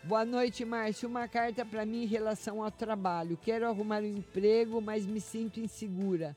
Boa 0.04 0.24
noite, 0.24 0.64
Márcio. 0.64 1.08
Uma 1.08 1.26
carta 1.26 1.64
para 1.64 1.84
mim 1.86 2.02
em 2.02 2.06
relação 2.06 2.62
ao 2.62 2.70
trabalho. 2.70 3.36
Quero 3.36 3.66
arrumar 3.66 4.02
um 4.02 4.16
emprego, 4.16 4.80
mas 4.80 5.06
me 5.06 5.20
sinto 5.20 5.60
insegura. 5.60 6.36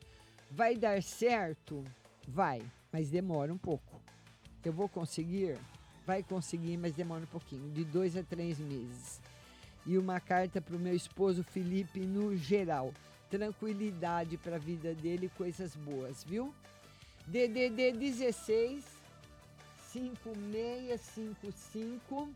Vai 0.49 0.75
dar 0.75 1.01
certo? 1.01 1.85
Vai, 2.27 2.61
mas 2.91 3.09
demora 3.09 3.53
um 3.53 3.57
pouco. 3.57 4.01
Eu 4.63 4.71
vou 4.73 4.87
conseguir? 4.87 5.57
Vai 6.05 6.21
conseguir, 6.23 6.77
mas 6.77 6.93
demora 6.93 7.23
um 7.23 7.27
pouquinho 7.27 7.69
de 7.71 7.83
dois 7.83 8.15
a 8.15 8.21
três 8.23 8.59
meses. 8.59 9.19
E 9.85 9.97
uma 9.97 10.19
carta 10.19 10.61
para 10.61 10.75
o 10.75 10.79
meu 10.79 10.95
esposo 10.95 11.43
Felipe 11.43 11.99
no 11.99 12.35
geral. 12.35 12.93
Tranquilidade 13.29 14.37
para 14.37 14.55
a 14.55 14.59
vida 14.59 14.93
dele, 14.93 15.31
coisas 15.37 15.75
boas, 15.75 16.23
viu? 16.23 16.53
DDD 17.27 17.91
16 17.91 18.83
5655 19.91 22.29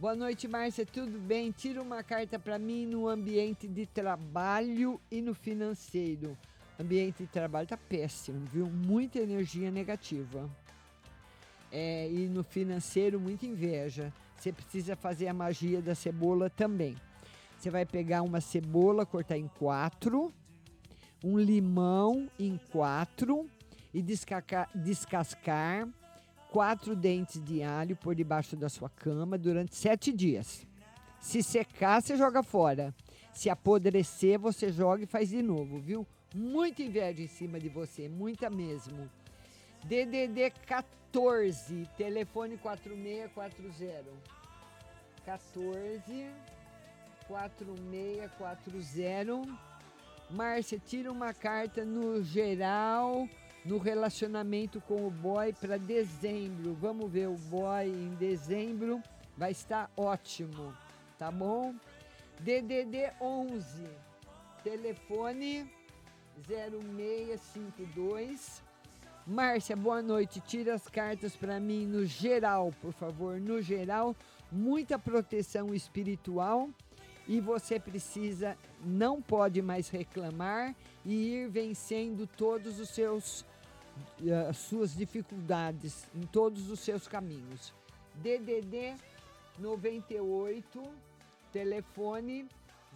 Boa 0.00 0.14
noite, 0.14 0.46
Márcia. 0.46 0.86
Tudo 0.86 1.18
bem? 1.18 1.50
Tira 1.50 1.82
uma 1.82 2.04
carta 2.04 2.38
para 2.38 2.56
mim 2.56 2.86
no 2.86 3.08
ambiente 3.08 3.66
de 3.66 3.84
trabalho 3.84 5.00
e 5.10 5.20
no 5.20 5.34
financeiro. 5.34 6.38
Ambiente 6.78 7.24
de 7.24 7.28
trabalho 7.28 7.66
tá 7.66 7.76
péssimo, 7.76 8.40
viu? 8.46 8.66
Muita 8.66 9.18
energia 9.18 9.70
negativa. 9.70 10.48
É, 11.72 12.08
e 12.08 12.28
no 12.28 12.44
financeiro, 12.44 13.18
muita 13.18 13.46
inveja. 13.46 14.12
Você 14.36 14.52
precisa 14.52 14.94
fazer 14.94 15.26
a 15.26 15.34
magia 15.34 15.82
da 15.82 15.94
cebola 15.94 16.48
também. 16.48 16.96
Você 17.58 17.68
vai 17.70 17.84
pegar 17.84 18.22
uma 18.22 18.40
cebola, 18.40 19.04
cortar 19.04 19.36
em 19.36 19.48
quatro, 19.48 20.32
um 21.24 21.36
limão 21.36 22.30
em 22.38 22.58
quatro 22.70 23.50
e 23.92 24.00
descascar 24.00 25.88
quatro 26.50 26.94
dentes 26.94 27.42
de 27.42 27.62
alho 27.62 27.96
por 27.96 28.14
debaixo 28.14 28.56
da 28.56 28.68
sua 28.68 28.88
cama 28.88 29.36
durante 29.36 29.74
sete 29.74 30.12
dias. 30.12 30.64
Se 31.20 31.42
secar, 31.42 32.00
você 32.00 32.16
joga 32.16 32.42
fora. 32.44 32.94
Se 33.32 33.50
apodrecer, 33.50 34.38
você 34.38 34.72
joga 34.72 35.02
e 35.02 35.06
faz 35.06 35.28
de 35.30 35.42
novo, 35.42 35.80
viu? 35.80 36.06
Muita 36.34 36.82
inveja 36.82 37.22
em 37.22 37.26
cima 37.26 37.58
de 37.58 37.68
você, 37.68 38.08
muita 38.08 38.50
mesmo. 38.50 39.10
DDD 39.84 40.50
14, 40.66 41.88
telefone 41.96 42.58
4640. 42.58 44.04
14 45.24 46.26
4640. 47.26 49.58
Márcia, 50.30 50.78
tira 50.78 51.10
uma 51.10 51.32
carta 51.32 51.84
no 51.84 52.22
geral 52.22 53.26
no 53.64 53.78
relacionamento 53.78 54.80
com 54.80 55.06
o 55.06 55.10
boy 55.10 55.52
para 55.52 55.78
dezembro. 55.78 56.74
Vamos 56.74 57.10
ver 57.10 57.28
o 57.28 57.34
boy 57.34 57.86
em 57.86 58.14
dezembro. 58.14 59.02
Vai 59.36 59.52
estar 59.52 59.90
ótimo, 59.96 60.74
tá 61.18 61.30
bom? 61.30 61.74
DDD 62.40 63.12
11, 63.20 63.84
telefone 64.64 65.70
0652. 66.46 68.62
Márcia, 69.26 69.74
boa 69.76 70.00
noite. 70.00 70.40
Tira 70.40 70.74
as 70.74 70.88
cartas 70.88 71.36
para 71.36 71.60
mim 71.60 71.84
no 71.86 72.06
geral, 72.06 72.72
por 72.80 72.92
favor. 72.92 73.40
No 73.40 73.60
geral, 73.60 74.16
muita 74.50 74.98
proteção 74.98 75.74
espiritual 75.74 76.70
e 77.26 77.40
você 77.40 77.78
precisa, 77.78 78.56
não 78.82 79.20
pode 79.20 79.60
mais 79.60 79.90
reclamar 79.90 80.74
e 81.04 81.34
ir 81.34 81.46
vencendo 81.48 82.26
todos 82.26 82.80
os 82.80 82.88
seus 82.88 83.44
as 84.48 84.56
suas 84.58 84.94
dificuldades 84.94 86.06
em 86.14 86.22
todos 86.22 86.70
os 86.70 86.78
seus 86.78 87.08
caminhos. 87.08 87.74
DDD 88.14 88.94
98, 89.58 90.80
telefone 91.52 92.48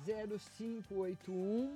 0581. 0.06 1.74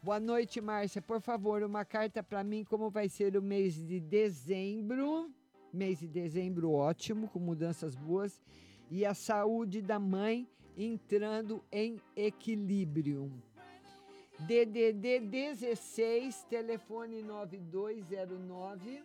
Boa 0.00 0.20
noite, 0.20 0.60
Márcia. 0.60 1.02
Por 1.02 1.20
favor, 1.20 1.60
uma 1.64 1.84
carta 1.84 2.22
para 2.22 2.44
mim 2.44 2.62
como 2.62 2.88
vai 2.88 3.08
ser 3.08 3.36
o 3.36 3.42
mês 3.42 3.74
de 3.74 3.98
dezembro. 3.98 5.28
Mês 5.72 5.98
de 5.98 6.06
dezembro 6.06 6.70
ótimo, 6.70 7.28
com 7.28 7.40
mudanças 7.40 7.96
boas 7.96 8.40
e 8.88 9.04
a 9.04 9.12
saúde 9.12 9.82
da 9.82 9.98
mãe 9.98 10.48
entrando 10.76 11.64
em 11.72 12.00
equilíbrio. 12.14 13.32
DDD 14.38 15.18
16, 15.18 16.44
telefone 16.44 17.20
9209. 17.20 19.02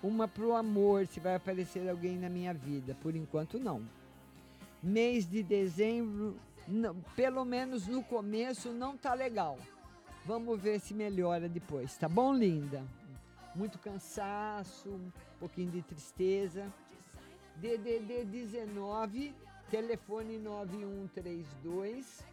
Uma 0.02 0.28
para 0.28 0.46
o 0.46 0.56
amor, 0.56 1.08
se 1.08 1.20
vai 1.20 1.34
aparecer 1.36 1.90
alguém 1.90 2.18
na 2.18 2.30
minha 2.30 2.54
vida. 2.54 2.96
Por 3.02 3.16
enquanto, 3.16 3.60
não. 3.60 3.82
Mês 4.82 5.26
de 5.28 5.42
dezembro, 5.42 6.38
não, 6.68 6.96
pelo 7.16 7.44
menos 7.44 7.88
no 7.88 8.04
começo, 8.04 8.72
não 8.72 8.96
tá 8.96 9.16
legal. 9.16 9.58
Vamos 10.24 10.62
ver 10.62 10.80
se 10.80 10.94
melhora 10.94 11.50
depois. 11.50 11.98
Tá 11.98 12.08
bom, 12.08 12.32
linda? 12.34 12.84
Muito 13.56 13.80
cansaço, 13.80 14.90
um 14.90 15.12
pouquinho 15.40 15.72
de 15.72 15.82
tristeza. 15.82 16.72
DDD 17.56 18.26
19, 18.26 19.34
telefone 19.72 20.38
9132. 20.38 22.33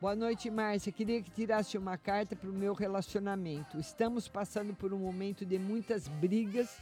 Boa 0.00 0.14
noite, 0.14 0.48
Márcia. 0.48 0.92
Queria 0.92 1.20
que 1.20 1.28
tirasse 1.28 1.76
uma 1.76 1.98
carta 1.98 2.36
para 2.36 2.48
o 2.48 2.52
meu 2.52 2.72
relacionamento. 2.72 3.80
Estamos 3.80 4.28
passando 4.28 4.72
por 4.72 4.94
um 4.94 4.98
momento 4.98 5.44
de 5.44 5.58
muitas 5.58 6.06
brigas. 6.06 6.78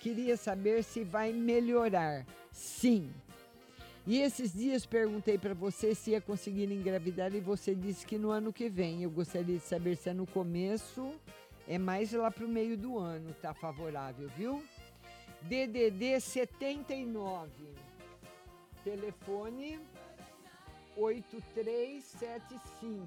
Queria 0.00 0.36
saber 0.36 0.84
se 0.84 1.02
vai 1.02 1.32
melhorar. 1.32 2.26
Sim. 2.52 3.10
E 4.06 4.20
esses 4.20 4.52
dias 4.52 4.84
perguntei 4.84 5.38
para 5.38 5.54
você 5.54 5.94
se 5.94 6.10
ia 6.10 6.20
conseguir 6.20 6.70
engravidar 6.70 7.34
e 7.34 7.40
você 7.40 7.74
disse 7.74 8.04
que 8.04 8.18
no 8.18 8.30
ano 8.30 8.52
que 8.52 8.68
vem. 8.68 9.02
Eu 9.02 9.10
gostaria 9.10 9.56
de 9.56 9.64
saber 9.64 9.96
se 9.96 10.10
é 10.10 10.12
no 10.12 10.26
começo, 10.26 11.14
é 11.66 11.78
mais 11.78 12.12
lá 12.12 12.30
para 12.30 12.44
o 12.44 12.48
meio 12.48 12.76
do 12.76 12.98
ano, 12.98 13.32
tá 13.40 13.54
favorável, 13.54 14.28
viu? 14.36 14.62
DDD 15.40 16.20
79. 16.20 17.50
Telefone 18.84 19.80
8375. 20.98 22.98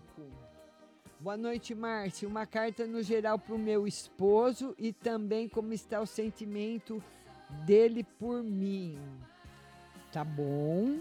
Boa 1.20 1.36
noite, 1.38 1.76
Márcia. 1.76 2.28
Uma 2.28 2.46
carta 2.46 2.88
no 2.88 3.04
geral 3.04 3.38
para 3.38 3.54
o 3.54 3.60
meu 3.60 3.86
esposo 3.86 4.74
e 4.78 4.94
também 4.94 5.48
como 5.48 5.74
está 5.74 6.02
o 6.02 6.08
sentimento 6.08 7.04
dele 7.66 8.04
por 8.04 8.42
mim. 8.42 8.98
Tá 10.12 10.24
bom? 10.24 11.00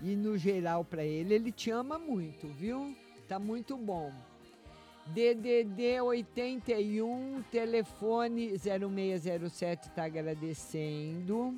E 0.00 0.16
no 0.16 0.36
geral 0.36 0.84
para 0.84 1.04
ele, 1.04 1.34
ele 1.34 1.52
te 1.52 1.70
ama 1.70 1.98
muito, 1.98 2.48
viu? 2.48 2.94
Tá 3.28 3.38
muito 3.38 3.76
bom. 3.76 4.12
DDD 5.06 6.00
81, 6.00 7.42
telefone 7.50 8.58
0607 8.58 9.88
está 9.88 10.04
agradecendo. 10.04 11.56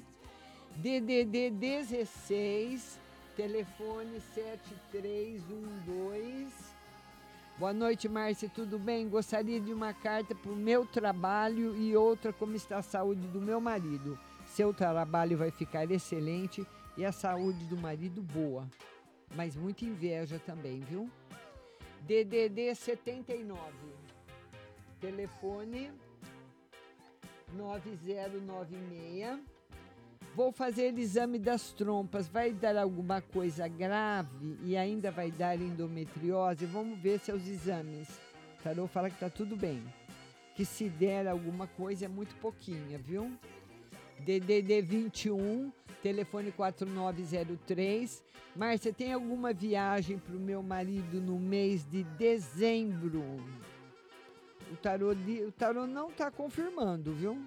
DDD 0.76 1.50
16, 1.50 2.98
telefone 3.36 4.20
7312. 4.34 6.74
Boa 7.58 7.72
noite, 7.72 8.08
Márcia, 8.08 8.48
tudo 8.48 8.78
bem? 8.78 9.08
Gostaria 9.08 9.60
de 9.60 9.72
uma 9.72 9.92
carta 9.92 10.32
para 10.34 10.50
o 10.50 10.56
meu 10.56 10.84
trabalho 10.86 11.76
e 11.76 11.96
outra 11.96 12.32
como 12.32 12.56
está 12.56 12.78
a 12.78 12.82
saúde 12.82 13.28
do 13.28 13.40
meu 13.40 13.60
marido. 13.60 14.18
Seu 14.46 14.74
trabalho 14.74 15.38
vai 15.38 15.50
ficar 15.50 15.90
excelente 15.90 16.66
e 16.96 17.04
a 17.04 17.10
saúde 17.12 17.64
do 17.66 17.76
marido 17.76 18.22
boa. 18.22 18.66
Mas 19.34 19.56
muita 19.56 19.84
inveja 19.84 20.38
também, 20.38 20.80
viu? 20.80 21.10
DDD 22.02 22.74
79. 22.74 23.58
Telefone 25.00 25.92
9096. 27.52 29.53
Vou 30.34 30.50
fazer 30.50 30.98
exame 30.98 31.38
das 31.38 31.72
trompas. 31.72 32.28
Vai 32.28 32.52
dar 32.52 32.76
alguma 32.76 33.20
coisa 33.20 33.68
grave 33.68 34.58
e 34.64 34.76
ainda 34.76 35.10
vai 35.10 35.30
dar 35.30 35.56
endometriose? 35.60 36.66
Vamos 36.66 36.98
ver 36.98 37.20
seus 37.20 37.46
exames. 37.46 38.08
Tarô 38.62 38.86
fala 38.86 39.10
que 39.10 39.18
tá 39.18 39.30
tudo 39.30 39.56
bem. 39.56 39.82
Que 40.54 40.64
se 40.64 40.88
der 40.88 41.26
alguma 41.28 41.66
coisa 41.66 42.06
é 42.06 42.08
muito 42.08 42.34
pouquinha, 42.36 42.98
viu? 42.98 43.30
DDD 44.20 44.82
21, 44.82 45.72
telefone 46.02 46.52
4903. 46.52 48.22
Márcia, 48.56 48.92
tem 48.92 49.12
alguma 49.12 49.52
viagem 49.52 50.18
para 50.18 50.36
o 50.36 50.40
meu 50.40 50.62
marido 50.62 51.20
no 51.20 51.38
mês 51.38 51.84
de 51.84 52.04
dezembro? 52.04 53.22
O 54.72 54.76
tarô, 54.76 55.10
o 55.12 55.52
tarô 55.52 55.86
não 55.86 56.08
está 56.08 56.30
confirmando, 56.30 57.12
viu? 57.12 57.40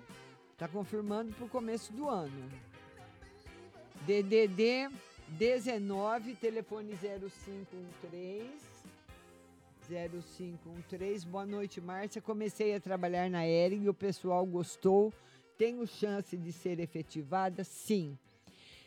Está 0.54 0.68
confirmando 0.68 1.32
para 1.34 1.46
o 1.46 1.50
começo 1.50 1.94
do 1.94 2.10
ano. 2.10 2.50
DDD 4.06 4.90
19, 5.30 6.36
telefone 6.36 6.94
0513. 6.96 8.68
0513. 9.90 11.26
Boa 11.26 11.46
noite, 11.46 11.80
Márcia. 11.80 12.22
Comecei 12.22 12.76
a 12.76 12.80
trabalhar 12.80 13.30
na 13.30 13.48
Ering 13.48 13.88
o 13.88 13.94
pessoal 13.94 14.46
gostou. 14.46 15.14
Tenho 15.58 15.88
chance 15.88 16.36
de 16.38 16.52
ser 16.52 16.80
efetivada? 16.80 17.64
Sim. 17.64 18.18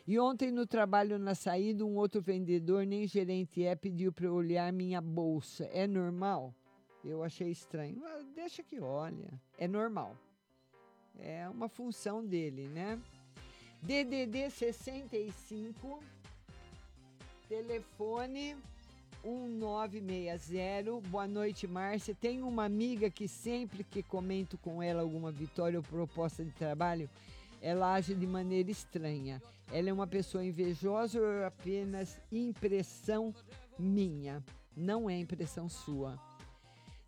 E 0.07 0.19
ontem 0.19 0.51
no 0.51 0.65
trabalho 0.65 1.19
na 1.19 1.35
saída, 1.35 1.85
um 1.85 1.95
outro 1.95 2.21
vendedor, 2.21 2.85
nem 2.85 3.07
gerente 3.07 3.63
é, 3.63 3.75
pediu 3.75 4.11
para 4.11 4.25
eu 4.25 4.33
olhar 4.33 4.71
minha 4.71 5.01
bolsa. 5.01 5.65
É 5.65 5.85
normal? 5.87 6.53
Eu 7.03 7.23
achei 7.23 7.49
estranho. 7.49 8.01
Ah, 8.05 8.21
deixa 8.35 8.63
que 8.63 8.79
olha. 8.79 9.31
É 9.57 9.67
normal. 9.67 10.15
É 11.17 11.47
uma 11.49 11.67
função 11.67 12.25
dele, 12.25 12.67
né? 12.67 12.99
DDD 13.83 14.51
65, 14.51 15.99
telefone 17.49 18.55
1960. 19.23 21.01
Boa 21.09 21.27
noite, 21.27 21.65
Márcia. 21.65 22.13
Tenho 22.13 22.47
uma 22.47 22.63
amiga 22.63 23.09
que 23.09 23.27
sempre 23.27 23.83
que 23.83 24.03
comento 24.03 24.55
com 24.59 24.83
ela 24.83 25.01
alguma 25.01 25.31
vitória 25.31 25.79
ou 25.79 25.83
proposta 25.83 26.45
de 26.45 26.51
trabalho, 26.51 27.09
ela 27.59 27.95
age 27.95 28.13
de 28.13 28.27
maneira 28.27 28.69
estranha. 28.69 29.41
Ela 29.71 29.89
é 29.89 29.93
uma 29.93 30.05
pessoa 30.05 30.45
invejosa 30.45 31.19
ou 31.19 31.25
é 31.25 31.45
apenas 31.47 32.19
impressão 32.31 33.33
minha? 33.79 34.43
Não 34.77 35.09
é 35.09 35.17
impressão 35.17 35.67
sua. 35.67 36.19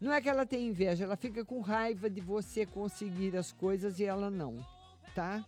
Não 0.02 0.12
é 0.12 0.20
que 0.20 0.28
ela 0.28 0.45
tem 0.45 0.70
inveja, 0.70 1.04
ela 1.04 1.16
fica 1.16 1.45
com 1.45 1.62
raiva 1.62 2.10
de 2.10 2.20
você 2.20 2.66
conseguir 2.66 3.38
as 3.38 3.52
coisas 3.52 4.00
e 4.00 4.06
ela 4.06 4.32
não, 4.32 4.58
tá? 5.14 5.45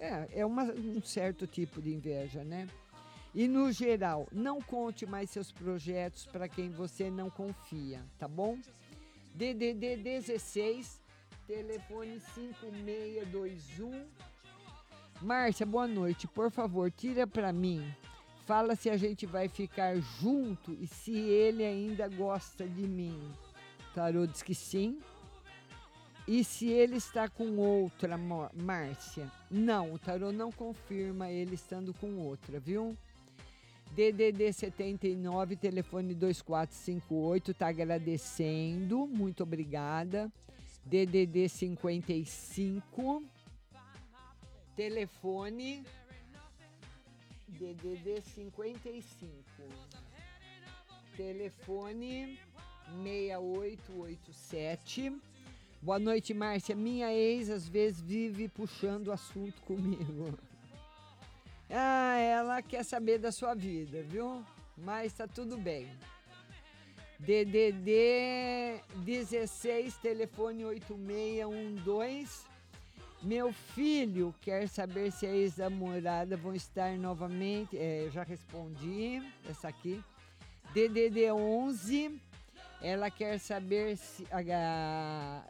É, 0.00 0.40
é 0.40 0.46
uma, 0.46 0.64
um 0.64 1.02
certo 1.02 1.46
tipo 1.46 1.82
de 1.82 1.92
inveja, 1.92 2.42
né? 2.42 2.66
E 3.34 3.46
no 3.46 3.70
geral, 3.70 4.26
não 4.32 4.60
conte 4.60 5.04
mais 5.04 5.28
seus 5.28 5.52
projetos 5.52 6.24
para 6.26 6.48
quem 6.48 6.70
você 6.70 7.10
não 7.10 7.28
confia, 7.28 8.02
tá 8.18 8.26
bom? 8.26 8.58
DDD 9.34 9.98
16, 9.98 11.00
telefone 11.46 12.18
5621. 12.34 14.06
Márcia, 15.20 15.66
boa 15.66 15.86
noite. 15.86 16.26
Por 16.26 16.50
favor, 16.50 16.90
tira 16.90 17.26
pra 17.26 17.52
mim. 17.52 17.94
Fala 18.46 18.74
se 18.74 18.88
a 18.88 18.96
gente 18.96 19.26
vai 19.26 19.48
ficar 19.48 19.96
junto 19.96 20.72
e 20.80 20.86
se 20.86 21.12
ele 21.12 21.62
ainda 21.62 22.08
gosta 22.08 22.66
de 22.66 22.88
mim. 22.88 23.20
Tarô 23.94 24.26
diz 24.26 24.42
que 24.42 24.54
sim. 24.54 24.98
E 26.26 26.44
se 26.44 26.68
ele 26.68 26.96
está 26.96 27.28
com 27.28 27.56
outra, 27.56 28.18
Márcia? 28.54 29.30
Não, 29.50 29.92
o 29.92 29.98
tarô 29.98 30.30
não 30.30 30.52
confirma 30.52 31.30
ele 31.30 31.54
estando 31.54 31.94
com 31.94 32.18
outra, 32.18 32.60
viu? 32.60 32.96
DDD 33.92 34.52
79, 34.52 35.56
telefone 35.56 36.14
2458, 36.14 37.54
tá 37.54 37.68
agradecendo, 37.68 39.06
muito 39.06 39.42
obrigada. 39.42 40.30
DDD 40.84 41.48
55, 41.48 43.24
telefone 44.76 45.82
DDD 47.48 48.20
55, 48.22 49.42
telefone 51.16 52.38
6887. 53.02 55.12
Boa 55.82 55.98
noite, 55.98 56.34
Márcia. 56.34 56.74
Minha 56.76 57.12
ex 57.12 57.48
às 57.48 57.66
vezes 57.68 58.00
vive 58.00 58.48
puxando 58.48 59.08
o 59.08 59.12
assunto 59.12 59.60
comigo. 59.62 60.38
Ah, 61.72 62.16
ela 62.18 62.60
quer 62.62 62.84
saber 62.84 63.18
da 63.18 63.30
sua 63.30 63.54
vida, 63.54 64.02
viu? 64.02 64.44
Mas 64.76 65.12
tá 65.12 65.28
tudo 65.28 65.56
bem. 65.56 65.86
DDD 67.20 68.80
16, 69.04 69.96
telefone 69.98 70.64
8612. 70.64 72.44
Meu 73.22 73.52
filho 73.52 74.34
quer 74.40 74.68
saber 74.68 75.12
se 75.12 75.26
a 75.26 75.32
ex-namorada 75.32 76.36
vão 76.36 76.56
estar 76.56 76.90
novamente. 76.98 77.78
É, 77.78 78.06
eu 78.06 78.10
já 78.10 78.24
respondi 78.24 79.22
essa 79.48 79.68
aqui. 79.68 80.02
DDD 80.74 81.30
11. 81.30 82.20
Ela 82.82 83.12
quer 83.12 83.38
saber 83.38 83.96
se. 83.96 84.26
a- 84.32 85.44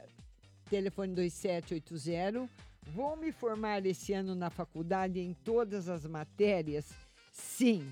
telefone 0.71 1.15
2780. 1.15 2.49
Vou 2.95 3.15
me 3.17 3.33
formar 3.33 3.85
esse 3.85 4.13
ano 4.13 4.33
na 4.35 4.49
faculdade 4.49 5.21
em 5.21 5.35
todas 5.45 5.89
as 5.89 6.07
matérias? 6.07 6.87
Sim, 7.33 7.85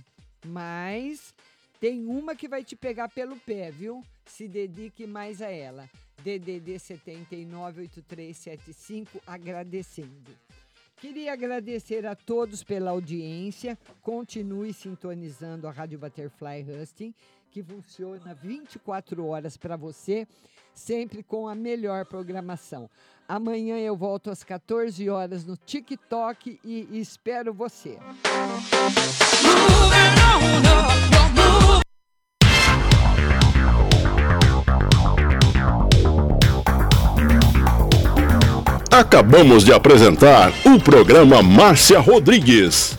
mas 0.46 1.34
tem 1.80 2.06
uma 2.06 2.36
que 2.36 2.48
vai 2.48 2.64
te 2.64 2.76
pegar 2.76 3.09
pelo 3.09 3.36
pé, 3.36 3.70
viu? 3.70 4.02
Se 4.24 4.48
dedique 4.48 5.06
mais 5.06 5.42
a 5.42 5.50
ela. 5.50 5.90
DDD 6.22 6.78
798375, 6.78 9.20
agradecendo. 9.26 10.30
Queria 11.00 11.32
agradecer 11.32 12.06
a 12.06 12.14
todos 12.16 12.64
pela 12.64 12.90
audiência. 12.90 13.78
Continue 14.02 14.72
sintonizando 14.72 15.68
a 15.68 15.70
Rádio 15.70 15.98
Butterfly 15.98 16.66
Husting, 16.68 17.14
que 17.50 17.62
funciona 17.62 18.34
24 18.34 19.26
horas 19.26 19.56
para 19.56 19.76
você, 19.76 20.26
sempre 20.74 21.22
com 21.22 21.48
a 21.48 21.54
melhor 21.54 22.04
programação. 22.06 22.88
Amanhã 23.28 23.78
eu 23.78 23.96
volto 23.96 24.30
às 24.30 24.42
14 24.42 25.08
horas 25.10 25.44
no 25.44 25.56
TikTok 25.56 26.58
e 26.64 26.88
espero 26.98 27.52
você. 27.52 27.98
Acabamos 38.90 39.64
de 39.64 39.72
apresentar 39.72 40.52
o 40.64 40.80
programa 40.80 41.42
Márcia 41.42 42.00
Rodrigues. 42.00 42.98